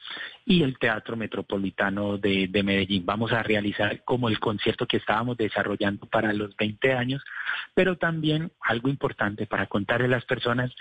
y 0.44 0.62
el 0.62 0.78
Teatro 0.78 1.16
Metropolitano 1.16 2.18
de, 2.18 2.48
Medellín. 2.64 3.04
Vamos 3.04 3.32
a 3.32 3.42
realizar 3.42 4.04
como 4.04 4.28
el 4.28 4.38
concierto 4.38 4.86
que 4.86 4.98
estábamos 4.98 5.36
desarrollando 5.36 6.06
para 6.06 6.32
los 6.32 6.56
20 6.56 6.92
años, 6.92 7.22
pero 7.74 7.96
también 7.96 8.52
algo 8.60 8.88
importante 8.88 9.46
para 9.46 9.66
contarle 9.66 10.06
a 10.06 10.10
las 10.10 10.24
personas 10.24 10.72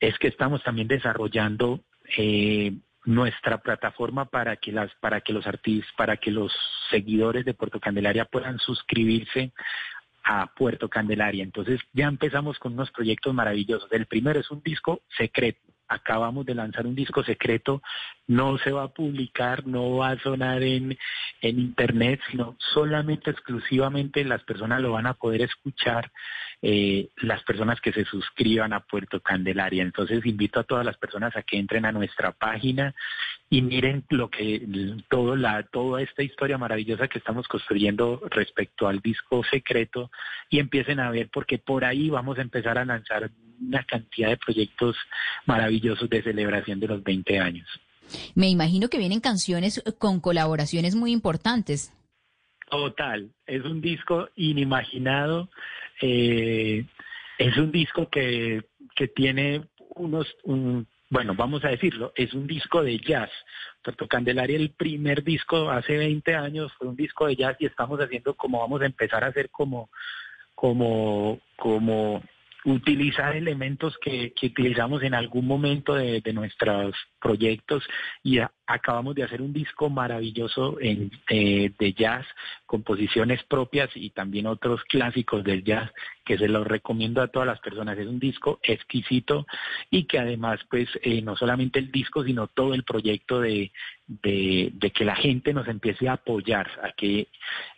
es 0.00 0.18
que 0.18 0.28
estamos 0.28 0.62
también 0.62 0.88
desarrollando 0.88 1.80
eh, 2.16 2.72
nuestra 3.04 3.58
plataforma 3.58 4.26
para 4.26 4.56
que 4.56 4.72
las 4.72 4.94
para 4.96 5.20
que 5.20 5.32
los 5.32 5.46
artistas 5.46 5.90
para 5.96 6.16
que 6.18 6.30
los 6.30 6.52
seguidores 6.90 7.44
de 7.44 7.54
Puerto 7.54 7.80
Candelaria 7.80 8.24
puedan 8.26 8.58
suscribirse 8.58 9.52
a 10.30 10.46
Puerto 10.46 10.90
Candelaria. 10.90 11.42
Entonces 11.42 11.80
ya 11.94 12.06
empezamos 12.06 12.58
con 12.58 12.74
unos 12.74 12.90
proyectos 12.90 13.32
maravillosos. 13.32 13.90
El 13.92 14.06
primero 14.06 14.38
es 14.38 14.50
un 14.50 14.62
disco 14.62 15.00
secreto 15.16 15.58
acabamos 15.88 16.44
de 16.44 16.54
lanzar 16.54 16.86
un 16.86 16.94
disco 16.94 17.24
secreto, 17.24 17.82
no 18.26 18.58
se 18.58 18.70
va 18.70 18.84
a 18.84 18.88
publicar, 18.88 19.66
no 19.66 19.96
va 19.96 20.10
a 20.10 20.18
sonar 20.18 20.62
en, 20.62 20.98
en 21.40 21.58
internet, 21.58 22.20
sino 22.30 22.56
solamente 22.58 23.30
exclusivamente 23.30 24.22
las 24.24 24.44
personas 24.44 24.82
lo 24.82 24.92
van 24.92 25.06
a 25.06 25.14
poder 25.14 25.40
escuchar, 25.40 26.12
eh, 26.60 27.08
las 27.16 27.42
personas 27.44 27.80
que 27.80 27.92
se 27.92 28.04
suscriban 28.04 28.74
a 28.74 28.80
Puerto 28.80 29.20
Candelaria. 29.20 29.82
Entonces 29.82 30.24
invito 30.26 30.60
a 30.60 30.64
todas 30.64 30.84
las 30.84 30.98
personas 30.98 31.34
a 31.36 31.42
que 31.42 31.58
entren 31.58 31.86
a 31.86 31.92
nuestra 31.92 32.32
página 32.32 32.94
y 33.50 33.62
miren 33.62 34.04
lo 34.10 34.28
que 34.28 34.66
todo 35.08 35.34
la 35.34 35.62
toda 35.62 36.02
esta 36.02 36.22
historia 36.22 36.58
maravillosa 36.58 37.08
que 37.08 37.18
estamos 37.18 37.48
construyendo 37.48 38.20
respecto 38.30 38.86
al 38.86 39.00
disco 39.00 39.42
secreto 39.50 40.10
y 40.50 40.58
empiecen 40.58 41.00
a 41.00 41.10
ver 41.10 41.30
porque 41.32 41.58
por 41.58 41.84
ahí 41.84 42.10
vamos 42.10 42.38
a 42.38 42.42
empezar 42.42 42.76
a 42.76 42.84
lanzar 42.84 43.30
una 43.60 43.82
cantidad 43.84 44.28
de 44.28 44.36
proyectos 44.36 44.96
maravillosos 45.46 46.08
de 46.10 46.22
celebración 46.22 46.78
de 46.78 46.88
los 46.88 47.02
20 47.02 47.38
años. 47.38 47.68
Me 48.34 48.48
imagino 48.48 48.88
que 48.88 48.98
vienen 48.98 49.20
canciones 49.20 49.82
con 49.98 50.20
colaboraciones 50.20 50.94
muy 50.94 51.12
importantes. 51.12 51.92
Total, 52.70 53.30
es 53.46 53.64
un 53.64 53.80
disco 53.80 54.28
inimaginado, 54.36 55.48
eh, 56.02 56.84
es 57.38 57.56
un 57.56 57.72
disco 57.72 58.08
que, 58.10 58.62
que 58.94 59.08
tiene 59.08 59.62
unos, 59.94 60.26
un, 60.44 60.86
bueno, 61.10 61.34
vamos 61.34 61.64
a 61.64 61.68
decirlo, 61.68 62.12
es 62.14 62.34
un 62.34 62.46
disco 62.46 62.82
de 62.82 62.98
jazz. 62.98 63.30
Puerto 63.82 64.06
Candelaria, 64.06 64.56
el 64.56 64.70
primer 64.70 65.24
disco 65.24 65.70
hace 65.70 65.96
20 65.96 66.34
años 66.34 66.72
fue 66.76 66.88
un 66.88 66.96
disco 66.96 67.26
de 67.26 67.36
jazz 67.36 67.56
y 67.60 67.66
estamos 67.66 67.98
haciendo 68.00 68.34
como 68.34 68.60
vamos 68.60 68.82
a 68.82 68.86
empezar 68.86 69.24
a 69.24 69.28
hacer 69.28 69.50
como, 69.50 69.88
como, 70.54 71.40
como 71.56 72.22
utilizar 72.64 73.36
elementos 73.36 73.96
que, 73.98 74.34
utilizamos 74.42 75.02
en 75.02 75.14
algún 75.14 75.46
momento 75.46 75.94
de, 75.94 76.20
de 76.20 76.32
nuestros 76.32 76.94
proyectos 77.20 77.84
y 78.22 78.40
acabamos 78.68 79.14
de 79.14 79.22
hacer 79.22 79.40
un 79.40 79.52
disco 79.52 79.88
maravilloso 79.88 80.76
eh, 80.80 81.72
de 81.78 81.92
jazz, 81.94 82.26
composiciones 82.66 83.42
propias 83.44 83.88
y 83.94 84.10
también 84.10 84.46
otros 84.46 84.84
clásicos 84.84 85.42
del 85.42 85.64
jazz 85.64 85.90
que 86.24 86.36
se 86.36 86.48
los 86.48 86.66
recomiendo 86.66 87.22
a 87.22 87.28
todas 87.28 87.48
las 87.48 87.60
personas. 87.60 87.98
Es 87.98 88.06
un 88.06 88.18
disco 88.18 88.60
exquisito 88.62 89.46
y 89.90 90.04
que 90.04 90.18
además 90.18 90.60
pues 90.70 90.86
eh, 91.02 91.22
no 91.22 91.34
solamente 91.34 91.78
el 91.78 91.90
disco 91.90 92.22
sino 92.24 92.46
todo 92.46 92.74
el 92.74 92.84
proyecto 92.84 93.40
de 93.40 93.72
que 94.22 95.04
la 95.04 95.16
gente 95.16 95.54
nos 95.54 95.66
empiece 95.66 96.06
a 96.08 96.14
apoyar, 96.14 96.68
a 96.82 96.92
que 96.92 97.28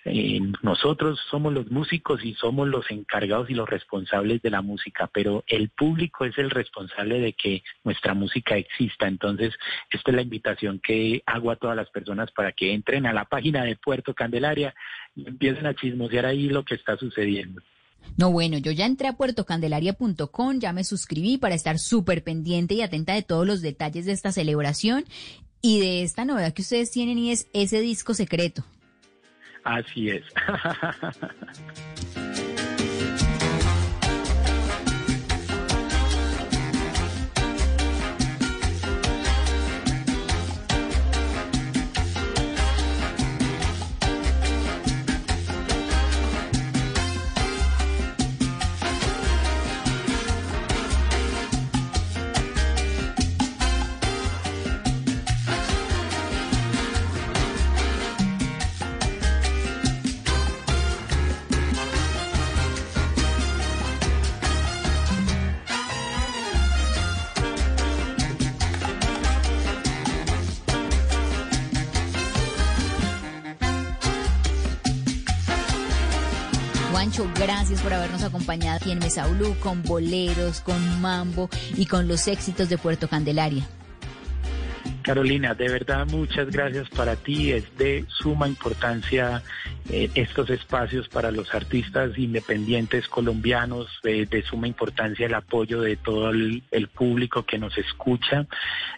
eh, 0.07 0.41
nosotros 0.62 1.20
somos 1.30 1.53
los 1.53 1.70
músicos 1.70 2.24
y 2.24 2.34
somos 2.34 2.66
los 2.66 2.91
encargados 2.91 3.51
y 3.51 3.55
los 3.55 3.68
responsables 3.68 4.41
de 4.41 4.51
la 4.51 4.62
música, 4.62 5.11
pero 5.12 5.45
el 5.47 5.68
público 5.68 6.24
es 6.24 6.38
el 6.38 6.51
responsable 6.51 7.20
de 7.20 7.34
que 7.34 7.62
nuestra 7.84 8.14
música 8.14 8.57
exista. 8.57 9.07
Entonces, 9.07 9.55
esta 9.91 10.11
es 10.11 10.16
la 10.16 10.22
invitación 10.22 10.80
que 10.81 11.22
hago 11.26 11.51
a 11.51 11.57
todas 11.57 11.76
las 11.76 11.91
personas 11.91 12.31
para 12.33 12.53
que 12.53 12.72
entren 12.72 13.07
a 13.07 13.12
la 13.12 13.24
página 13.24 13.64
de 13.64 13.76
Puerto 13.76 14.14
Candelaria 14.14 14.74
y 15.14 15.28
empiecen 15.28 15.66
a 15.66 15.74
chismosear 15.74 16.26
ahí 16.26 16.49
lo 16.49 16.64
que 16.64 16.74
está 16.74 16.97
sucediendo. 16.97 17.62
No, 18.16 18.31
bueno, 18.33 18.59
yo 18.59 18.72
ya 18.72 18.87
entré 18.87 19.09
a 19.09 19.16
puertocandelaria.com, 19.16 20.59
ya 20.59 20.72
me 20.72 20.85
suscribí 20.85 21.39
para 21.39 21.55
estar 21.55 21.78
súper 21.78 22.22
pendiente 22.24 22.74
y 22.74 22.83
atenta 22.83 23.14
de 23.14 23.22
todos 23.22 23.47
los 23.47 23.62
detalles 23.62 24.07
de 24.07 24.12
esta 24.12 24.33
celebración 24.33 25.05
y 25.62 25.81
de 25.81 26.03
esta 26.03 26.24
novedad 26.24 26.53
que 26.53 26.62
ustedes 26.62 26.91
tienen 26.91 27.18
y 27.18 27.33
es 27.33 27.49
ese 27.53 27.81
disco 27.81 28.14
secreto. 28.14 28.64
Así 29.64 30.09
es. 30.11 30.24
en 78.91 78.99
Mesaulú 78.99 79.55
con 79.61 79.82
boleros, 79.82 80.61
con 80.61 81.01
mambo 81.01 81.49
y 81.76 81.86
con 81.86 82.09
los 82.09 82.26
éxitos 82.28 82.68
de 82.68 82.78
Puerto 82.78 83.09
Candelaria. 83.09 83.66
Carolina, 85.03 85.55
de 85.55 85.68
verdad 85.68 86.07
muchas 86.07 86.51
gracias 86.51 86.88
para 86.90 87.16
ti. 87.16 87.53
Es 87.53 87.76
de 87.78 88.05
suma 88.09 88.48
importancia 88.48 89.42
eh, 89.88 90.11
estos 90.14 90.51
espacios 90.51 91.09
para 91.09 91.30
los 91.30 91.55
artistas 91.55 92.16
independientes 92.16 93.09
colombianos, 93.09 93.88
de 94.03 94.44
suma 94.48 94.68
importancia 94.68 95.26
el 95.26 95.34
apoyo 95.34 95.80
de 95.80 95.96
todo 95.96 96.30
el, 96.30 96.62
público 96.94 97.44
que 97.44 97.59
nos 97.59 97.76
escucha. 97.78 98.46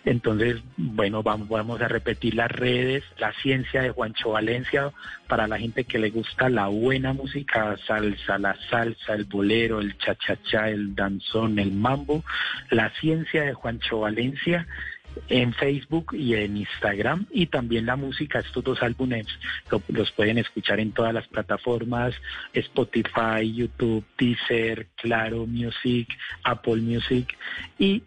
Entonces, 0.05 0.61
bueno, 0.77 1.23
vamos, 1.23 1.49
vamos 1.49 1.81
a 1.81 1.89
repetir 1.89 2.35
las 2.35 2.51
redes, 2.51 3.05
la 3.19 3.33
ciencia 3.43 3.83
de 3.83 3.91
Juancho 3.91 4.31
Valencia 4.31 4.93
para 5.29 5.47
la 5.47 5.59
gente 5.59 5.85
que 5.85 5.99
le 5.99 6.11
gusta 6.11 6.49
la 6.49 6.67
buena 6.67 7.13
música, 7.13 7.77
salsa, 7.87 8.39
la 8.39 8.57
salsa, 8.69 9.15
el 9.15 9.25
bolero, 9.25 9.81
el 9.81 9.97
cha-cha-cha, 9.99 10.69
el 10.69 10.95
danzón, 10.95 11.59
el 11.59 11.73
mambo, 11.73 12.25
la 12.71 12.91
ciencia 13.01 13.45
de 13.45 13.55
Juancho 13.55 14.01
Valencia 14.01 14.67
en 15.29 15.53
Facebook 15.55 16.15
y 16.15 16.35
en 16.35 16.57
Instagram 16.57 17.27
y 17.31 17.47
también 17.47 17.87
la 17.87 17.97
música, 17.97 18.41
estos 18.41 18.65
dos 18.65 18.83
álbumes 18.83 19.27
los 19.89 20.13
pueden 20.13 20.39
escuchar 20.39 20.81
en 20.81 20.93
todas 20.93 21.15
las 21.15 21.27
plataformas, 21.29 22.15
Spotify, 22.53 23.53
YouTube, 23.53 24.05
Deezer, 24.19 24.89
Claro 24.97 25.47
Music, 25.47 26.09
Apple 26.45 26.77
Music 26.77 27.37
y 27.79 28.03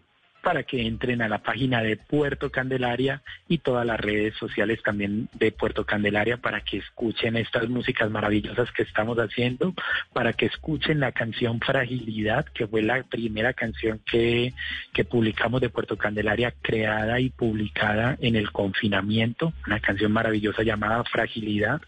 para 0.46 0.62
que 0.62 0.86
entren 0.86 1.22
a 1.22 1.28
la 1.28 1.38
página 1.38 1.82
de 1.82 1.96
Puerto 1.96 2.52
Candelaria 2.52 3.20
y 3.48 3.58
todas 3.58 3.84
las 3.84 3.98
redes 3.98 4.32
sociales 4.36 4.80
también 4.80 5.28
de 5.32 5.50
Puerto 5.50 5.84
Candelaria 5.84 6.36
para 6.36 6.60
que 6.60 6.76
escuchen 6.76 7.36
estas 7.36 7.68
músicas 7.68 8.08
maravillosas 8.12 8.70
que 8.70 8.84
estamos 8.84 9.18
haciendo, 9.18 9.74
para 10.12 10.34
que 10.34 10.46
escuchen 10.46 11.00
la 11.00 11.10
canción 11.10 11.58
Fragilidad, 11.58 12.46
que 12.54 12.68
fue 12.68 12.82
la 12.82 13.02
primera 13.02 13.54
canción 13.54 14.00
que, 14.06 14.54
que 14.94 15.04
publicamos 15.04 15.60
de 15.60 15.68
Puerto 15.68 15.98
Candelaria, 15.98 16.54
creada 16.62 17.18
y 17.18 17.30
publicada 17.30 18.16
en 18.20 18.36
el 18.36 18.52
confinamiento, 18.52 19.52
una 19.66 19.80
canción 19.80 20.12
maravillosa 20.12 20.62
llamada 20.62 21.02
Fragilidad, 21.10 21.80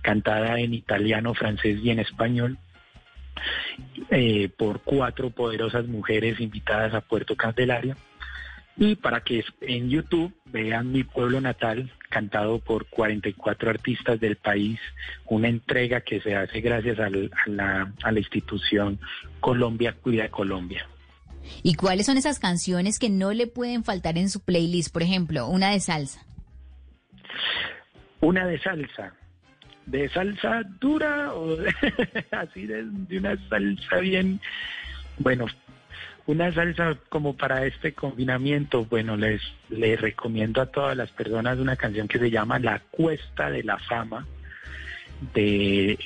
cantada 0.00 0.58
en 0.58 0.72
italiano, 0.72 1.34
francés 1.34 1.78
y 1.82 1.90
en 1.90 1.98
español 1.98 2.56
eh, 4.10 4.48
por 4.56 4.80
cuatro 4.82 5.30
poderosas 5.30 5.86
mujeres 5.86 6.40
invitadas 6.40 6.94
a 6.94 7.00
Puerto 7.00 7.36
Candelaria 7.36 7.96
y 8.76 8.94
para 8.94 9.22
que 9.22 9.44
en 9.60 9.90
YouTube 9.90 10.32
vean 10.46 10.92
mi 10.92 11.02
pueblo 11.02 11.40
natal 11.40 11.92
cantado 12.08 12.60
por 12.60 12.86
44 12.86 13.70
artistas 13.70 14.20
del 14.20 14.36
país, 14.36 14.78
una 15.26 15.48
entrega 15.48 16.00
que 16.00 16.20
se 16.20 16.36
hace 16.36 16.60
gracias 16.60 16.98
a 17.00 17.10
la, 17.46 17.92
a 18.02 18.12
la 18.12 18.18
institución 18.18 19.00
Colombia 19.40 19.94
Cuida 20.00 20.28
Colombia. 20.28 20.86
¿Y 21.62 21.74
cuáles 21.74 22.06
son 22.06 22.18
esas 22.18 22.38
canciones 22.38 22.98
que 22.98 23.10
no 23.10 23.32
le 23.32 23.46
pueden 23.46 23.82
faltar 23.82 24.16
en 24.16 24.28
su 24.28 24.40
playlist? 24.40 24.92
Por 24.92 25.02
ejemplo, 25.02 25.48
una 25.48 25.70
de 25.70 25.80
salsa. 25.80 26.24
Una 28.20 28.46
de 28.46 28.60
salsa 28.60 29.14
de 29.90 30.08
salsa 30.08 30.62
dura 30.80 31.32
o 31.34 31.56
así 32.30 32.66
de, 32.66 32.84
una 33.18 33.36
salsa 33.48 33.98
bien, 33.98 34.40
bueno, 35.18 35.46
una 36.26 36.52
salsa 36.52 36.96
como 37.08 37.36
para 37.36 37.64
este 37.66 37.94
confinamiento, 37.94 38.84
bueno, 38.84 39.16
les, 39.16 39.40
les 39.70 40.00
recomiendo 40.00 40.60
a 40.60 40.66
todas 40.66 40.96
las 40.96 41.10
personas 41.10 41.58
una 41.58 41.76
canción 41.76 42.06
que 42.06 42.18
se 42.18 42.30
llama 42.30 42.58
La 42.58 42.80
Cuesta 42.90 43.50
de 43.50 43.62
la 43.64 43.78
Fama 43.78 44.26
de 45.34 45.98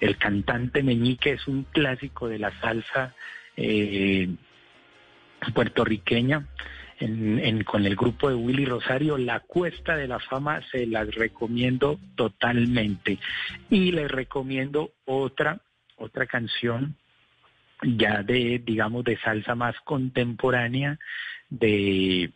el, 0.00 0.16
cantante 0.16 0.82
Meñique, 0.82 1.32
es 1.32 1.46
un 1.46 1.64
clásico 1.64 2.28
de 2.28 2.38
la 2.38 2.58
salsa. 2.60 3.14
Eh, 3.56 4.28
puertorriqueña 5.54 6.46
en, 7.00 7.64
con 7.64 7.86
el 7.86 7.96
grupo 7.96 8.28
de 8.28 8.34
Willy 8.34 8.66
Rosario, 8.66 9.16
La 9.16 9.40
Cuesta 9.40 9.96
de 9.96 10.06
la 10.06 10.18
Fama, 10.18 10.60
se 10.70 10.86
las 10.86 11.12
recomiendo 11.14 11.98
totalmente. 12.14 13.18
Y 13.70 13.92
les 13.92 14.10
recomiendo 14.10 14.92
otra, 15.06 15.60
otra 15.96 16.26
canción 16.26 16.96
ya 17.82 18.22
de, 18.22 18.60
digamos, 18.64 19.04
de 19.04 19.16
salsa 19.18 19.54
más 19.54 19.74
contemporánea, 19.84 20.98
de 21.48 22.30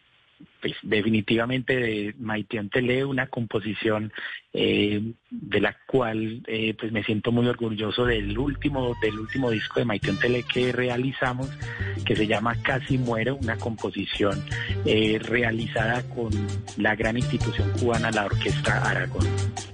pues 0.60 0.74
definitivamente 0.82 1.76
de 1.76 2.14
Maiteón 2.18 2.70
Tele, 2.70 3.04
una 3.04 3.26
composición 3.26 4.12
eh, 4.52 5.12
de 5.30 5.60
la 5.60 5.76
cual 5.86 6.42
eh, 6.46 6.74
pues 6.78 6.92
me 6.92 7.04
siento 7.04 7.32
muy 7.32 7.46
orgulloso 7.46 8.06
del 8.06 8.38
último, 8.38 8.94
del 9.02 9.18
último 9.18 9.50
disco 9.50 9.80
de 9.80 9.86
Maiteón 9.86 10.18
Tele 10.18 10.42
que 10.42 10.72
realizamos, 10.72 11.50
que 12.04 12.16
se 12.16 12.26
llama 12.26 12.56
Casi 12.62 12.98
Muero, 12.98 13.36
una 13.36 13.56
composición 13.56 14.42
eh, 14.86 15.18
realizada 15.20 16.02
con 16.08 16.30
la 16.76 16.94
gran 16.94 17.16
institución 17.16 17.70
cubana, 17.78 18.10
la 18.10 18.26
Orquesta 18.26 18.88
Aragón. 18.88 19.73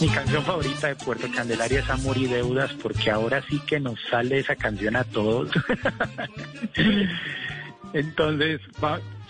Mi 0.00 0.08
canción 0.08 0.44
favorita 0.44 0.86
de 0.86 0.94
Puerto 0.94 1.26
Candelaria 1.34 1.80
es 1.80 1.90
Amor 1.90 2.16
y 2.16 2.26
Deudas, 2.26 2.72
porque 2.74 3.10
ahora 3.10 3.42
sí 3.48 3.58
que 3.66 3.80
nos 3.80 4.00
sale 4.08 4.38
esa 4.38 4.54
canción 4.54 4.94
a 4.94 5.02
todos. 5.02 5.50
Entonces, 7.92 8.60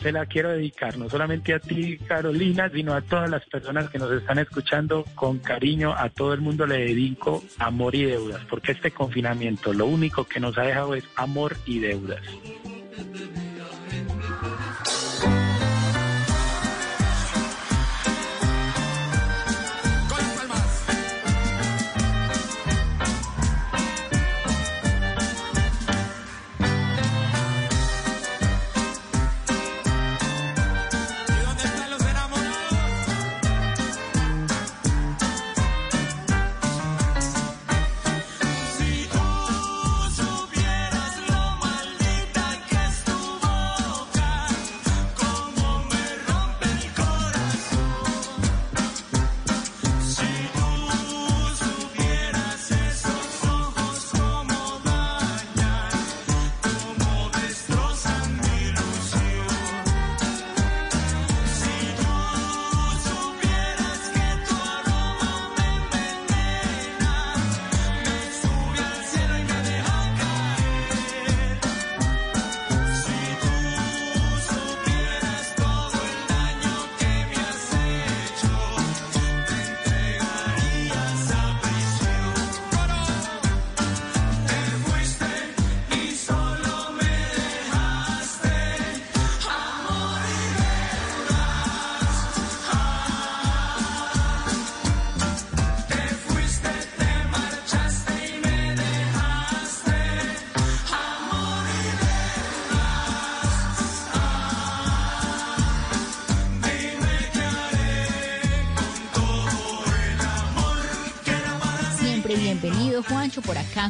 se 0.03 0.13
la 0.13 0.27
quiero 0.27 0.51
dedicar 0.51 0.99
no 0.99 1.09
solamente 1.09 1.55
a 1.55 1.59
ti, 1.59 1.97
Carolina, 1.99 2.71
sino 2.71 2.93
a 2.93 3.01
todas 3.01 3.31
las 3.31 3.47
personas 3.47 3.89
que 3.89 3.99
nos 3.99 4.13
están 4.13 4.39
escuchando 4.39 5.05
con 5.15 5.39
cariño. 5.39 5.95
A 5.97 6.11
todo 6.11 6.35
el 6.35 6.43
mundo 6.43 6.67
le 6.67 6.79
dedico 6.79 7.43
amor 7.59 7.95
y 7.95 8.05
deudas, 8.05 8.45
porque 8.51 8.73
este 8.73 8.91
confinamiento 8.91 9.73
lo 9.73 9.87
único 9.87 10.25
que 10.25 10.39
nos 10.39 10.59
ha 10.59 10.63
dejado 10.63 10.95
es 10.95 11.05
amor 11.17 11.57
y 11.65 11.79
deudas. 11.79 12.21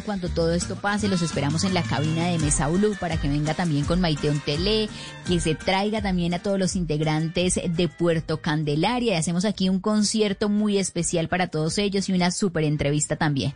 Cuando 0.04 0.28
todo 0.28 0.52
esto 0.52 0.76
pase. 0.76 1.08
Los 1.08 1.22
esperamos 1.22 1.64
en 1.64 1.74
la 1.74 1.82
cabina 1.82 2.26
de 2.26 2.38
Mesa 2.38 2.68
Blue 2.68 2.94
para 3.00 3.16
que 3.16 3.28
venga 3.28 3.54
también 3.54 3.84
con 3.84 4.00
Maiteón 4.00 4.40
Tele, 4.40 4.88
que 5.26 5.40
se 5.40 5.54
traiga 5.54 6.02
también 6.02 6.34
a 6.34 6.40
todos 6.40 6.58
los 6.58 6.76
integrantes 6.76 7.58
de 7.64 7.88
Puerto 7.88 8.40
Candelaria. 8.40 9.14
Y 9.14 9.16
hacemos 9.16 9.44
aquí 9.44 9.68
un 9.68 9.80
concierto 9.80 10.48
muy 10.48 10.78
especial 10.78 11.28
para 11.28 11.48
todos 11.48 11.78
ellos 11.78 12.08
y 12.08 12.12
una 12.12 12.30
súper 12.30 12.64
entrevista 12.64 13.16
también. 13.16 13.54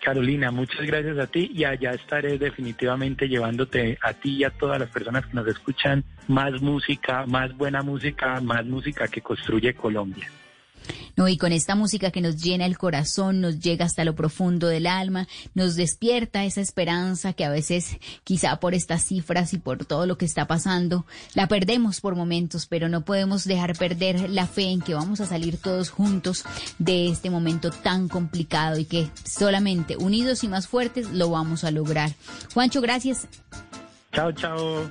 Carolina, 0.00 0.50
muchas 0.50 0.86
gracias 0.86 1.18
a 1.18 1.26
ti 1.26 1.50
y 1.52 1.64
allá 1.64 1.90
estaré 1.90 2.38
definitivamente 2.38 3.28
llevándote 3.28 3.98
a 4.02 4.14
ti 4.14 4.36
y 4.36 4.44
a 4.44 4.50
todas 4.50 4.78
las 4.78 4.88
personas 4.88 5.26
que 5.26 5.34
nos 5.34 5.46
escuchan 5.46 6.04
más 6.28 6.62
música, 6.62 7.26
más 7.26 7.54
buena 7.56 7.82
música, 7.82 8.40
más 8.40 8.64
música 8.64 9.08
que 9.08 9.20
construye 9.20 9.74
Colombia. 9.74 10.30
No, 11.16 11.28
y 11.28 11.36
con 11.36 11.52
esta 11.52 11.74
música 11.74 12.10
que 12.10 12.20
nos 12.20 12.42
llena 12.42 12.66
el 12.66 12.78
corazón, 12.78 13.40
nos 13.40 13.60
llega 13.60 13.84
hasta 13.84 14.04
lo 14.04 14.14
profundo 14.14 14.68
del 14.68 14.86
alma, 14.86 15.28
nos 15.54 15.76
despierta 15.76 16.44
esa 16.44 16.60
esperanza 16.60 17.32
que 17.32 17.44
a 17.44 17.50
veces 17.50 17.98
quizá 18.24 18.60
por 18.60 18.74
estas 18.74 19.04
cifras 19.04 19.52
y 19.52 19.58
por 19.58 19.84
todo 19.84 20.06
lo 20.06 20.18
que 20.18 20.24
está 20.24 20.46
pasando, 20.46 21.06
la 21.34 21.48
perdemos 21.48 22.00
por 22.00 22.16
momentos, 22.16 22.66
pero 22.66 22.88
no 22.88 23.04
podemos 23.04 23.44
dejar 23.44 23.76
perder 23.76 24.30
la 24.30 24.46
fe 24.46 24.70
en 24.70 24.80
que 24.80 24.94
vamos 24.94 25.20
a 25.20 25.26
salir 25.26 25.58
todos 25.58 25.90
juntos 25.90 26.44
de 26.78 27.08
este 27.08 27.30
momento 27.30 27.70
tan 27.70 28.08
complicado 28.08 28.78
y 28.78 28.84
que 28.84 29.08
solamente 29.24 29.96
unidos 29.96 30.44
y 30.44 30.48
más 30.48 30.68
fuertes 30.68 31.10
lo 31.10 31.30
vamos 31.30 31.64
a 31.64 31.70
lograr. 31.70 32.12
Juancho, 32.54 32.80
gracias. 32.80 33.26
Chao, 34.12 34.32
chao. 34.32 34.90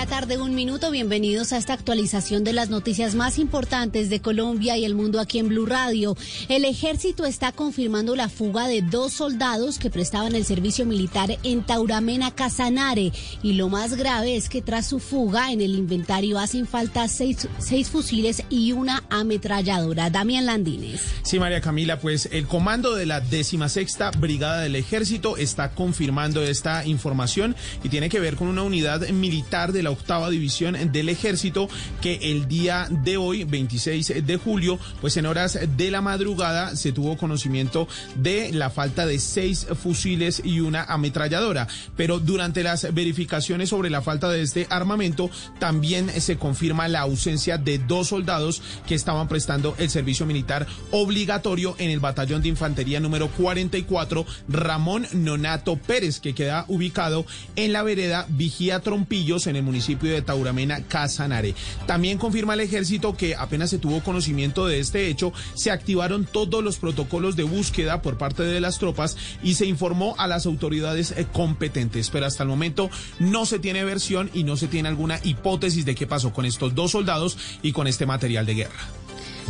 tarde, 0.11 0.37
un 0.37 0.55
minuto. 0.55 0.91
Bienvenidos 0.91 1.53
a 1.53 1.57
esta 1.57 1.71
actualización 1.71 2.43
de 2.43 2.51
las 2.51 2.69
noticias 2.69 3.15
más 3.15 3.39
importantes 3.39 4.09
de 4.09 4.19
Colombia 4.19 4.75
y 4.75 4.83
el 4.83 4.93
mundo 4.93 5.21
aquí 5.21 5.39
en 5.39 5.47
Blue 5.47 5.65
Radio. 5.65 6.17
El 6.49 6.65
ejército 6.65 7.25
está 7.25 7.53
confirmando 7.53 8.17
la 8.17 8.27
fuga 8.27 8.67
de 8.67 8.81
dos 8.81 9.13
soldados 9.13 9.79
que 9.79 9.89
prestaban 9.89 10.35
el 10.35 10.43
servicio 10.43 10.85
militar 10.85 11.37
en 11.43 11.63
Tauramena, 11.63 12.31
Casanare. 12.31 13.13
Y 13.41 13.53
lo 13.53 13.69
más 13.69 13.95
grave 13.95 14.35
es 14.35 14.49
que 14.49 14.61
tras 14.61 14.85
su 14.85 14.99
fuga 14.99 15.53
en 15.53 15.61
el 15.61 15.75
inventario 15.75 16.39
hacen 16.39 16.67
falta 16.67 17.07
seis, 17.07 17.47
seis 17.59 17.89
fusiles 17.89 18.43
y 18.49 18.73
una 18.73 19.05
ametralladora. 19.09 20.09
Damián 20.09 20.45
Landines. 20.45 20.99
Sí, 21.23 21.39
María 21.39 21.61
Camila, 21.61 22.01
pues 22.01 22.27
el 22.33 22.47
comando 22.47 22.95
de 22.95 23.05
la 23.05 23.21
decimasexta 23.21 24.11
Brigada 24.11 24.59
del 24.59 24.75
Ejército 24.75 25.37
está 25.37 25.71
confirmando 25.71 26.43
esta 26.43 26.85
información 26.85 27.55
y 27.81 27.87
tiene 27.87 28.09
que 28.09 28.19
ver 28.19 28.35
con 28.35 28.49
una 28.49 28.63
unidad 28.63 29.07
militar 29.07 29.71
de 29.71 29.83
la 29.83 30.00
octava 30.01 30.29
división 30.29 30.91
del 30.91 31.09
ejército 31.09 31.69
que 32.01 32.19
el 32.31 32.47
día 32.47 32.87
de 32.89 33.17
hoy, 33.17 33.43
26 33.43 34.25
de 34.25 34.37
julio, 34.37 34.79
pues 34.99 35.15
en 35.17 35.27
horas 35.27 35.59
de 35.77 35.91
la 35.91 36.01
madrugada 36.01 36.75
se 36.75 36.91
tuvo 36.91 37.17
conocimiento 37.17 37.87
de 38.15 38.51
la 38.51 38.69
falta 38.69 39.05
de 39.05 39.19
seis 39.19 39.67
fusiles 39.81 40.41
y 40.43 40.59
una 40.59 40.83
ametralladora. 40.83 41.67
Pero 41.95 42.19
durante 42.19 42.63
las 42.63 42.93
verificaciones 42.93 43.69
sobre 43.69 43.89
la 43.89 44.01
falta 44.01 44.29
de 44.29 44.41
este 44.41 44.67
armamento, 44.69 45.29
también 45.59 46.09
se 46.19 46.37
confirma 46.37 46.87
la 46.87 47.01
ausencia 47.01 47.57
de 47.57 47.77
dos 47.77 48.07
soldados 48.07 48.61
que 48.87 48.95
estaban 48.95 49.27
prestando 49.27 49.75
el 49.77 49.89
servicio 49.89 50.25
militar 50.25 50.67
obligatorio 50.89 51.75
en 51.77 51.91
el 51.91 51.99
batallón 51.99 52.41
de 52.41 52.49
infantería 52.49 52.99
número 52.99 53.29
44, 53.29 54.25
Ramón 54.49 55.07
Nonato 55.13 55.77
Pérez, 55.77 56.19
que 56.19 56.33
queda 56.33 56.65
ubicado 56.67 57.25
en 57.55 57.73
la 57.73 57.83
vereda 57.83 58.25
Vigía 58.29 58.79
Trompillos 58.79 59.47
en 59.47 59.55
el 59.55 59.63
municipio 59.63 59.90
de 59.99 60.21
Tauramena, 60.21 60.83
Casanare. 60.83 61.55
También 61.85 62.17
confirma 62.17 62.53
el 62.53 62.61
ejército 62.61 63.15
que 63.15 63.35
apenas 63.35 63.69
se 63.69 63.77
tuvo 63.77 64.03
conocimiento 64.03 64.67
de 64.67 64.79
este 64.79 65.07
hecho, 65.07 65.33
se 65.53 65.71
activaron 65.71 66.25
todos 66.25 66.63
los 66.63 66.77
protocolos 66.77 67.35
de 67.35 67.43
búsqueda 67.43 68.01
por 68.01 68.17
parte 68.17 68.43
de 68.43 68.61
las 68.61 68.79
tropas 68.79 69.17
y 69.43 69.55
se 69.55 69.65
informó 69.65 70.15
a 70.17 70.27
las 70.27 70.45
autoridades 70.45 71.11
eh, 71.11 71.27
competentes. 71.31 72.09
Pero 72.09 72.25
hasta 72.25 72.43
el 72.43 72.49
momento 72.49 72.89
no 73.19 73.45
se 73.45 73.59
tiene 73.59 73.83
versión 73.83 74.29
y 74.33 74.43
no 74.43 74.57
se 74.57 74.67
tiene 74.67 74.89
alguna 74.89 75.19
hipótesis 75.23 75.85
de 75.85 75.95
qué 75.95 76.07
pasó 76.07 76.33
con 76.33 76.45
estos 76.45 76.75
dos 76.75 76.91
soldados 76.91 77.37
y 77.61 77.71
con 77.71 77.87
este 77.87 78.05
material 78.05 78.45
de 78.45 78.55
guerra. 78.55 79.00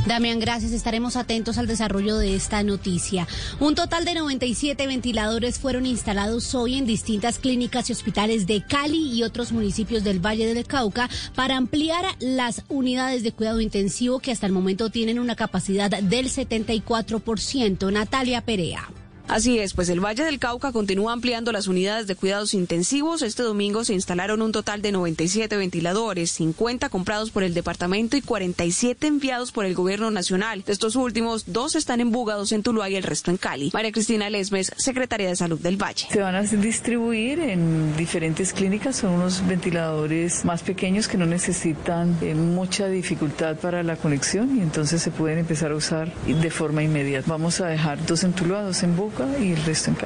Damián, 0.06 0.39
gracias. 0.39 0.72
Estaremos 0.72 1.16
atentos 1.16 1.58
al 1.58 1.68
desarrollo 1.68 2.18
de 2.18 2.36
esta 2.36 2.64
noticia. 2.64 3.28
Un 3.60 3.76
total 3.76 4.04
de 4.04 4.16
97 4.16 4.88
ventiladores 4.88 5.60
fueron 5.60 5.86
instalados 5.86 6.56
hoy 6.56 6.78
en 6.78 6.86
distintas 6.86 7.38
clínicas 7.38 7.89
y 7.89 7.94
hospitales 7.94 8.48
de 8.48 8.64
Cali 8.66 9.14
y 9.14 9.24
otros 9.24 9.52
municipios 9.52 10.04
del 10.04 10.20
Valle 10.20 10.54
del 10.54 10.66
Cauca 10.66 11.10
para 11.36 11.58
ampliar 11.58 12.04
las 12.20 12.64
unidades 12.68 13.24
de 13.24 13.32
cuidado 13.32 13.62
intensivo 13.62 14.20
que 14.20 14.32
hasta 14.32 14.48
el 14.48 14.52
momento 14.52 14.89
tienen 14.89 15.20
una 15.20 15.36
capacidad 15.36 15.89
del 15.89 16.30
74%. 16.30 17.92
Natalia 17.92 18.42
Perea. 18.42 18.89
Así 19.32 19.59
es, 19.59 19.73
pues 19.73 19.88
el 19.88 20.01
Valle 20.01 20.25
del 20.25 20.39
Cauca 20.39 20.73
continúa 20.73 21.13
ampliando 21.13 21.53
las 21.53 21.67
unidades 21.67 22.05
de 22.05 22.17
cuidados 22.17 22.53
intensivos. 22.53 23.21
Este 23.21 23.43
domingo 23.43 23.86
se 23.86 23.93
instalaron 23.93 24.41
un 24.41 24.51
total 24.51 24.82
de 24.82 24.91
97 24.91 25.55
ventiladores, 25.55 26.32
50 26.32 26.89
comprados 26.89 27.32
por 27.32 27.43
el 27.43 27.53
departamento 27.53 28.17
y 28.17 28.21
47 28.21 29.07
enviados 29.07 29.53
por 29.53 29.63
el 29.63 29.73
gobierno 29.73 30.11
nacional. 30.11 30.63
De 30.65 30.73
estos 30.73 30.97
últimos, 30.97 31.45
dos 31.47 31.75
están 31.75 32.01
en 32.01 32.11
Buga, 32.11 32.36
dos 32.36 32.51
en 32.51 32.61
Tuluá 32.61 32.89
y 32.89 32.97
el 32.97 33.03
resto 33.03 33.32
en 33.32 33.38
Cali. 33.38 33.69
María 33.73 33.93
Cristina 33.93 34.29
Lesmes, 34.29 34.73
secretaria 34.75 35.29
de 35.29 35.38
Salud 35.38 35.61
del 35.61 35.82
Valle. 35.82 36.07
Se 36.11 36.19
van 36.19 36.36
a 36.36 36.41
distribuir 36.41 37.39
en 37.39 37.95
diferentes 37.95 38.51
clínicas, 38.51 38.97
son 38.97 39.11
unos 39.11 39.47
ventiladores 39.47 40.43
más 40.43 40.61
pequeños 40.61 41.07
que 41.07 41.17
no 41.17 41.25
necesitan 41.25 42.17
eh, 42.21 42.36
mucha 42.36 42.89
dificultad 42.89 43.55
para 43.55 43.82
la 43.82 43.95
conexión 43.95 44.57
y 44.57 44.61
entonces 44.61 45.01
se 45.01 45.09
pueden 45.09 45.39
empezar 45.39 45.71
a 45.71 45.75
usar 45.75 46.13
de 46.25 46.51
forma 46.51 46.84
inmediata. 46.84 47.27
Vamos 47.29 47.61
a 47.61 47.67
dejar 47.67 48.05
dos 48.05 48.25
en 48.25 48.34
Tuluá, 48.34 48.63
dos 48.63 48.84
en 48.84 48.97
Buga 48.97 49.20
y 49.39 49.55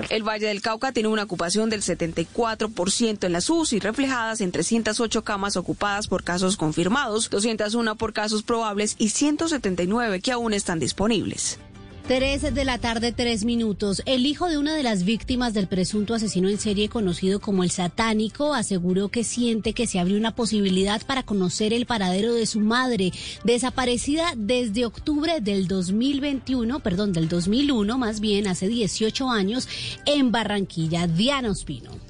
el 0.09 0.23
Valle 0.23 0.47
del 0.47 0.61
Cauca 0.61 0.91
tiene 0.91 1.09
una 1.09 1.23
ocupación 1.23 1.69
del 1.69 1.81
74% 1.81 3.25
en 3.25 3.31
las 3.33 3.49
UCI, 3.49 3.79
reflejadas 3.79 4.41
en 4.41 4.51
308 4.51 5.23
camas 5.23 5.57
ocupadas 5.57 6.07
por 6.07 6.23
casos 6.23 6.57
confirmados, 6.57 7.29
201 7.29 7.95
por 7.95 8.13
casos 8.13 8.43
probables 8.43 8.95
y 8.97 9.09
179 9.09 10.21
que 10.21 10.31
aún 10.31 10.53
están 10.53 10.79
disponibles. 10.79 11.59
Tres 12.07 12.53
de 12.53 12.65
la 12.65 12.77
tarde, 12.77 13.11
tres 13.11 13.45
minutos. 13.45 14.03
El 14.05 14.27
hijo 14.27 14.47
de 14.47 14.59
una 14.59 14.75
de 14.75 14.83
las 14.83 15.05
víctimas 15.05 15.55
del 15.55 15.65
presunto 15.65 16.13
asesino 16.13 16.49
en 16.49 16.59
serie 16.59 16.87
conocido 16.87 17.39
como 17.39 17.63
el 17.63 17.71
satánico 17.71 18.53
aseguró 18.53 19.09
que 19.09 19.23
siente 19.23 19.73
que 19.73 19.87
se 19.87 19.97
abrió 19.97 20.15
una 20.15 20.35
posibilidad 20.35 21.01
para 21.07 21.23
conocer 21.23 21.73
el 21.73 21.87
paradero 21.87 22.35
de 22.35 22.45
su 22.45 22.59
madre, 22.59 23.11
desaparecida 23.43 24.33
desde 24.37 24.85
octubre 24.85 25.41
del 25.41 25.67
2021, 25.67 26.79
perdón, 26.81 27.11
del 27.11 27.27
2001, 27.27 27.97
más 27.97 28.19
bien 28.19 28.45
hace 28.45 28.67
18 28.67 29.31
años, 29.31 29.67
en 30.05 30.31
Barranquilla. 30.31 31.07
Diana 31.07 31.49
Ospino. 31.49 32.04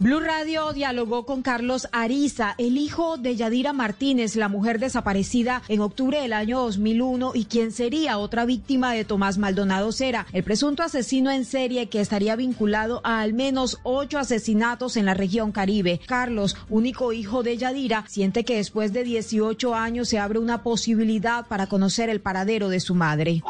Blue 0.00 0.20
Radio 0.20 0.72
dialogó 0.72 1.26
con 1.26 1.42
Carlos 1.42 1.88
Ariza, 1.90 2.54
el 2.58 2.76
hijo 2.76 3.16
de 3.16 3.34
Yadira 3.34 3.72
Martínez, 3.72 4.36
la 4.36 4.48
mujer 4.48 4.78
desaparecida 4.78 5.60
en 5.66 5.80
octubre 5.80 6.20
del 6.20 6.34
año 6.34 6.60
2001 6.60 7.32
y 7.34 7.46
quien 7.46 7.72
sería 7.72 8.18
otra 8.18 8.44
víctima 8.44 8.92
de 8.92 9.04
Tomás 9.04 9.38
Maldonado 9.38 9.90
Cera, 9.90 10.24
el 10.32 10.44
presunto 10.44 10.84
asesino 10.84 11.32
en 11.32 11.44
serie 11.44 11.88
que 11.88 12.00
estaría 12.00 12.36
vinculado 12.36 13.00
a 13.02 13.22
al 13.22 13.32
menos 13.32 13.80
ocho 13.82 14.20
asesinatos 14.20 14.96
en 14.96 15.04
la 15.04 15.14
región 15.14 15.50
Caribe. 15.50 16.00
Carlos, 16.06 16.56
único 16.68 17.12
hijo 17.12 17.42
de 17.42 17.56
Yadira, 17.56 18.04
siente 18.06 18.44
que 18.44 18.58
después 18.58 18.92
de 18.92 19.02
18 19.02 19.74
años 19.74 20.08
se 20.08 20.20
abre 20.20 20.38
una 20.38 20.62
posibilidad 20.62 21.44
para 21.48 21.66
conocer 21.66 22.08
el 22.08 22.20
paradero 22.20 22.68
de 22.68 22.78
su 22.78 22.94
madre. 22.94 23.42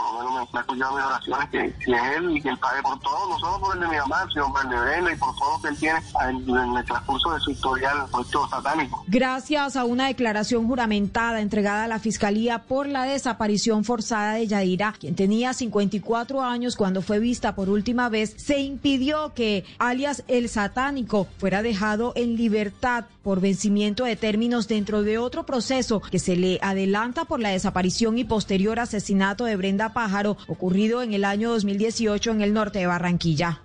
que, 1.51 1.59
él 1.59 2.37
y 2.37 2.41
que 2.41 2.49
él 2.49 2.59
pague 2.59 2.81
por 2.81 2.97
no 2.97 3.39
solo 3.39 3.61
por 3.61 3.77
el 3.77 3.83
de 3.83 3.89
mi 3.89 3.97
sino 4.33 4.51
por 4.51 4.65
el 4.65 5.05
de 5.05 5.13
y 5.13 5.17
por 5.17 5.35
que 5.61 5.69
él 5.69 5.77
tiene 5.77 6.01
en 6.47 6.77
el 6.77 6.85
transcurso 6.85 7.33
de 7.33 7.41
su 7.41 7.51
historial 7.51 8.07
satánico. 8.51 9.05
Gracias 9.07 9.77
a 9.77 9.85
una 9.85 10.07
declaración 10.07 10.67
juramentada 10.67 11.41
entregada 11.41 11.85
a 11.85 11.89
la 11.89 11.99
Fiscalía 11.99 12.65
por 12.65 12.87
la 12.87 13.05
desaparición 13.05 13.85
forzada 13.85 14.35
de 14.35 14.47
Yadira, 14.47 14.95
quien 14.99 15.15
tenía 15.15 15.53
54 15.53 16.43
años 16.43 16.77
cuando 16.77 17.03
fue 17.03 17.19
vista 17.19 17.55
por 17.55 17.69
última 17.69 18.09
vez, 18.09 18.35
se 18.37 18.61
impidió 18.61 19.33
que 19.35 19.65
alias 19.79 20.25
el 20.29 20.49
satánico 20.49 21.27
fuera 21.39 21.63
dejado 21.63 22.13
en 22.17 22.37
libertad 22.37 23.05
por 23.23 23.41
vencimiento 23.41 24.05
de 24.05 24.17
términos 24.17 24.69
dentro 24.69 25.03
de 25.03 25.19
otro 25.19 25.45
proceso 25.45 26.01
que 26.01 26.19
se 26.19 26.37
le 26.37 26.59
adelanta 26.63 27.25
por 27.25 27.41
la 27.41 27.51
desaparición 27.51 28.19
y 28.19 28.25
posterior 28.25 28.79
asesinato 28.81 29.45
de 29.45 29.57
Brenda 29.57 29.93
Pájaro 29.93 30.37
ocurrido 30.47 31.03
en 31.03 31.13
el 31.13 31.25
año 31.25 31.51
2018 31.51 32.31
en 32.31 32.43
el 32.43 32.53
norte 32.53 32.79
de 32.79 32.87
Barranquilla. 32.87 33.63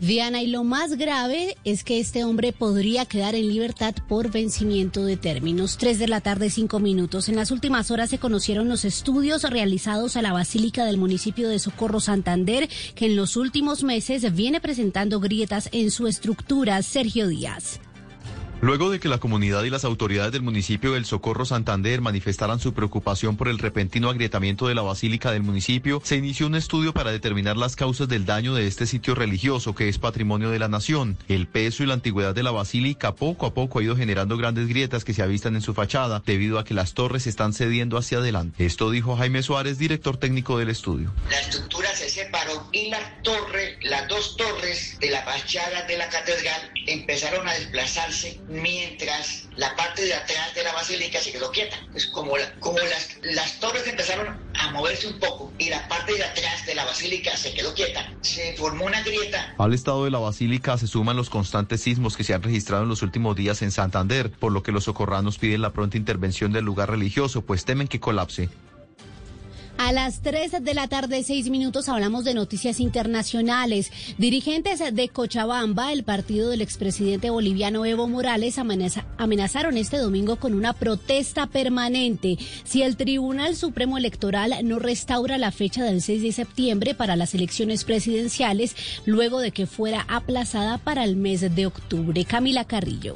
Diana, 0.00 0.42
y 0.42 0.46
lo 0.46 0.62
más 0.62 0.96
grave 0.96 1.56
es 1.64 1.82
que 1.82 1.98
este 1.98 2.22
hombre 2.22 2.52
podría 2.52 3.04
quedar 3.04 3.34
en 3.34 3.48
libertad 3.48 3.94
por 4.08 4.30
vencimiento 4.30 5.04
de 5.04 5.16
términos. 5.16 5.76
Tres 5.76 5.98
de 5.98 6.06
la 6.06 6.20
tarde, 6.20 6.50
cinco 6.50 6.78
minutos. 6.78 7.28
En 7.28 7.34
las 7.34 7.50
últimas 7.50 7.90
horas 7.90 8.10
se 8.10 8.18
conocieron 8.18 8.68
los 8.68 8.84
estudios 8.84 9.42
realizados 9.42 10.16
a 10.16 10.22
la 10.22 10.32
Basílica 10.32 10.84
del 10.84 10.98
municipio 10.98 11.48
de 11.48 11.58
Socorro 11.58 11.98
Santander, 11.98 12.68
que 12.94 13.06
en 13.06 13.16
los 13.16 13.36
últimos 13.36 13.82
meses 13.82 14.34
viene 14.34 14.60
presentando 14.60 15.18
grietas 15.18 15.68
en 15.72 15.90
su 15.90 16.06
estructura. 16.06 16.80
Sergio 16.82 17.26
Díaz. 17.26 17.80
Luego 18.60 18.90
de 18.90 18.98
que 18.98 19.08
la 19.08 19.18
comunidad 19.18 19.62
y 19.62 19.70
las 19.70 19.84
autoridades 19.84 20.32
del 20.32 20.42
municipio 20.42 20.92
del 20.92 21.04
Socorro 21.04 21.44
Santander 21.44 22.00
manifestaran 22.00 22.58
su 22.58 22.74
preocupación 22.74 23.36
por 23.36 23.46
el 23.46 23.58
repentino 23.58 24.10
agrietamiento 24.10 24.66
de 24.66 24.74
la 24.74 24.82
basílica 24.82 25.30
del 25.30 25.44
municipio, 25.44 26.02
se 26.02 26.16
inició 26.16 26.48
un 26.48 26.56
estudio 26.56 26.92
para 26.92 27.12
determinar 27.12 27.56
las 27.56 27.76
causas 27.76 28.08
del 28.08 28.26
daño 28.26 28.54
de 28.54 28.66
este 28.66 28.86
sitio 28.86 29.14
religioso 29.14 29.76
que 29.76 29.88
es 29.88 29.98
patrimonio 29.98 30.50
de 30.50 30.58
la 30.58 30.66
nación. 30.66 31.16
El 31.28 31.46
peso 31.46 31.84
y 31.84 31.86
la 31.86 31.94
antigüedad 31.94 32.34
de 32.34 32.42
la 32.42 32.50
basílica 32.50 33.14
poco 33.14 33.46
a 33.46 33.54
poco 33.54 33.78
ha 33.78 33.82
ido 33.84 33.96
generando 33.96 34.36
grandes 34.36 34.66
grietas 34.66 35.04
que 35.04 35.14
se 35.14 35.22
avistan 35.22 35.54
en 35.54 35.62
su 35.62 35.72
fachada 35.72 36.20
debido 36.26 36.58
a 36.58 36.64
que 36.64 36.74
las 36.74 36.94
torres 36.94 37.28
están 37.28 37.52
cediendo 37.52 37.96
hacia 37.96 38.18
adelante. 38.18 38.66
Esto 38.66 38.90
dijo 38.90 39.16
Jaime 39.16 39.44
Suárez, 39.44 39.78
director 39.78 40.16
técnico 40.16 40.58
del 40.58 40.70
estudio. 40.70 41.12
La 41.30 41.38
estructura 41.38 41.94
se 41.94 42.10
separó 42.10 42.68
y 42.72 42.90
la 42.90 43.22
torre, 43.22 43.78
las 43.82 44.08
dos 44.08 44.36
torres 44.36 44.98
de 44.98 45.10
la 45.10 45.22
fachada 45.22 45.84
de 45.84 45.96
la 45.96 46.08
catedral 46.08 46.72
empezaron 46.88 47.46
a 47.46 47.52
desplazarse 47.54 48.40
mientras 48.48 49.48
la 49.56 49.74
parte 49.76 50.04
de 50.04 50.14
atrás 50.14 50.54
de 50.54 50.62
la 50.62 50.72
basílica 50.72 51.20
se 51.20 51.32
quedó 51.32 51.50
quieta. 51.50 51.76
Es 51.94 52.06
como, 52.06 52.32
como 52.60 52.78
las, 52.78 53.18
las 53.22 53.60
torres 53.60 53.86
empezaron 53.86 54.38
a 54.54 54.70
moverse 54.72 55.06
un 55.06 55.18
poco 55.18 55.52
y 55.58 55.68
la 55.68 55.86
parte 55.88 56.14
de 56.14 56.24
atrás 56.24 56.66
de 56.66 56.74
la 56.74 56.84
basílica 56.84 57.36
se 57.36 57.52
quedó 57.52 57.74
quieta, 57.74 58.12
se 58.22 58.56
formó 58.56 58.86
una 58.86 59.02
grieta. 59.02 59.54
Al 59.58 59.74
estado 59.74 60.04
de 60.04 60.10
la 60.10 60.18
basílica 60.18 60.78
se 60.78 60.86
suman 60.86 61.16
los 61.16 61.30
constantes 61.30 61.82
sismos 61.82 62.16
que 62.16 62.24
se 62.24 62.34
han 62.34 62.42
registrado 62.42 62.84
en 62.84 62.88
los 62.88 63.02
últimos 63.02 63.36
días 63.36 63.62
en 63.62 63.70
Santander, 63.70 64.30
por 64.30 64.52
lo 64.52 64.62
que 64.62 64.72
los 64.72 64.84
socorranos 64.84 65.38
piden 65.38 65.62
la 65.62 65.72
pronta 65.72 65.96
intervención 65.96 66.52
del 66.52 66.64
lugar 66.64 66.90
religioso, 66.90 67.42
pues 67.42 67.64
temen 67.64 67.88
que 67.88 68.00
colapse. 68.00 68.48
A 69.78 69.92
las 69.92 70.22
3 70.22 70.64
de 70.64 70.74
la 70.74 70.88
tarde, 70.88 71.22
6 71.22 71.50
minutos, 71.50 71.88
hablamos 71.88 72.24
de 72.24 72.34
noticias 72.34 72.80
internacionales. 72.80 73.92
Dirigentes 74.18 74.82
de 74.92 75.08
Cochabamba, 75.08 75.92
el 75.92 76.02
partido 76.02 76.50
del 76.50 76.62
expresidente 76.62 77.30
boliviano 77.30 77.86
Evo 77.86 78.08
Morales, 78.08 78.58
amenaza, 78.58 79.06
amenazaron 79.18 79.76
este 79.76 79.96
domingo 79.98 80.34
con 80.34 80.54
una 80.54 80.72
protesta 80.72 81.46
permanente 81.46 82.38
si 82.64 82.82
el 82.82 82.96
Tribunal 82.96 83.54
Supremo 83.54 83.98
Electoral 83.98 84.52
no 84.64 84.80
restaura 84.80 85.38
la 85.38 85.52
fecha 85.52 85.84
del 85.84 86.02
6 86.02 86.22
de 86.22 86.32
septiembre 86.32 86.94
para 86.96 87.14
las 87.14 87.34
elecciones 87.34 87.84
presidenciales, 87.84 88.74
luego 89.06 89.38
de 89.38 89.52
que 89.52 89.66
fuera 89.66 90.04
aplazada 90.08 90.78
para 90.78 91.04
el 91.04 91.14
mes 91.14 91.54
de 91.54 91.66
octubre. 91.66 92.24
Camila 92.24 92.64
Carrillo. 92.64 93.14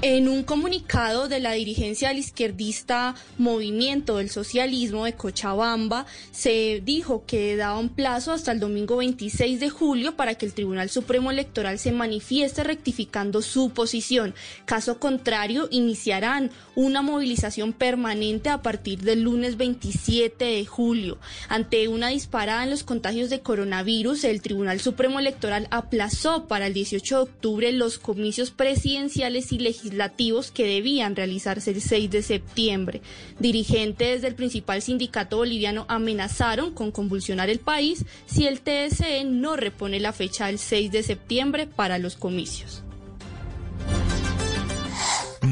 En 0.00 0.28
un 0.28 0.44
comunicado 0.44 1.26
de 1.26 1.40
la 1.40 1.52
dirigencia 1.52 2.08
del 2.08 2.18
izquierdista 2.18 3.16
Movimiento 3.36 4.18
del 4.18 4.30
Socialismo 4.30 5.04
de 5.04 5.14
Cochabamba, 5.14 6.06
se 6.30 6.80
dijo 6.84 7.24
que 7.26 7.56
daba 7.56 7.80
un 7.80 7.88
plazo 7.88 8.30
hasta 8.30 8.52
el 8.52 8.60
domingo 8.60 8.98
26 8.98 9.58
de 9.58 9.70
julio 9.70 10.14
para 10.14 10.36
que 10.36 10.46
el 10.46 10.54
Tribunal 10.54 10.88
Supremo 10.88 11.32
Electoral 11.32 11.80
se 11.80 11.90
manifieste 11.90 12.62
rectificando 12.62 13.42
su 13.42 13.70
posición. 13.70 14.36
Caso 14.66 15.00
contrario, 15.00 15.66
iniciarán 15.72 16.52
una 16.76 17.02
movilización 17.02 17.72
permanente 17.72 18.50
a 18.50 18.62
partir 18.62 19.00
del 19.00 19.22
lunes 19.22 19.56
27 19.56 20.44
de 20.44 20.64
julio. 20.64 21.18
Ante 21.48 21.88
una 21.88 22.08
disparada 22.08 22.62
en 22.62 22.70
los 22.70 22.84
contagios 22.84 23.30
de 23.30 23.40
coronavirus, 23.40 24.22
el 24.22 24.42
Tribunal 24.42 24.78
Supremo 24.78 25.18
Electoral 25.18 25.66
aplazó 25.72 26.46
para 26.46 26.68
el 26.68 26.74
18 26.74 27.16
de 27.16 27.22
octubre 27.22 27.72
los 27.72 27.98
comicios 27.98 28.52
presidenciales 28.52 29.50
y 29.50 29.58
legislativos 29.58 29.77
legislativos 29.78 30.50
que 30.50 30.66
debían 30.66 31.16
realizarse 31.16 31.70
el 31.70 31.80
6 31.80 32.10
de 32.10 32.22
septiembre. 32.22 33.00
Dirigentes 33.38 34.22
del 34.22 34.34
principal 34.34 34.82
sindicato 34.82 35.38
boliviano 35.38 35.86
amenazaron 35.88 36.72
con 36.72 36.90
convulsionar 36.90 37.48
el 37.48 37.60
país 37.60 38.04
si 38.26 38.46
el 38.46 38.60
TSE 38.60 39.24
no 39.24 39.56
repone 39.56 40.00
la 40.00 40.12
fecha 40.12 40.46
del 40.46 40.58
6 40.58 40.90
de 40.90 41.02
septiembre 41.02 41.66
para 41.66 41.98
los 41.98 42.16
comicios. 42.16 42.82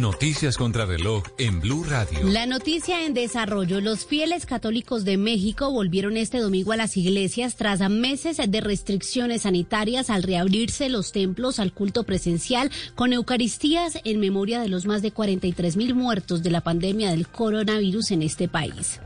Noticias 0.00 0.58
contra 0.58 0.84
reloj 0.84 1.22
en 1.38 1.60
Blue 1.60 1.82
Radio. 1.82 2.18
La 2.24 2.44
noticia 2.44 3.06
en 3.06 3.14
desarrollo. 3.14 3.80
Los 3.80 4.04
fieles 4.04 4.44
católicos 4.44 5.06
de 5.06 5.16
México 5.16 5.70
volvieron 5.72 6.18
este 6.18 6.38
domingo 6.38 6.72
a 6.72 6.76
las 6.76 6.98
iglesias 6.98 7.56
tras 7.56 7.80
meses 7.88 8.36
de 8.46 8.60
restricciones 8.60 9.42
sanitarias 9.42 10.10
al 10.10 10.22
reabrirse 10.22 10.90
los 10.90 11.12
templos 11.12 11.58
al 11.58 11.72
culto 11.72 12.04
presencial 12.04 12.70
con 12.94 13.14
Eucaristías 13.14 13.98
en 14.04 14.20
memoria 14.20 14.60
de 14.60 14.68
los 14.68 14.84
más 14.84 15.00
de 15.00 15.12
43 15.12 15.78
mil 15.78 15.94
muertos 15.94 16.42
de 16.42 16.50
la 16.50 16.60
pandemia 16.60 17.10
del 17.10 17.26
coronavirus 17.26 18.10
en 18.10 18.20
este 18.20 18.48
país. 18.48 19.00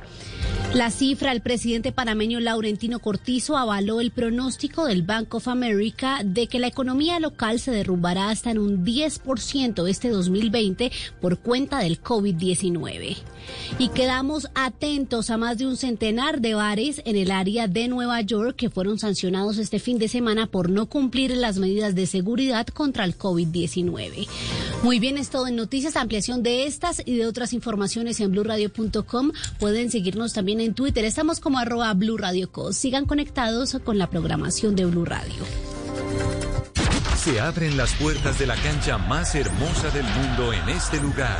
La 0.74 0.92
cifra, 0.92 1.32
el 1.32 1.40
presidente 1.40 1.90
panameño 1.90 2.38
Laurentino 2.38 3.00
Cortizo 3.00 3.56
avaló 3.56 4.00
el 4.00 4.12
pronóstico 4.12 4.86
del 4.86 5.02
Bank 5.02 5.34
of 5.34 5.48
America 5.48 6.20
de 6.24 6.46
que 6.46 6.60
la 6.60 6.68
economía 6.68 7.18
local 7.18 7.58
se 7.58 7.72
derrumbará 7.72 8.30
hasta 8.30 8.52
en 8.52 8.58
un 8.58 8.84
10% 8.84 9.88
este 9.88 10.10
2020 10.10 10.92
por 11.20 11.38
cuenta 11.38 11.80
del 11.80 12.00
COVID-19. 12.00 13.16
Y 13.78 13.88
quedamos 13.88 14.48
atentos 14.54 15.30
a 15.30 15.36
más 15.36 15.58
de 15.58 15.66
un 15.66 15.76
centenar 15.76 16.40
de 16.40 16.54
bares 16.54 17.02
en 17.04 17.16
el 17.16 17.32
área 17.32 17.66
de 17.66 17.88
Nueva 17.88 18.20
York 18.20 18.54
que 18.56 18.70
fueron 18.70 18.98
sancionados 18.98 19.58
este 19.58 19.80
fin 19.80 19.98
de 19.98 20.06
semana 20.06 20.46
por 20.46 20.70
no 20.70 20.86
cumplir 20.86 21.36
las 21.36 21.58
medidas 21.58 21.96
de 21.96 22.06
seguridad 22.06 22.66
contra 22.68 23.04
el 23.04 23.18
COVID-19. 23.18 24.28
Muy 24.82 24.98
bien, 25.00 25.18
es 25.18 25.30
todo 25.30 25.48
en 25.48 25.56
noticias, 25.56 25.96
ampliación 25.96 26.42
de 26.42 26.66
estas 26.66 27.02
y 27.04 27.16
de 27.16 27.26
otras 27.26 27.52
informaciones 27.52 28.20
en 28.20 28.30
blurradio.com. 28.30 29.32
Pueden 29.58 29.90
seguirnos 29.90 30.32
también 30.40 30.60
en 30.62 30.72
Twitter. 30.72 31.04
Estamos 31.04 31.38
como 31.38 31.58
arroba 31.58 31.92
Blue 31.92 32.16
Radio 32.16 32.50
Co. 32.50 32.72
Sigan 32.72 33.04
conectados 33.04 33.76
con 33.84 33.98
la 33.98 34.08
programación 34.08 34.74
de 34.74 34.86
Blue 34.86 35.04
Radio. 35.04 35.44
Se 37.22 37.38
abren 37.38 37.76
las 37.76 37.92
puertas 37.96 38.38
de 38.38 38.46
la 38.46 38.54
cancha 38.54 38.96
más 38.96 39.34
hermosa 39.34 39.90
del 39.90 40.06
mundo 40.06 40.54
en 40.54 40.66
este 40.70 40.98
lugar. 40.98 41.36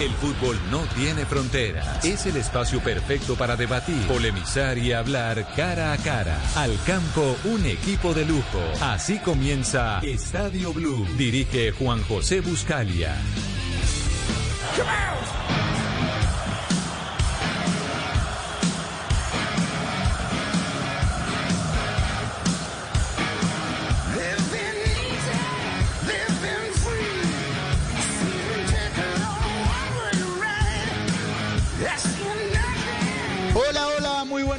El 0.00 0.10
fútbol 0.12 0.58
no 0.70 0.80
tiene 0.96 1.26
fronteras. 1.26 2.02
Es 2.06 2.24
el 2.24 2.38
espacio 2.38 2.80
perfecto 2.80 3.34
para 3.34 3.54
debatir, 3.54 4.00
polemizar 4.06 4.78
y 4.78 4.94
hablar 4.94 5.46
cara 5.54 5.92
a 5.92 5.98
cara. 5.98 6.40
Al 6.56 6.72
campo, 6.86 7.36
un 7.44 7.66
equipo 7.66 8.14
de 8.14 8.24
lujo. 8.24 8.62
Así 8.80 9.18
comienza 9.18 9.98
Estadio 9.98 10.72
Blue. 10.72 11.06
Dirige 11.18 11.72
Juan 11.72 12.02
José 12.04 12.40
Buscalia. 12.40 13.14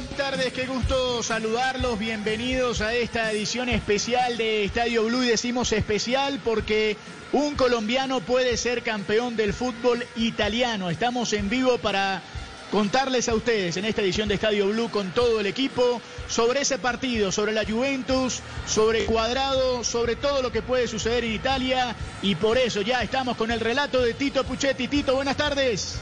Buenas 0.00 0.16
tardes, 0.16 0.52
qué 0.54 0.66
gusto 0.66 1.22
saludarlos, 1.22 1.98
bienvenidos 1.98 2.80
a 2.80 2.94
esta 2.94 3.30
edición 3.32 3.68
especial 3.68 4.38
de 4.38 4.64
Estadio 4.64 5.04
Blue 5.04 5.24
y 5.24 5.28
decimos 5.28 5.72
especial 5.72 6.40
porque 6.42 6.96
un 7.32 7.54
colombiano 7.54 8.20
puede 8.20 8.56
ser 8.56 8.82
campeón 8.82 9.36
del 9.36 9.52
fútbol 9.52 10.06
italiano. 10.16 10.88
Estamos 10.88 11.34
en 11.34 11.50
vivo 11.50 11.76
para 11.78 12.22
contarles 12.70 13.28
a 13.28 13.34
ustedes 13.34 13.76
en 13.76 13.84
esta 13.84 14.00
edición 14.00 14.28
de 14.28 14.36
Estadio 14.36 14.68
Blue 14.68 14.90
con 14.90 15.10
todo 15.10 15.38
el 15.38 15.46
equipo 15.46 16.00
sobre 16.28 16.62
ese 16.62 16.78
partido, 16.78 17.30
sobre 17.30 17.52
la 17.52 17.66
Juventus, 17.66 18.40
sobre 18.66 19.04
Cuadrado, 19.04 19.84
sobre 19.84 20.16
todo 20.16 20.40
lo 20.40 20.50
que 20.50 20.62
puede 20.62 20.88
suceder 20.88 21.24
en 21.24 21.32
Italia 21.32 21.94
y 22.22 22.36
por 22.36 22.56
eso 22.56 22.80
ya 22.80 23.02
estamos 23.02 23.36
con 23.36 23.50
el 23.50 23.60
relato 23.60 24.00
de 24.00 24.14
Tito 24.14 24.44
Puchetti. 24.44 24.88
Tito, 24.88 25.14
buenas 25.14 25.36
tardes. 25.36 26.00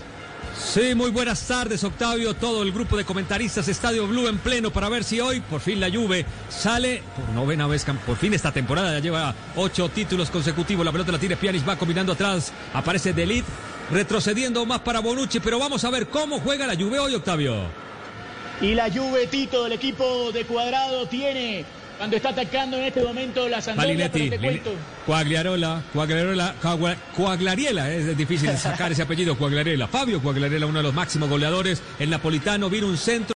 Sí, 0.57 0.95
muy 0.95 1.11
buenas 1.11 1.47
tardes, 1.47 1.83
Octavio. 1.85 2.35
Todo 2.35 2.63
el 2.63 2.73
grupo 2.73 2.97
de 2.97 3.05
comentaristas 3.05 3.69
Estadio 3.69 4.07
Blue 4.07 4.29
en 4.29 4.39
pleno 4.39 4.71
para 4.71 4.89
ver 4.89 5.05
si 5.05 5.21
hoy 5.21 5.41
por 5.41 5.61
fin 5.61 5.81
la 5.81 5.91
Juve 5.91 6.27
sale 6.49 7.03
por 7.17 7.29
novena 7.35 7.67
vez, 7.67 7.85
por 8.07 8.17
fin 8.17 8.35
esta 8.35 8.53
temporada 8.53 8.93
ya 8.93 8.99
lleva 9.01 9.35
ocho 9.57 9.89
títulos 9.89 10.31
consecutivos. 10.31 10.85
La 10.85 10.93
pelota 10.93 11.13
la 11.13 11.19
tiene 11.19 11.37
Pianis, 11.37 11.67
va 11.67 11.77
combinando 11.77 12.13
atrás, 12.13 12.53
aparece 12.75 13.13
Delit, 13.13 13.45
retrocediendo 13.91 14.65
más 14.67 14.81
para 14.81 15.01
Bonucci, 15.01 15.41
pero 15.41 15.59
vamos 15.59 15.85
a 15.85 15.91
ver 15.91 16.09
cómo 16.09 16.41
juega 16.41 16.67
la 16.67 16.77
Juve 16.77 16.99
hoy, 16.99 17.15
Octavio. 17.15 17.57
Y 18.61 18.75
la 18.75 18.91
Juve, 18.91 19.29
Tito, 19.29 19.69
equipo 19.69 20.33
de 20.33 20.45
Cuadrado, 20.45 21.07
tiene 21.07 21.65
cuando 21.99 22.17
está 22.17 22.31
atacando 22.31 22.77
en 22.79 22.85
este 22.85 23.03
momento 23.03 23.49
la 23.49 23.61
Sampdoria. 23.61 24.11
Cuagliarola, 25.05 25.83
Cuagliarola, 25.93 26.55
Cuaglariela, 27.15 27.93
es 27.93 28.17
difícil 28.17 28.57
sacar 28.57 28.93
ese 28.93 29.03
apellido, 29.03 29.37
Cuagliarela. 29.37 29.89
Fabio 29.89 30.23
Cuagliarela, 30.23 30.67
uno 30.67 30.79
de 30.79 30.85
los 30.85 30.95
máximos 30.95 31.29
goleadores, 31.29 31.83
el 31.99 32.09
napolitano, 32.09 32.71
vino 32.71 32.87
un 32.87 32.97
centro. 32.97 33.19